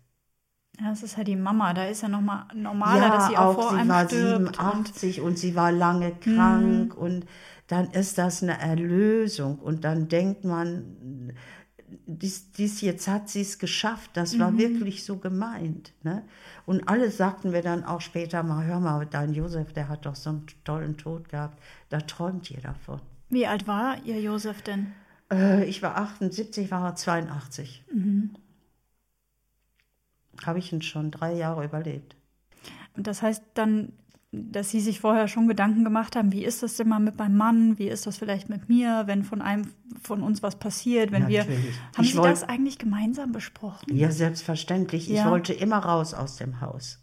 Ja, 0.80 0.90
das 0.90 1.02
ist 1.02 1.18
ja 1.18 1.24
die 1.24 1.36
Mama. 1.36 1.74
Da 1.74 1.84
ist 1.84 2.02
ja 2.02 2.08
nochmal 2.08 2.44
normaler, 2.54 3.10
dass 3.10 3.28
sie 3.28 3.36
auch, 3.36 3.54
vor 3.54 3.70
sie 3.70 3.76
einem 3.76 3.88
war 3.88 4.06
stirbt. 4.06 4.38
und 4.38 4.56
87 4.56 5.20
und, 5.20 5.38
sie 5.38 5.54
war 5.54 5.72
lange 5.72 6.12
krank 6.12 6.96
und 6.96 7.26
dann 7.66 7.90
ist 7.90 8.18
das 8.18 8.42
eine 8.42 8.58
Erlösung 8.60 9.58
und 9.58 9.84
dann 9.84 10.08
denkt 10.08 10.44
man, 10.44 11.34
dies, 12.06 12.50
dies 12.52 12.80
jetzt 12.80 13.08
hat 13.08 13.28
sie 13.28 13.42
es 13.42 13.58
geschafft, 13.58 14.10
das 14.14 14.38
war 14.38 14.56
wirklich 14.58 15.04
so 15.04 15.16
gemeint. 15.16 15.92
Ne? 16.02 16.22
Und 16.66 16.88
alle 16.88 17.10
sagten 17.10 17.50
mir 17.50 17.62
dann 17.62 17.84
auch 17.84 18.00
später 18.00 18.42
mal, 18.42 18.64
hör 18.64 18.80
mal, 18.80 19.06
dein 19.06 19.34
Josef, 19.34 19.72
der 19.72 19.88
hat 19.88 20.06
doch 20.06 20.16
so 20.16 20.30
einen 20.30 20.46
tollen 20.64 20.96
Tod 20.96 21.28
gehabt, 21.28 21.60
da 21.88 22.00
träumt 22.00 22.50
ihr 22.50 22.60
davon. 22.60 23.00
Wie 23.28 23.46
alt 23.46 23.68
war 23.68 23.96
Ihr 24.04 24.20
Josef 24.20 24.62
denn? 24.62 24.92
Äh, 25.32 25.64
ich 25.64 25.82
war 25.82 25.96
78, 25.96 26.70
war 26.70 26.84
er 26.84 26.96
82. 26.96 27.84
Habe 30.44 30.58
ich 30.58 30.72
ihn 30.72 30.82
schon 30.82 31.10
drei 31.10 31.34
Jahre 31.34 31.64
überlebt. 31.64 32.16
Und 32.96 33.06
das 33.06 33.22
heißt 33.22 33.42
dann, 33.54 33.92
dass 34.32 34.70
Sie 34.70 34.80
sich 34.80 35.00
vorher 35.00 35.26
schon 35.26 35.48
Gedanken 35.48 35.82
gemacht 35.82 36.14
haben, 36.14 36.32
wie 36.32 36.44
ist 36.44 36.62
das 36.62 36.76
denn 36.76 36.88
mal 36.88 37.00
mit 37.00 37.18
meinem 37.18 37.36
Mann? 37.36 37.78
Wie 37.80 37.88
ist 37.88 38.06
das 38.06 38.16
vielleicht 38.18 38.48
mit 38.48 38.68
mir, 38.68 39.02
wenn 39.06 39.24
von 39.24 39.42
einem 39.42 39.66
von 40.02 40.22
uns 40.22 40.40
was 40.42 40.56
passiert? 40.56 41.10
Wenn 41.10 41.26
wir 41.26 41.40
Natürlich. 41.40 41.74
haben 41.96 42.04
Ich 42.04 42.12
Sie 42.12 42.18
wollt- 42.18 42.30
das 42.30 42.44
eigentlich 42.44 42.78
gemeinsam 42.78 43.32
besprochen? 43.32 43.94
Ja, 43.96 44.10
selbstverständlich. 44.12 45.10
Ich 45.10 45.16
Ja. 45.16 45.30
wollte 45.30 45.52
immer 45.52 45.78
raus 45.78 46.14
aus 46.14 46.36
dem 46.36 46.60
Haus. 46.60 47.02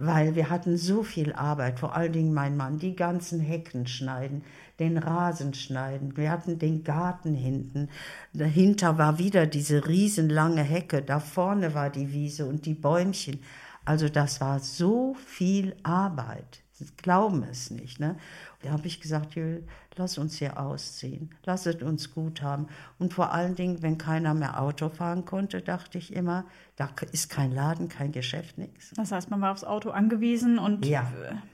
Weil 0.00 0.36
wir 0.36 0.48
hatten 0.48 0.76
so 0.76 1.02
viel 1.02 1.32
Arbeit, 1.32 1.80
vor 1.80 1.96
allen 1.96 2.12
Dingen 2.12 2.32
mein 2.32 2.56
Mann, 2.56 2.78
die 2.78 2.94
ganzen 2.94 3.40
Hecken 3.40 3.88
schneiden, 3.88 4.44
den 4.78 4.96
Rasen 4.96 5.54
schneiden. 5.54 6.16
Wir 6.16 6.30
hatten 6.30 6.60
den 6.60 6.84
Garten 6.84 7.34
hinten. 7.34 7.88
Dahinter 8.32 8.96
war 8.96 9.18
wieder 9.18 9.46
diese 9.46 9.88
riesenlange 9.88 10.62
Hecke. 10.62 11.02
Da 11.02 11.18
vorne 11.18 11.74
war 11.74 11.90
die 11.90 12.12
Wiese 12.12 12.46
und 12.46 12.64
die 12.64 12.74
Bäumchen. 12.74 13.40
Also 13.84 14.08
das 14.08 14.40
war 14.40 14.60
so 14.60 15.14
viel 15.14 15.74
Arbeit. 15.82 16.62
Glauben 16.96 17.42
es 17.44 17.70
nicht. 17.70 18.00
Ne? 18.00 18.16
Da 18.62 18.70
habe 18.70 18.86
ich 18.86 19.00
gesagt, 19.00 19.34
Jül, 19.34 19.64
lass 19.96 20.18
uns 20.18 20.36
hier 20.36 20.58
ausziehen. 20.58 21.30
Lass 21.44 21.66
es 21.66 21.82
uns 21.82 22.12
gut 22.12 22.42
haben. 22.42 22.66
Und 22.98 23.14
vor 23.14 23.32
allen 23.32 23.54
Dingen, 23.54 23.82
wenn 23.82 23.98
keiner 23.98 24.34
mehr 24.34 24.60
Auto 24.60 24.88
fahren 24.88 25.24
konnte, 25.24 25.60
dachte 25.60 25.98
ich 25.98 26.12
immer, 26.12 26.44
da 26.76 26.88
ist 27.12 27.30
kein 27.30 27.52
Laden, 27.52 27.88
kein 27.88 28.12
Geschäft, 28.12 28.58
nichts. 28.58 28.92
Das 28.96 29.12
heißt, 29.12 29.30
man 29.30 29.40
war 29.40 29.52
aufs 29.52 29.64
Auto 29.64 29.90
angewiesen 29.90 30.58
und 30.58 30.86
Ja, 30.86 31.02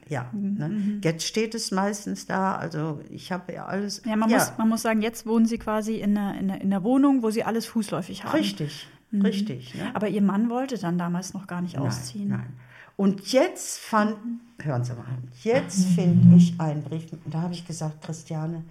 äh, 0.08 0.12
ja. 0.12 0.30
Ne? 0.32 1.00
Jetzt 1.02 1.26
steht 1.26 1.54
es 1.54 1.70
meistens 1.70 2.26
da. 2.26 2.56
Also 2.56 3.00
ich 3.10 3.32
habe 3.32 3.52
ja 3.52 3.66
alles. 3.66 4.02
ja, 4.04 4.16
man, 4.16 4.30
Muss, 4.30 4.52
man 4.58 4.68
muss 4.68 4.82
sagen, 4.82 5.02
jetzt 5.02 5.26
wohnen 5.26 5.46
Sie 5.46 5.58
quasi 5.58 5.96
in 5.96 6.16
einer, 6.16 6.38
in 6.38 6.50
einer, 6.50 6.60
in 6.60 6.72
einer 6.72 6.84
Wohnung, 6.84 7.22
wo 7.22 7.30
Sie 7.30 7.44
alles 7.44 7.66
fußläufig 7.66 8.24
haben. 8.24 8.36
richtig, 8.36 8.88
richtig. 9.12 9.74
Ne? 9.74 9.90
Aber 9.94 10.08
Ihr 10.08 10.22
Mann 10.22 10.50
wollte 10.50 10.78
dann 10.78 10.98
damals 10.98 11.34
noch 11.34 11.46
gar 11.46 11.60
nicht 11.60 11.78
ausziehen. 11.78 12.28
Nein, 12.28 12.38
nein. 12.40 12.56
Und 12.96 13.32
jetzt 13.32 13.78
fand, 13.78 14.16
hören 14.60 14.84
Sie 14.84 14.94
mal, 14.94 15.06
jetzt 15.42 15.86
finde 15.86 16.36
ich 16.36 16.60
einen 16.60 16.84
Brief, 16.84 17.06
da 17.26 17.42
habe 17.42 17.54
ich 17.54 17.66
gesagt, 17.66 18.02
Christiane, 18.02 18.64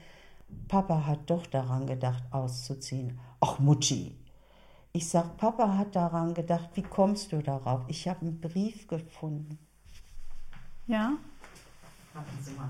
Papa 0.68 1.06
hat 1.06 1.30
doch 1.30 1.46
daran 1.48 1.88
gedacht, 1.88 2.24
auszuziehen. 2.32 3.20
Ach, 3.42 3.60
Mutti. 3.60 4.16
Ich 4.94 5.10
sag, 5.10 5.38
Papa 5.38 5.78
hat 5.78 5.96
daran 5.96 6.34
gedacht, 6.34 6.70
wie 6.76 6.84
kommst 6.84 7.32
du 7.32 7.42
darauf? 7.42 7.82
Ich 7.88 8.08
habe 8.08 8.22
einen 8.22 8.40
Brief 8.40 8.88
gefunden. 8.88 9.58
Ja? 10.88 11.14
Warten 12.14 12.38
Sie 12.42 12.52
mal. 12.52 12.70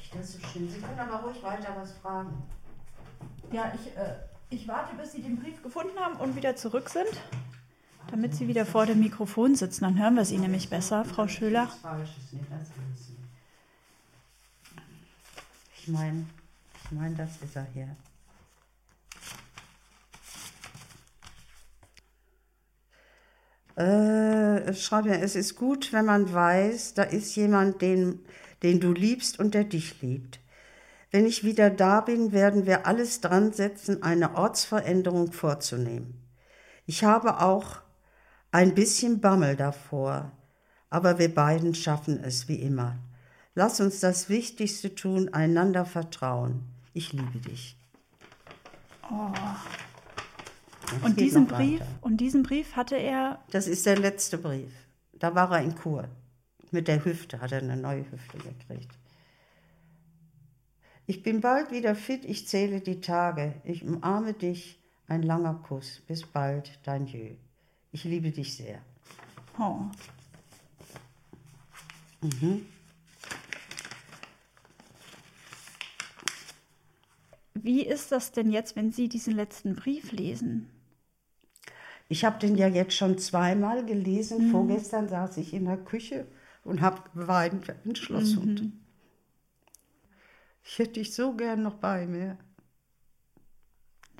Ich 0.00 0.10
das 0.10 0.32
so 0.34 0.38
schön. 0.52 0.68
Sie 0.68 0.80
können 0.80 0.98
aber 1.00 1.26
ruhig 1.26 1.42
weiter 1.42 1.74
was 1.76 1.92
fragen. 1.92 2.42
Ja, 3.50 3.72
ich, 3.74 3.96
äh, 3.96 4.16
ich 4.50 4.68
warte, 4.68 4.94
bis 4.96 5.12
Sie 5.12 5.22
den 5.22 5.40
Brief 5.40 5.62
gefunden 5.62 5.98
haben 5.98 6.16
und 6.16 6.36
wieder 6.36 6.56
zurück 6.56 6.90
sind, 6.90 7.08
damit 8.10 8.34
Sie 8.34 8.48
wieder 8.48 8.66
vor 8.66 8.86
dem 8.86 9.00
Mikrofon 9.00 9.54
sitzen. 9.54 9.84
Dann 9.84 9.98
hören 9.98 10.14
wir 10.14 10.24
Sie 10.24 10.38
nämlich 10.38 10.68
besser, 10.68 11.04
Frau 11.04 11.28
Schöler. 11.28 11.68
Ich 15.78 15.88
meine, 15.88 16.26
ich 16.84 16.92
meine, 16.92 17.14
das 17.16 17.30
ist 17.42 17.56
er 17.56 17.66
hier. 17.72 17.96
Äh, 23.76 24.74
schreib 24.74 25.06
mir, 25.06 25.22
es 25.22 25.34
ist 25.34 25.56
gut, 25.56 25.92
wenn 25.92 26.04
man 26.04 26.32
weiß, 26.32 26.94
da 26.94 27.02
ist 27.02 27.34
jemand, 27.36 27.80
den, 27.80 28.20
den 28.62 28.80
du 28.80 28.92
liebst 28.92 29.38
und 29.38 29.54
der 29.54 29.64
dich 29.64 30.00
liebt. 30.02 30.40
Wenn 31.10 31.26
ich 31.26 31.44
wieder 31.44 31.70
da 31.70 32.00
bin, 32.00 32.32
werden 32.32 32.66
wir 32.66 32.86
alles 32.86 33.20
dran 33.20 33.52
setzen, 33.52 34.02
eine 34.02 34.34
Ortsveränderung 34.34 35.32
vorzunehmen. 35.32 36.22
Ich 36.86 37.04
habe 37.04 37.40
auch 37.40 37.82
ein 38.52 38.74
bisschen 38.74 39.20
Bammel 39.20 39.56
davor, 39.56 40.30
aber 40.90 41.18
wir 41.18 41.34
beiden 41.34 41.74
schaffen 41.74 42.22
es 42.22 42.48
wie 42.48 42.56
immer. 42.56 42.98
Lass 43.54 43.80
uns 43.80 44.00
das 44.00 44.28
Wichtigste 44.28 44.94
tun, 44.94 45.30
einander 45.32 45.84
vertrauen. 45.84 46.62
Ich 46.92 47.12
liebe 47.12 47.38
dich. 47.38 47.76
Oh. 49.10 49.32
Und 51.02 51.18
diesen 51.18 51.46
Brief, 51.46 51.80
weiter. 51.80 51.90
und 52.02 52.18
diesen 52.18 52.42
Brief 52.42 52.76
hatte 52.76 52.96
er. 52.96 53.42
Das 53.50 53.66
ist 53.66 53.86
der 53.86 53.98
letzte 53.98 54.36
Brief. 54.36 54.72
Da 55.14 55.34
war 55.34 55.50
er 55.52 55.62
in 55.62 55.74
Kur. 55.74 56.08
Mit 56.70 56.88
der 56.88 57.04
Hüfte 57.04 57.40
hat 57.40 57.52
er 57.52 57.62
eine 57.62 57.76
neue 57.76 58.10
Hüfte 58.10 58.38
gekriegt. 58.38 58.98
Ich 61.06 61.22
bin 61.22 61.40
bald 61.40 61.70
wieder 61.70 61.94
fit, 61.94 62.24
ich 62.24 62.46
zähle 62.48 62.80
die 62.80 63.00
Tage. 63.00 63.54
Ich 63.64 63.82
umarme 63.82 64.34
dich. 64.34 64.78
Ein 65.08 65.22
langer 65.22 65.54
Kuss. 65.54 66.00
Bis 66.06 66.24
bald, 66.24 66.78
dein 66.84 67.06
Jö. 67.06 67.34
Ich 67.92 68.04
liebe 68.04 68.30
dich 68.30 68.56
sehr. 68.56 68.80
Oh. 69.58 69.82
Wie 77.54 77.82
ist 77.86 78.10
das 78.10 78.32
denn 78.32 78.50
jetzt, 78.50 78.76
wenn 78.76 78.92
Sie 78.92 79.08
diesen 79.08 79.34
letzten 79.34 79.76
Brief 79.76 80.10
lesen? 80.10 80.70
Ich 82.08 82.24
habe 82.24 82.38
den 82.38 82.56
ja 82.56 82.68
jetzt 82.68 82.94
schon 82.94 83.18
zweimal 83.18 83.84
gelesen. 83.84 84.50
Vorgestern 84.50 85.08
saß 85.08 85.36
ich 85.36 85.52
in 85.52 85.66
der 85.66 85.76
Küche 85.76 86.26
und 86.64 86.80
habe 86.80 87.02
geweint 87.14 87.68
ein 87.84 87.94
Schlosshund. 87.94 88.72
Ich 90.64 90.78
hätte 90.78 90.94
dich 90.94 91.14
so 91.14 91.34
gern 91.34 91.62
noch 91.62 91.74
bei 91.74 92.06
mir. 92.06 92.38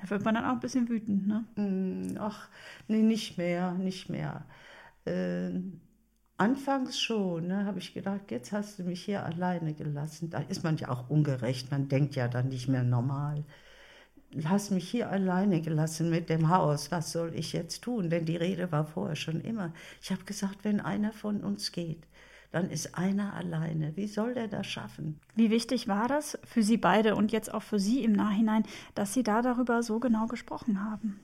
Da 0.03 0.09
wird 0.09 0.25
man 0.25 0.35
dann 0.35 0.45
auch 0.45 0.51
ein 0.53 0.59
bisschen 0.59 0.89
wütend, 0.89 1.27
ne? 1.27 1.45
Mm, 1.55 2.17
Ach, 2.19 2.49
nee, 2.87 3.01
nicht 3.01 3.37
mehr, 3.37 3.73
nicht 3.73 4.09
mehr. 4.09 4.45
Äh, 5.05 5.51
anfangs 6.37 6.99
schon, 7.01 7.47
ne, 7.47 7.65
habe 7.65 7.79
ich 7.79 7.93
gedacht, 7.93 8.31
jetzt 8.31 8.51
hast 8.51 8.79
du 8.79 8.83
mich 8.83 9.03
hier 9.05 9.25
alleine 9.25 9.73
gelassen. 9.75 10.29
Da 10.31 10.39
ist 10.39 10.63
man 10.63 10.77
ja 10.77 10.89
auch 10.89 11.09
ungerecht, 11.09 11.71
man 11.71 11.89
denkt 11.89 12.15
ja 12.15 12.27
dann 12.27 12.49
nicht 12.49 12.67
mehr 12.69 12.83
normal. 12.83 13.45
Hast 14.45 14.71
mich 14.71 14.89
hier 14.89 15.09
alleine 15.11 15.61
gelassen 15.61 16.09
mit 16.09 16.29
dem 16.29 16.49
Haus, 16.49 16.91
was 16.91 17.11
soll 17.11 17.33
ich 17.35 17.53
jetzt 17.53 17.83
tun? 17.83 18.09
Denn 18.09 18.25
die 18.25 18.35
Rede 18.35 18.71
war 18.71 18.85
vorher 18.85 19.15
schon 19.15 19.41
immer. 19.41 19.73
Ich 20.01 20.11
habe 20.11 20.23
gesagt, 20.25 20.63
wenn 20.63 20.79
einer 20.81 21.11
von 21.13 21.43
uns 21.43 21.71
geht, 21.71 22.03
dann 22.53 22.69
ist 22.69 22.95
einer 22.95 23.33
alleine. 23.33 23.97
Wie 23.97 24.07
soll 24.07 24.35
der 24.35 24.47
das 24.47 24.67
schaffen? 24.67 25.19
Wie 25.33 25.49
wichtig 25.49 25.87
war 25.87 26.07
das 26.07 26.37
für 26.43 26.61
Sie 26.61 26.77
beide 26.77 27.15
und 27.15 27.31
jetzt 27.31 27.51
auch 27.51 27.63
für 27.63 27.79
Sie 27.79 28.03
im 28.03 28.13
Nachhinein, 28.13 28.63
dass 28.93 29.11
Sie 29.11 29.23
da 29.23 29.41
darüber 29.41 29.81
so 29.81 29.99
genau 29.99 30.27
gesprochen 30.27 30.83
haben? 30.85 31.19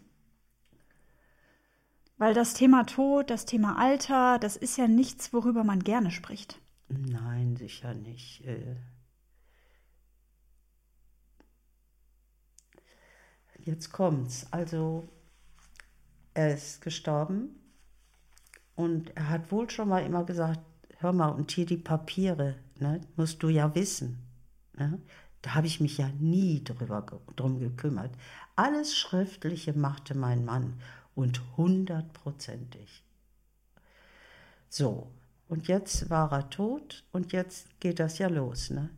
Weil 2.17 2.33
das 2.33 2.55
Thema 2.55 2.83
Tod, 2.83 3.29
das 3.29 3.45
Thema 3.45 3.77
Alter, 3.77 4.39
das 4.39 4.57
ist 4.57 4.75
ja 4.77 4.87
nichts, 4.87 5.31
worüber 5.31 5.63
man 5.63 5.81
gerne 5.81 6.09
spricht. 6.09 6.59
Nein, 6.87 7.55
sicher 7.55 7.93
nicht. 7.93 8.43
Äh, 8.45 8.75
Jetzt 13.59 13.91
kommt's. 13.91 14.47
Also, 14.49 15.07
er 16.33 16.55
ist 16.55 16.81
gestorben 16.81 17.49
und 18.75 19.15
er 19.15 19.29
hat 19.29 19.51
wohl 19.51 19.69
schon 19.69 19.89
mal 19.89 20.03
immer 20.03 20.23
gesagt, 20.23 20.61
hör 20.99 21.13
mal, 21.13 21.29
und 21.29 21.51
hier 21.51 21.65
die 21.65 21.77
Papiere, 21.77 22.55
ne, 22.79 23.01
musst 23.15 23.41
du 23.43 23.49
ja 23.49 23.73
wissen. 23.75 24.19
Ne? 24.77 25.01
Da 25.41 25.55
habe 25.55 25.67
ich 25.67 25.79
mich 25.79 25.97
ja 25.97 26.09
nie 26.19 26.63
drüber, 26.63 27.05
drum 27.35 27.59
gekümmert. 27.59 28.11
Alles 28.55 28.97
Schriftliche 28.97 29.73
machte 29.73 30.15
mein 30.15 30.43
Mann 30.43 30.73
und 31.15 31.41
hundertprozentig. 31.57 33.03
So, 34.67 35.11
und 35.47 35.67
jetzt 35.67 36.09
war 36.09 36.31
er 36.31 36.49
tot 36.49 37.03
und 37.11 37.31
jetzt 37.31 37.79
geht 37.79 37.99
das 37.99 38.19
ja 38.19 38.27
los. 38.27 38.69
Ne? 38.69 38.89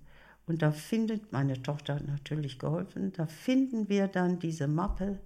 Und 0.47 0.63
da 0.63 0.71
findet, 0.71 1.31
meine 1.31 1.61
Tochter 1.61 1.95
hat 1.95 2.07
natürlich 2.07 2.59
geholfen, 2.59 3.13
da 3.13 3.27
finden 3.27 3.87
wir 3.87 4.07
dann 4.07 4.39
diese 4.39 4.67
Mappe, 4.67 5.19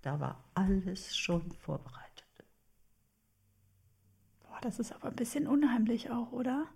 da 0.00 0.18
war 0.18 0.42
alles 0.54 1.16
schon 1.16 1.52
vorbereitet. 1.52 2.01
Das 4.62 4.78
ist 4.78 4.92
aber 4.92 5.08
ein 5.08 5.16
bisschen 5.16 5.48
unheimlich 5.48 6.10
auch, 6.10 6.30
oder? 6.30 6.66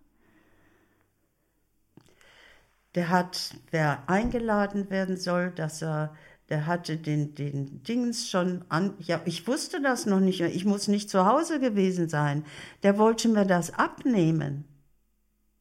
Der 2.96 3.10
hat, 3.10 3.54
wer 3.70 4.08
eingeladen 4.08 4.90
werden 4.90 5.16
soll, 5.16 5.52
dass 5.52 5.82
er, 5.82 6.16
der 6.48 6.66
hatte 6.66 6.96
den, 6.96 7.36
den 7.36 7.84
Dings 7.84 8.28
schon 8.28 8.64
an, 8.70 8.94
ja, 8.98 9.20
ich 9.24 9.46
wusste 9.46 9.80
das 9.80 10.04
noch 10.04 10.18
nicht, 10.18 10.40
ich 10.40 10.64
muss 10.64 10.88
nicht 10.88 11.08
zu 11.08 11.26
Hause 11.26 11.60
gewesen 11.60 12.08
sein. 12.08 12.44
Der 12.82 12.98
wollte 12.98 13.28
mir 13.28 13.46
das 13.46 13.72
abnehmen, 13.72 14.64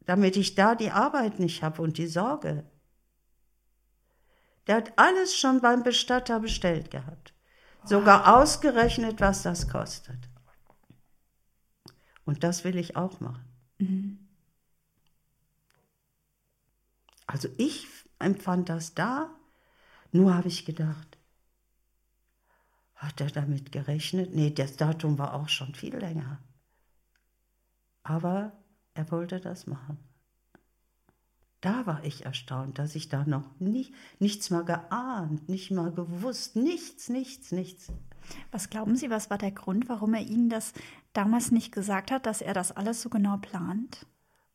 damit 0.05 0.35
ich 0.35 0.55
da 0.55 0.73
die 0.73 0.91
Arbeit 0.91 1.39
nicht 1.39 1.61
habe 1.61 1.83
und 1.83 1.99
die 1.99 2.07
Sorge. 2.07 2.63
Der 4.65 4.77
hat 4.77 4.93
alles 4.95 5.35
schon 5.35 5.61
beim 5.61 5.83
Bestatter 5.83 6.39
bestellt 6.39 6.89
gehabt. 6.89 7.35
Sogar 7.83 8.35
ausgerechnet, 8.35 9.21
was 9.21 9.43
das 9.43 9.69
kostet. 9.69 10.27
Und 12.25 12.43
das 12.43 12.63
will 12.63 12.75
ich 12.75 12.95
auch 12.95 13.19
machen. 13.19 13.45
Also 17.27 17.49
ich 17.57 17.87
empfand 18.19 18.69
das 18.69 18.93
da, 18.93 19.29
nur 20.11 20.33
habe 20.33 20.47
ich 20.47 20.65
gedacht, 20.65 21.17
hat 22.95 23.19
er 23.19 23.27
damit 23.27 23.71
gerechnet? 23.71 24.33
Nee, 24.33 24.51
das 24.51 24.77
Datum 24.77 25.17
war 25.17 25.33
auch 25.33 25.49
schon 25.49 25.75
viel 25.75 25.95
länger. 25.95 26.39
Aber 28.03 28.53
er 28.93 29.11
wollte 29.11 29.39
das 29.39 29.67
machen. 29.67 29.97
Da 31.61 31.85
war 31.87 32.03
ich 32.03 32.25
erstaunt, 32.25 32.77
dass 32.77 32.95
ich 32.95 33.09
da 33.09 33.25
noch 33.25 33.59
nicht, 33.59 33.91
nichts 34.19 34.51
mal 34.51 34.63
geahnt, 34.63 35.49
nicht 35.49 35.71
mal 35.71 35.91
gewusst, 35.91 36.55
nichts, 36.55 37.09
nichts, 37.09 37.51
nichts. 37.51 37.91
Was 38.51 38.69
glauben 38.69 38.95
Sie, 38.95 39.09
was 39.09 39.29
war 39.29 39.39
der 39.39 39.51
Grund, 39.51 39.89
warum 39.89 40.13
er 40.13 40.21
Ihnen 40.21 40.49
das 40.49 40.73
damals 41.17 41.51
nicht 41.51 41.71
gesagt 41.71 42.11
hat, 42.11 42.25
dass 42.25 42.41
er 42.41 42.53
das 42.53 42.71
alles 42.71 43.01
so 43.01 43.09
genau 43.09 43.37
plant? 43.37 44.05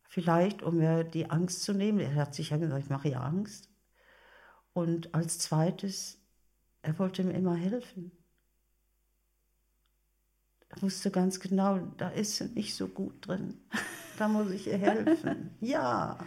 Vielleicht, 0.08 0.62
um 0.62 0.76
mir 0.78 1.04
die 1.04 1.30
Angst 1.30 1.62
zu 1.62 1.72
nehmen. 1.72 2.00
Er 2.00 2.14
hat 2.16 2.34
sich 2.34 2.50
ja 2.50 2.56
gesagt, 2.56 2.82
ich 2.84 2.90
mache 2.90 3.08
ihr 3.08 3.20
Angst. 3.22 3.68
Und 4.72 5.14
als 5.14 5.38
zweites, 5.38 6.18
er 6.82 6.98
wollte 6.98 7.22
mir 7.24 7.32
immer 7.34 7.54
helfen. 7.54 8.12
Er 10.68 10.82
wusste 10.82 11.10
ganz 11.10 11.40
genau, 11.40 11.78
da 11.96 12.08
ist 12.10 12.36
sie 12.36 12.46
nicht 12.50 12.74
so 12.76 12.86
gut 12.88 13.26
drin. 13.26 13.58
Da 14.18 14.28
muss 14.28 14.50
ich 14.50 14.66
ihr 14.68 14.78
helfen. 14.78 15.50
ja, 15.60 16.18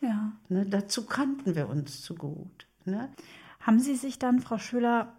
Ja. 0.00 0.32
ne, 0.48 0.64
dazu 0.64 1.04
kannten 1.04 1.54
wir 1.54 1.68
uns 1.68 2.02
zu 2.02 2.14
gut. 2.14 2.66
Ne? 2.86 3.10
Haben 3.60 3.78
Sie 3.80 3.96
sich 3.96 4.18
dann, 4.18 4.40
Frau 4.40 4.56
Schüler, 4.56 5.14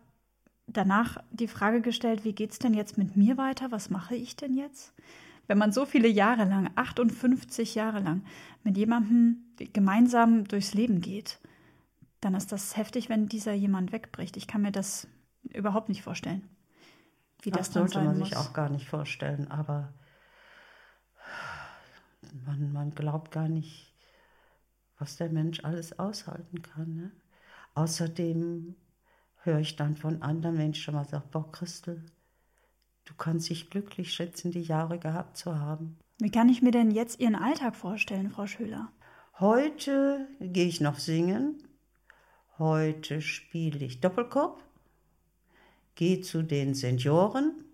danach 0.73 1.17
die 1.31 1.47
Frage 1.47 1.81
gestellt, 1.81 2.23
wie 2.23 2.33
geht 2.33 2.51
es 2.51 2.59
denn 2.59 2.73
jetzt 2.73 2.97
mit 2.97 3.15
mir 3.15 3.37
weiter? 3.37 3.71
Was 3.71 3.89
mache 3.89 4.15
ich 4.15 4.35
denn 4.35 4.55
jetzt? 4.55 4.93
Wenn 5.47 5.57
man 5.57 5.71
so 5.71 5.85
viele 5.85 6.07
Jahre 6.07 6.45
lang, 6.45 6.69
58 6.75 7.75
Jahre 7.75 7.99
lang, 7.99 8.23
mit 8.63 8.77
jemandem 8.77 9.43
gemeinsam 9.73 10.45
durchs 10.45 10.73
Leben 10.73 11.01
geht, 11.01 11.39
dann 12.21 12.35
ist 12.35 12.51
das 12.51 12.77
heftig, 12.77 13.09
wenn 13.09 13.27
dieser 13.27 13.53
jemand 13.53 13.91
wegbricht. 13.91 14.37
Ich 14.37 14.47
kann 14.47 14.61
mir 14.61 14.71
das 14.71 15.07
überhaupt 15.43 15.89
nicht 15.89 16.03
vorstellen, 16.03 16.47
wie 17.41 17.49
das 17.49 17.71
das 17.71 17.73
sollte 17.73 18.01
man 18.01 18.19
muss. 18.19 18.29
sich 18.29 18.37
auch 18.37 18.53
gar 18.53 18.69
nicht 18.69 18.87
vorstellen, 18.87 19.49
aber 19.49 19.91
man, 22.45 22.71
man 22.71 22.93
glaubt 22.93 23.31
gar 23.31 23.49
nicht, 23.49 23.93
was 24.97 25.17
der 25.17 25.29
Mensch 25.29 25.63
alles 25.63 25.97
aushalten 25.97 26.61
kann. 26.61 26.95
Ne? 26.95 27.11
Außerdem 27.73 28.75
höre 29.43 29.59
ich 29.59 29.75
dann 29.75 29.95
von 29.95 30.21
anderen 30.21 30.57
Menschen 30.57 30.93
mal 30.93 31.05
sagen, 31.05 31.29
boah, 31.31 31.51
Christel, 31.51 32.03
du 33.05 33.13
kannst 33.15 33.49
dich 33.49 33.69
glücklich 33.69 34.13
schätzen, 34.13 34.51
die 34.51 34.61
Jahre 34.61 34.99
gehabt 34.99 35.37
zu 35.37 35.59
haben. 35.59 35.97
Wie 36.19 36.29
kann 36.29 36.49
ich 36.49 36.61
mir 36.61 36.71
denn 36.71 36.91
jetzt 36.91 37.19
Ihren 37.19 37.35
Alltag 37.35 37.75
vorstellen, 37.75 38.29
Frau 38.29 38.45
Schüler? 38.45 38.91
Heute 39.39 40.27
gehe 40.39 40.67
ich 40.67 40.81
noch 40.81 40.99
singen. 40.99 41.63
Heute 42.59 43.21
spiele 43.21 43.83
ich 43.83 44.01
Doppelkopf. 44.01 44.61
Gehe 45.95 46.21
zu 46.21 46.43
den 46.43 46.75
Senioren. 46.75 47.65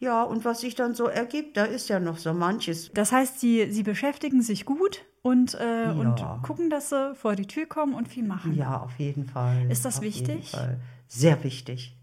Ja, 0.00 0.22
und 0.22 0.44
was 0.44 0.60
sich 0.60 0.74
dann 0.76 0.94
so 0.94 1.06
ergibt, 1.06 1.56
da 1.56 1.64
ist 1.64 1.88
ja 1.88 1.98
noch 1.98 2.18
so 2.18 2.32
manches. 2.32 2.90
Das 2.92 3.10
heißt, 3.10 3.40
Sie, 3.40 3.70
Sie 3.72 3.82
beschäftigen 3.82 4.42
sich 4.42 4.64
gut 4.64 5.04
und, 5.22 5.54
äh, 5.54 5.86
Ja. 5.86 5.90
und 5.92 6.42
gucken, 6.44 6.70
dass 6.70 6.90
Sie 6.90 7.14
vor 7.16 7.34
die 7.34 7.46
Tür 7.46 7.66
kommen 7.66 7.94
und 7.94 8.06
viel 8.06 8.24
machen. 8.24 8.54
Ja, 8.54 8.80
auf 8.80 8.96
jeden 8.98 9.26
Fall. 9.26 9.68
Ist 9.70 9.84
das 9.84 9.96
auf 9.98 10.02
wichtig? 10.04 10.52
Sehr 11.08 11.42
wichtig. 11.42 11.96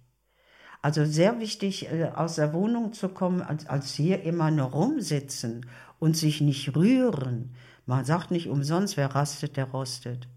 Also 0.81 1.05
sehr 1.05 1.39
wichtig, 1.39 1.89
äh, 1.91 2.11
aus 2.13 2.35
der 2.35 2.53
Wohnung 2.53 2.93
zu 2.93 3.09
kommen, 3.09 3.41
als, 3.41 3.65
als 3.67 3.93
hier 3.93 4.21
immer 4.23 4.51
nur 4.51 4.67
rumsitzen 4.67 5.65
und 5.97 6.17
sich 6.17 6.41
nicht 6.41 6.75
rühren. 6.75 7.55
Man 7.85 8.03
sagt 8.03 8.29
nicht 8.29 8.49
umsonst, 8.49 8.97
wer 8.97 9.15
rastet, 9.15 9.57
der 9.57 9.65
rostet. 9.65 10.27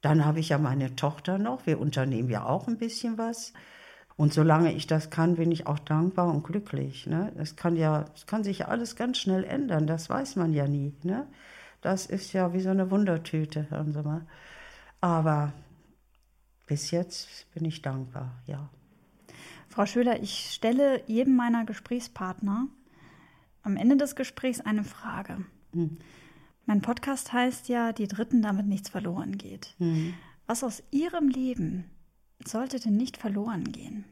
Dann 0.00 0.24
habe 0.24 0.38
ich 0.40 0.50
ja 0.50 0.58
meine 0.58 0.96
Tochter 0.96 1.38
noch. 1.38 1.66
Wir 1.66 1.80
unternehmen 1.80 2.30
ja 2.30 2.44
auch 2.46 2.68
ein 2.68 2.78
bisschen 2.78 3.18
was. 3.18 3.52
Und 4.20 4.34
solange 4.34 4.74
ich 4.74 4.86
das 4.86 5.08
kann, 5.08 5.36
bin 5.36 5.50
ich 5.50 5.66
auch 5.66 5.78
dankbar 5.78 6.28
und 6.28 6.44
glücklich. 6.44 7.06
Ne? 7.06 7.32
Das 7.38 7.56
kann 7.56 7.74
ja, 7.74 8.04
es 8.14 8.26
kann 8.26 8.44
sich 8.44 8.58
ja 8.58 8.68
alles 8.68 8.94
ganz 8.94 9.16
schnell 9.16 9.44
ändern. 9.44 9.86
Das 9.86 10.10
weiß 10.10 10.36
man 10.36 10.52
ja 10.52 10.68
nie. 10.68 10.92
Ne? 11.02 11.26
Das 11.80 12.04
ist 12.04 12.34
ja 12.34 12.52
wie 12.52 12.60
so 12.60 12.68
eine 12.68 12.90
Wundertüte, 12.90 13.70
hören 13.70 13.94
Sie 13.94 14.02
mal. 14.02 14.26
Aber 15.00 15.54
bis 16.66 16.90
jetzt 16.90 17.50
bin 17.54 17.64
ich 17.64 17.80
dankbar, 17.80 18.42
ja. 18.44 18.68
Frau 19.70 19.86
Schüler, 19.86 20.20
ich 20.22 20.50
stelle 20.52 21.02
jedem 21.06 21.34
meiner 21.34 21.64
Gesprächspartner 21.64 22.68
am 23.62 23.76
Ende 23.78 23.96
des 23.96 24.16
Gesprächs 24.16 24.60
eine 24.60 24.84
Frage. 24.84 25.46
Mein 26.66 26.82
Podcast 26.82 27.32
heißt 27.32 27.70
ja, 27.70 27.94
die 27.94 28.06
Dritten, 28.06 28.42
damit 28.42 28.66
nichts 28.66 28.90
verloren 28.90 29.38
geht. 29.38 29.74
Was 30.46 30.62
aus 30.62 30.82
Ihrem 30.90 31.28
Leben 31.28 31.90
sollte 32.48 32.80
denn 32.80 32.96
nicht 32.96 33.16
verloren 33.16 33.64
gehen? 33.64 34.04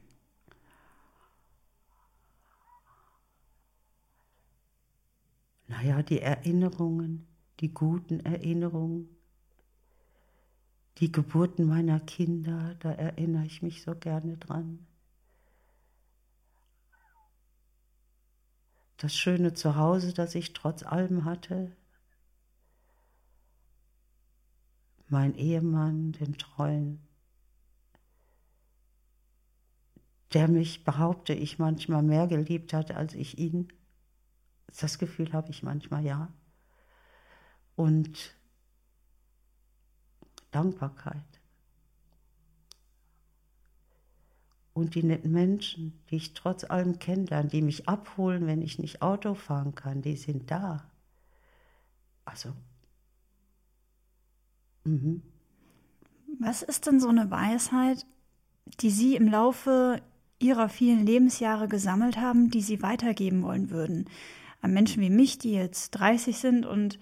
Naja, 5.67 6.03
die 6.03 6.21
Erinnerungen, 6.21 7.27
die 7.61 7.73
guten 7.73 8.21
Erinnerungen, 8.21 9.09
die 10.99 11.13
Geburten 11.13 11.67
meiner 11.67 12.01
Kinder, 12.01 12.75
da 12.81 12.91
erinnere 12.91 13.45
ich 13.45 13.63
mich 13.63 13.83
so 13.83 13.95
gerne 13.95 14.37
dran. 14.37 14.87
Das 18.97 19.15
schöne 19.15 19.55
Zuhause, 19.55 20.13
das 20.13 20.35
ich 20.35 20.55
trotz 20.55 20.83
allem 20.83 21.25
hatte. 21.25 21.77
Mein 25.09 25.37
Ehemann, 25.37 26.13
den 26.13 26.37
treuen, 26.37 27.08
der 30.35 30.49
mich, 30.49 30.85
behaupte 30.85 31.33
ich, 31.33 31.59
manchmal 31.59 32.03
mehr 32.03 32.27
geliebt 32.27 32.73
hat 32.73 32.91
als 32.91 33.15
ich 33.15 33.39
ihn. 33.39 33.69
Das 34.79 34.99
Gefühl 34.99 35.33
habe 35.33 35.51
ich 35.51 35.63
manchmal, 35.63 36.05
ja. 36.05 36.29
Und 37.77 38.37
Dankbarkeit. 40.51 41.23
Und 44.75 44.95
die 44.95 45.03
netten 45.03 45.33
Menschen, 45.33 45.99
die 46.11 46.17
ich 46.17 46.35
trotz 46.35 46.65
allem 46.65 46.99
kennenlerne, 46.99 47.49
die 47.49 47.63
mich 47.63 47.89
abholen, 47.89 48.47
wenn 48.47 48.63
ich 48.63 48.79
nicht 48.79 49.03
Auto 49.03 49.35
fahren 49.35 49.75
kann, 49.75 50.03
die 50.03 50.17
sind 50.17 50.51
da. 50.51 50.89
Also, 52.25 52.53
mhm. 54.85 55.23
Was 56.39 56.63
ist 56.63 56.87
denn 56.87 57.01
so 57.01 57.09
eine 57.09 57.31
Weisheit, 57.31 58.07
die 58.81 58.91
Sie 58.91 59.17
im 59.17 59.27
Laufe 59.27 60.01
Ihrer 60.39 60.69
vielen 60.69 61.05
Lebensjahre 61.05 61.69
gesammelt 61.69 62.17
haben, 62.19 62.51
die 62.51 62.63
Sie 62.63 62.83
weitergeben 62.83 63.43
wollen 63.43 63.71
würden? 63.71 64.09
An 64.61 64.73
Menschen 64.73 65.03
wie 65.03 65.11
mich, 65.11 65.39
die 65.39 65.53
jetzt 65.53 65.91
30 65.93 66.37
sind 66.37 66.67
und 66.67 66.99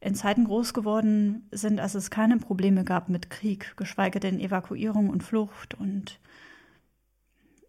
in 0.00 0.14
Zeiten 0.14 0.44
groß 0.44 0.74
geworden 0.74 1.48
sind, 1.50 1.80
als 1.80 1.94
es 1.94 2.10
keine 2.10 2.36
Probleme 2.36 2.84
gab 2.84 3.08
mit 3.08 3.30
Krieg, 3.30 3.74
geschweige 3.76 4.20
denn 4.20 4.38
Evakuierung 4.38 5.08
und 5.08 5.22
Flucht 5.22 5.74
und 5.74 6.18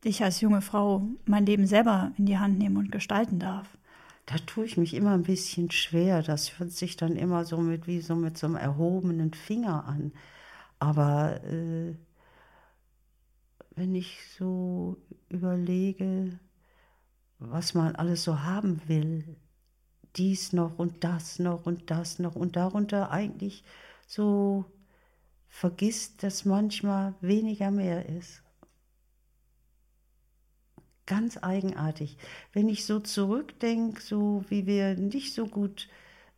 ich 0.03 0.23
als 0.23 0.41
junge 0.41 0.61
Frau 0.61 1.07
mein 1.25 1.45
Leben 1.45 1.65
selber 1.65 2.11
in 2.17 2.25
die 2.25 2.37
Hand 2.37 2.59
nehmen 2.59 2.77
und 2.77 2.91
gestalten 2.91 3.39
darf. 3.39 3.77
Da 4.25 4.35
tue 4.37 4.65
ich 4.65 4.77
mich 4.77 4.93
immer 4.93 5.13
ein 5.13 5.23
bisschen 5.23 5.71
schwer. 5.71 6.23
Das 6.23 6.59
hört 6.59 6.71
sich 6.71 6.97
dann 6.97 7.15
immer 7.15 7.45
so 7.45 7.57
mit 7.57 7.87
wie 7.87 8.01
so 8.01 8.15
mit 8.15 8.37
so 8.37 8.47
einem 8.47 8.55
erhobenen 8.55 9.33
Finger 9.33 9.85
an. 9.85 10.11
Aber 10.79 11.43
äh, 11.43 11.93
wenn 13.75 13.93
ich 13.95 14.17
so 14.37 14.97
überlege, 15.29 16.39
was 17.39 17.73
man 17.73 17.95
alles 17.95 18.23
so 18.23 18.41
haben 18.41 18.81
will, 18.87 19.37
dies 20.15 20.53
noch 20.53 20.79
und 20.79 21.03
das 21.03 21.39
noch 21.39 21.65
und 21.65 21.91
das 21.91 22.19
noch 22.19 22.35
und 22.35 22.55
darunter 22.55 23.11
eigentlich 23.11 23.63
so 24.07 24.65
vergisst, 25.47 26.23
dass 26.23 26.45
manchmal 26.45 27.15
weniger 27.21 27.71
mehr 27.71 28.07
ist. 28.07 28.41
Ganz 31.05 31.37
eigenartig. 31.41 32.17
Wenn 32.51 32.67
ich 32.67 32.85
so 32.85 32.99
zurückdenke, 32.99 34.01
so 34.01 34.43
wie 34.49 34.65
wir 34.65 34.95
nicht 34.95 35.33
so 35.33 35.45
gut 35.45 35.87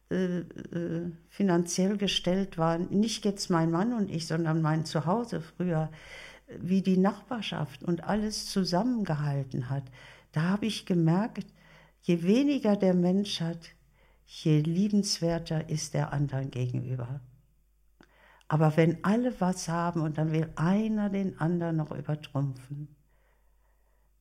äh, 0.09 0.39
äh, 0.39 1.11
finanziell 1.29 1.97
gestellt 1.97 2.57
waren, 2.57 2.89
nicht 2.89 3.25
jetzt 3.25 3.49
mein 3.49 3.71
Mann 3.71 3.93
und 3.93 4.09
ich, 4.09 4.27
sondern 4.27 4.61
mein 4.61 4.85
Zuhause 4.85 5.41
früher, 5.41 5.89
wie 6.47 6.81
die 6.81 6.97
Nachbarschaft 6.97 7.83
und 7.83 8.03
alles 8.03 8.47
zusammengehalten 8.49 9.69
hat, 9.69 9.83
da 10.31 10.43
habe 10.43 10.65
ich 10.65 10.85
gemerkt, 10.85 11.47
je 12.01 12.23
weniger 12.23 12.75
der 12.75 12.93
Mensch 12.93 13.41
hat, 13.41 13.69
je 14.25 14.59
liebenswerter 14.61 15.69
ist 15.69 15.93
der 15.93 16.13
anderen 16.13 16.51
gegenüber. 16.51 17.21
Aber 18.47 18.77
wenn 18.77 19.03
alle 19.03 19.39
was 19.41 19.67
haben 19.67 20.01
und 20.01 20.17
dann 20.17 20.31
will 20.31 20.49
einer 20.55 21.09
den 21.09 21.39
anderen 21.39 21.77
noch 21.77 21.91
übertrumpfen, 21.91 22.87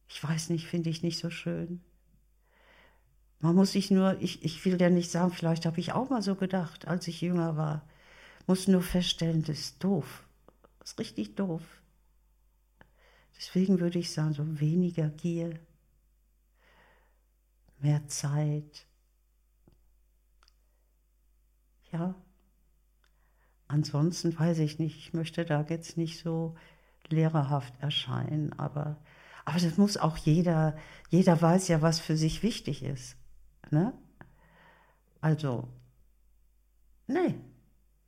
ich 0.09 0.23
weiß 0.23 0.51
nicht, 0.51 0.67
finde 0.67 0.91
ich 0.91 1.03
nicht 1.03 1.19
so 1.19 1.31
schön. 1.31 1.81
Man 3.41 3.55
muss 3.55 3.73
sich 3.73 3.91
nur, 3.91 4.21
ich, 4.21 4.45
ich 4.45 4.65
will 4.65 4.81
ja 4.81 4.89
nicht 4.89 5.11
sagen, 5.11 5.33
vielleicht 5.33 5.67
habe 5.67 5.79
ich 5.79 5.93
auch 5.93 6.11
mal 6.11 6.23
so 6.23 6.35
gedacht, 6.35 6.89
als 6.89 7.07
ich 7.07 7.21
jünger 7.21 7.57
war, 7.57 7.87
muss 8.47 8.69
nur 8.69 8.83
feststellen, 8.83 9.43
das 9.43 9.59
ist 9.59 9.85
doof. 9.85 10.25
Das 10.81 10.93
ist 10.93 10.99
richtig 10.99 11.35
doof. 11.35 11.63
Deswegen 13.37 13.81
würde 13.81 13.99
ich 13.99 14.13
sagen, 14.13 14.33
so 14.33 14.61
weniger 14.61 15.09
Gier, 15.11 15.59
mehr 17.79 18.07
Zeit. 18.09 18.87
Ja. 21.93 22.15
Ansonsten 23.69 24.39
weiß 24.39 24.59
ich 24.61 24.79
nicht, 24.79 24.97
ich 24.99 25.13
möchte 25.13 25.45
da 25.45 25.65
jetzt 25.69 25.97
nicht 25.97 26.21
so 26.21 26.55
lehrerhaft 27.09 27.75
erscheinen, 27.81 28.53
aber, 28.59 28.97
aber 29.45 29.59
das 29.59 29.77
muss 29.77 29.97
auch 29.97 30.17
jeder, 30.17 30.77
jeder 31.11 31.41
weiß 31.41 31.69
ja, 31.69 31.83
was 31.83 32.01
für 32.01 32.17
sich 32.17 32.43
wichtig 32.43 32.83
ist. 32.83 33.17
Ne? 33.71 33.93
Also, 35.21 35.69
nee, 37.07 37.35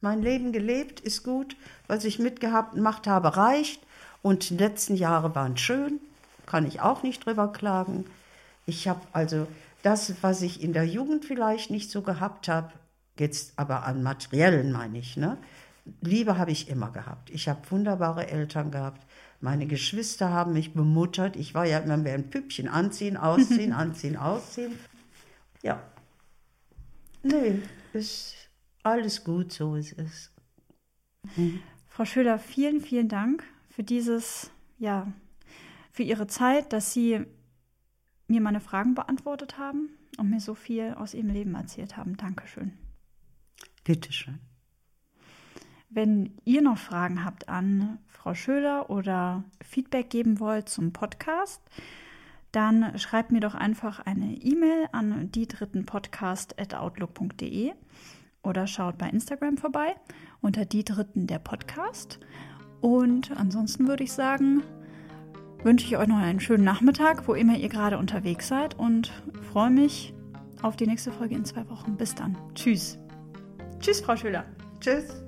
mein 0.01 0.23
Leben 0.23 0.53
gelebt 0.53 1.01
ist 1.01 1.25
gut, 1.25 1.57
was 1.89 2.05
ich 2.05 2.19
mitgehabt 2.19 2.75
gemacht 2.75 3.07
habe, 3.07 3.37
reicht. 3.37 3.85
Und 4.29 4.51
die 4.51 4.59
letzten 4.59 4.95
Jahre 4.95 5.35
waren 5.35 5.57
schön, 5.57 6.01
kann 6.45 6.67
ich 6.67 6.83
auch 6.83 7.03
nicht 7.03 7.25
drüber 7.25 7.51
klagen. 7.51 8.05
Ich 8.67 8.87
habe 8.87 9.01
also 9.15 9.47
das, 9.83 10.17
was 10.21 10.43
ich 10.43 10.63
in 10.63 10.75
der 10.75 10.85
Jugend 10.85 11.25
vielleicht 11.25 11.71
nicht 11.71 11.91
so 11.91 12.03
gehabt 12.03 12.47
habe, 12.47 12.71
jetzt 13.19 13.55
aber 13.57 13.87
an 13.87 14.03
materiellen 14.03 14.71
meine 14.71 14.99
ich, 14.99 15.17
ne? 15.17 15.39
Liebe 16.03 16.37
habe 16.37 16.51
ich 16.51 16.69
immer 16.69 16.91
gehabt. 16.91 17.31
Ich 17.31 17.49
habe 17.49 17.71
wunderbare 17.71 18.29
Eltern 18.29 18.71
gehabt. 18.71 19.07
Meine 19.41 19.67
Geschwister 19.67 20.29
haben 20.29 20.53
mich 20.53 20.75
bemuttert. 20.75 21.35
Ich 21.35 21.55
war 21.55 21.65
ja 21.65 21.79
immer 21.79 21.97
mehr 21.97 22.13
ein 22.13 22.29
Püppchen. 22.29 22.69
Anziehen, 22.69 23.17
ausziehen, 23.17 23.73
anziehen, 23.83 24.19
ausziehen. 24.19 24.79
Ja. 25.63 25.83
Nee, 27.23 27.63
ist 27.95 28.35
alles 28.83 29.25
gut, 29.25 29.55
so 29.55 29.75
ist 29.75 29.99
es. 29.99 30.31
Frau 31.89 32.05
Schüler, 32.05 32.39
vielen, 32.39 32.83
vielen 32.83 33.09
Dank 33.09 33.43
für 33.79 33.85
dieses, 33.85 34.51
ja, 34.79 35.07
für 35.93 36.03
Ihre 36.03 36.27
Zeit, 36.27 36.73
dass 36.73 36.93
Sie 36.93 37.25
mir 38.27 38.41
meine 38.41 38.59
Fragen 38.59 38.97
beantwortet 38.97 39.57
haben 39.57 39.91
und 40.19 40.31
mir 40.31 40.41
so 40.41 40.57
viel 40.57 40.95
aus 40.95 41.15
Ihrem 41.15 41.29
Leben 41.29 41.55
erzählt 41.55 41.97
haben. 41.97 42.17
Dankeschön. 42.17 42.73
Bitteschön. 43.85 44.41
Wenn 45.91 46.37
ihr 46.45 46.61
noch 46.61 46.77
Fragen 46.77 47.25
habt 47.25 47.49
an 47.49 48.01
Frau 48.09 48.35
Schöler 48.35 48.91
oder 48.91 49.45
Feedback 49.63 50.11
geben 50.11 50.41
wollt 50.41 50.69
zum 50.69 50.93
Podcast, 50.93 51.63
dann 52.51 52.99
schreibt 52.99 53.31
mir 53.31 53.39
doch 53.39 53.55
einfach 53.55 54.01
eine 54.01 54.35
E-Mail 54.43 54.89
an 54.91 55.31
die 55.31 55.47
dritten 55.47 55.87
Podcast@outlook.de 55.87 57.75
oder 58.43 58.67
schaut 58.67 58.99
bei 58.99 59.09
Instagram 59.09 59.57
vorbei 59.57 59.95
unter 60.41 60.65
die 60.65 60.85
dritten 60.85 61.29
der 61.29 61.39
Podcast. 61.39 62.19
Und 62.81 63.33
ansonsten 63.37 63.89
würde 63.89 64.05
ich 64.05 64.13
sagen, 64.13 64.63
wünsche 65.63 65.87
ich 65.87 65.97
euch 65.97 66.07
noch 66.07 66.19
einen 66.19 66.41
schönen 66.41 66.65
Nachmittag, 66.65 67.27
wo 67.27 67.35
immer 67.35 67.57
ihr 67.57 67.69
gerade 67.69 67.99
unterwegs 67.99 68.49
seid 68.49 68.79
und 68.79 69.13
freue 69.53 69.71
mich 69.71 70.15
auf 70.63 70.77
die 70.77 70.87
nächste 70.87 71.13
Folge 71.13 71.35
in 71.35 71.45
zwei 71.45 71.69
Wochen. 71.69 71.97
Bis 71.97 72.15
dann. 72.15 72.37
Tschüss. 72.55 72.99
Tschüss, 73.81 74.01
Frau 74.01 74.17
Schüler. 74.17 74.45
Tschüss. 74.81 75.28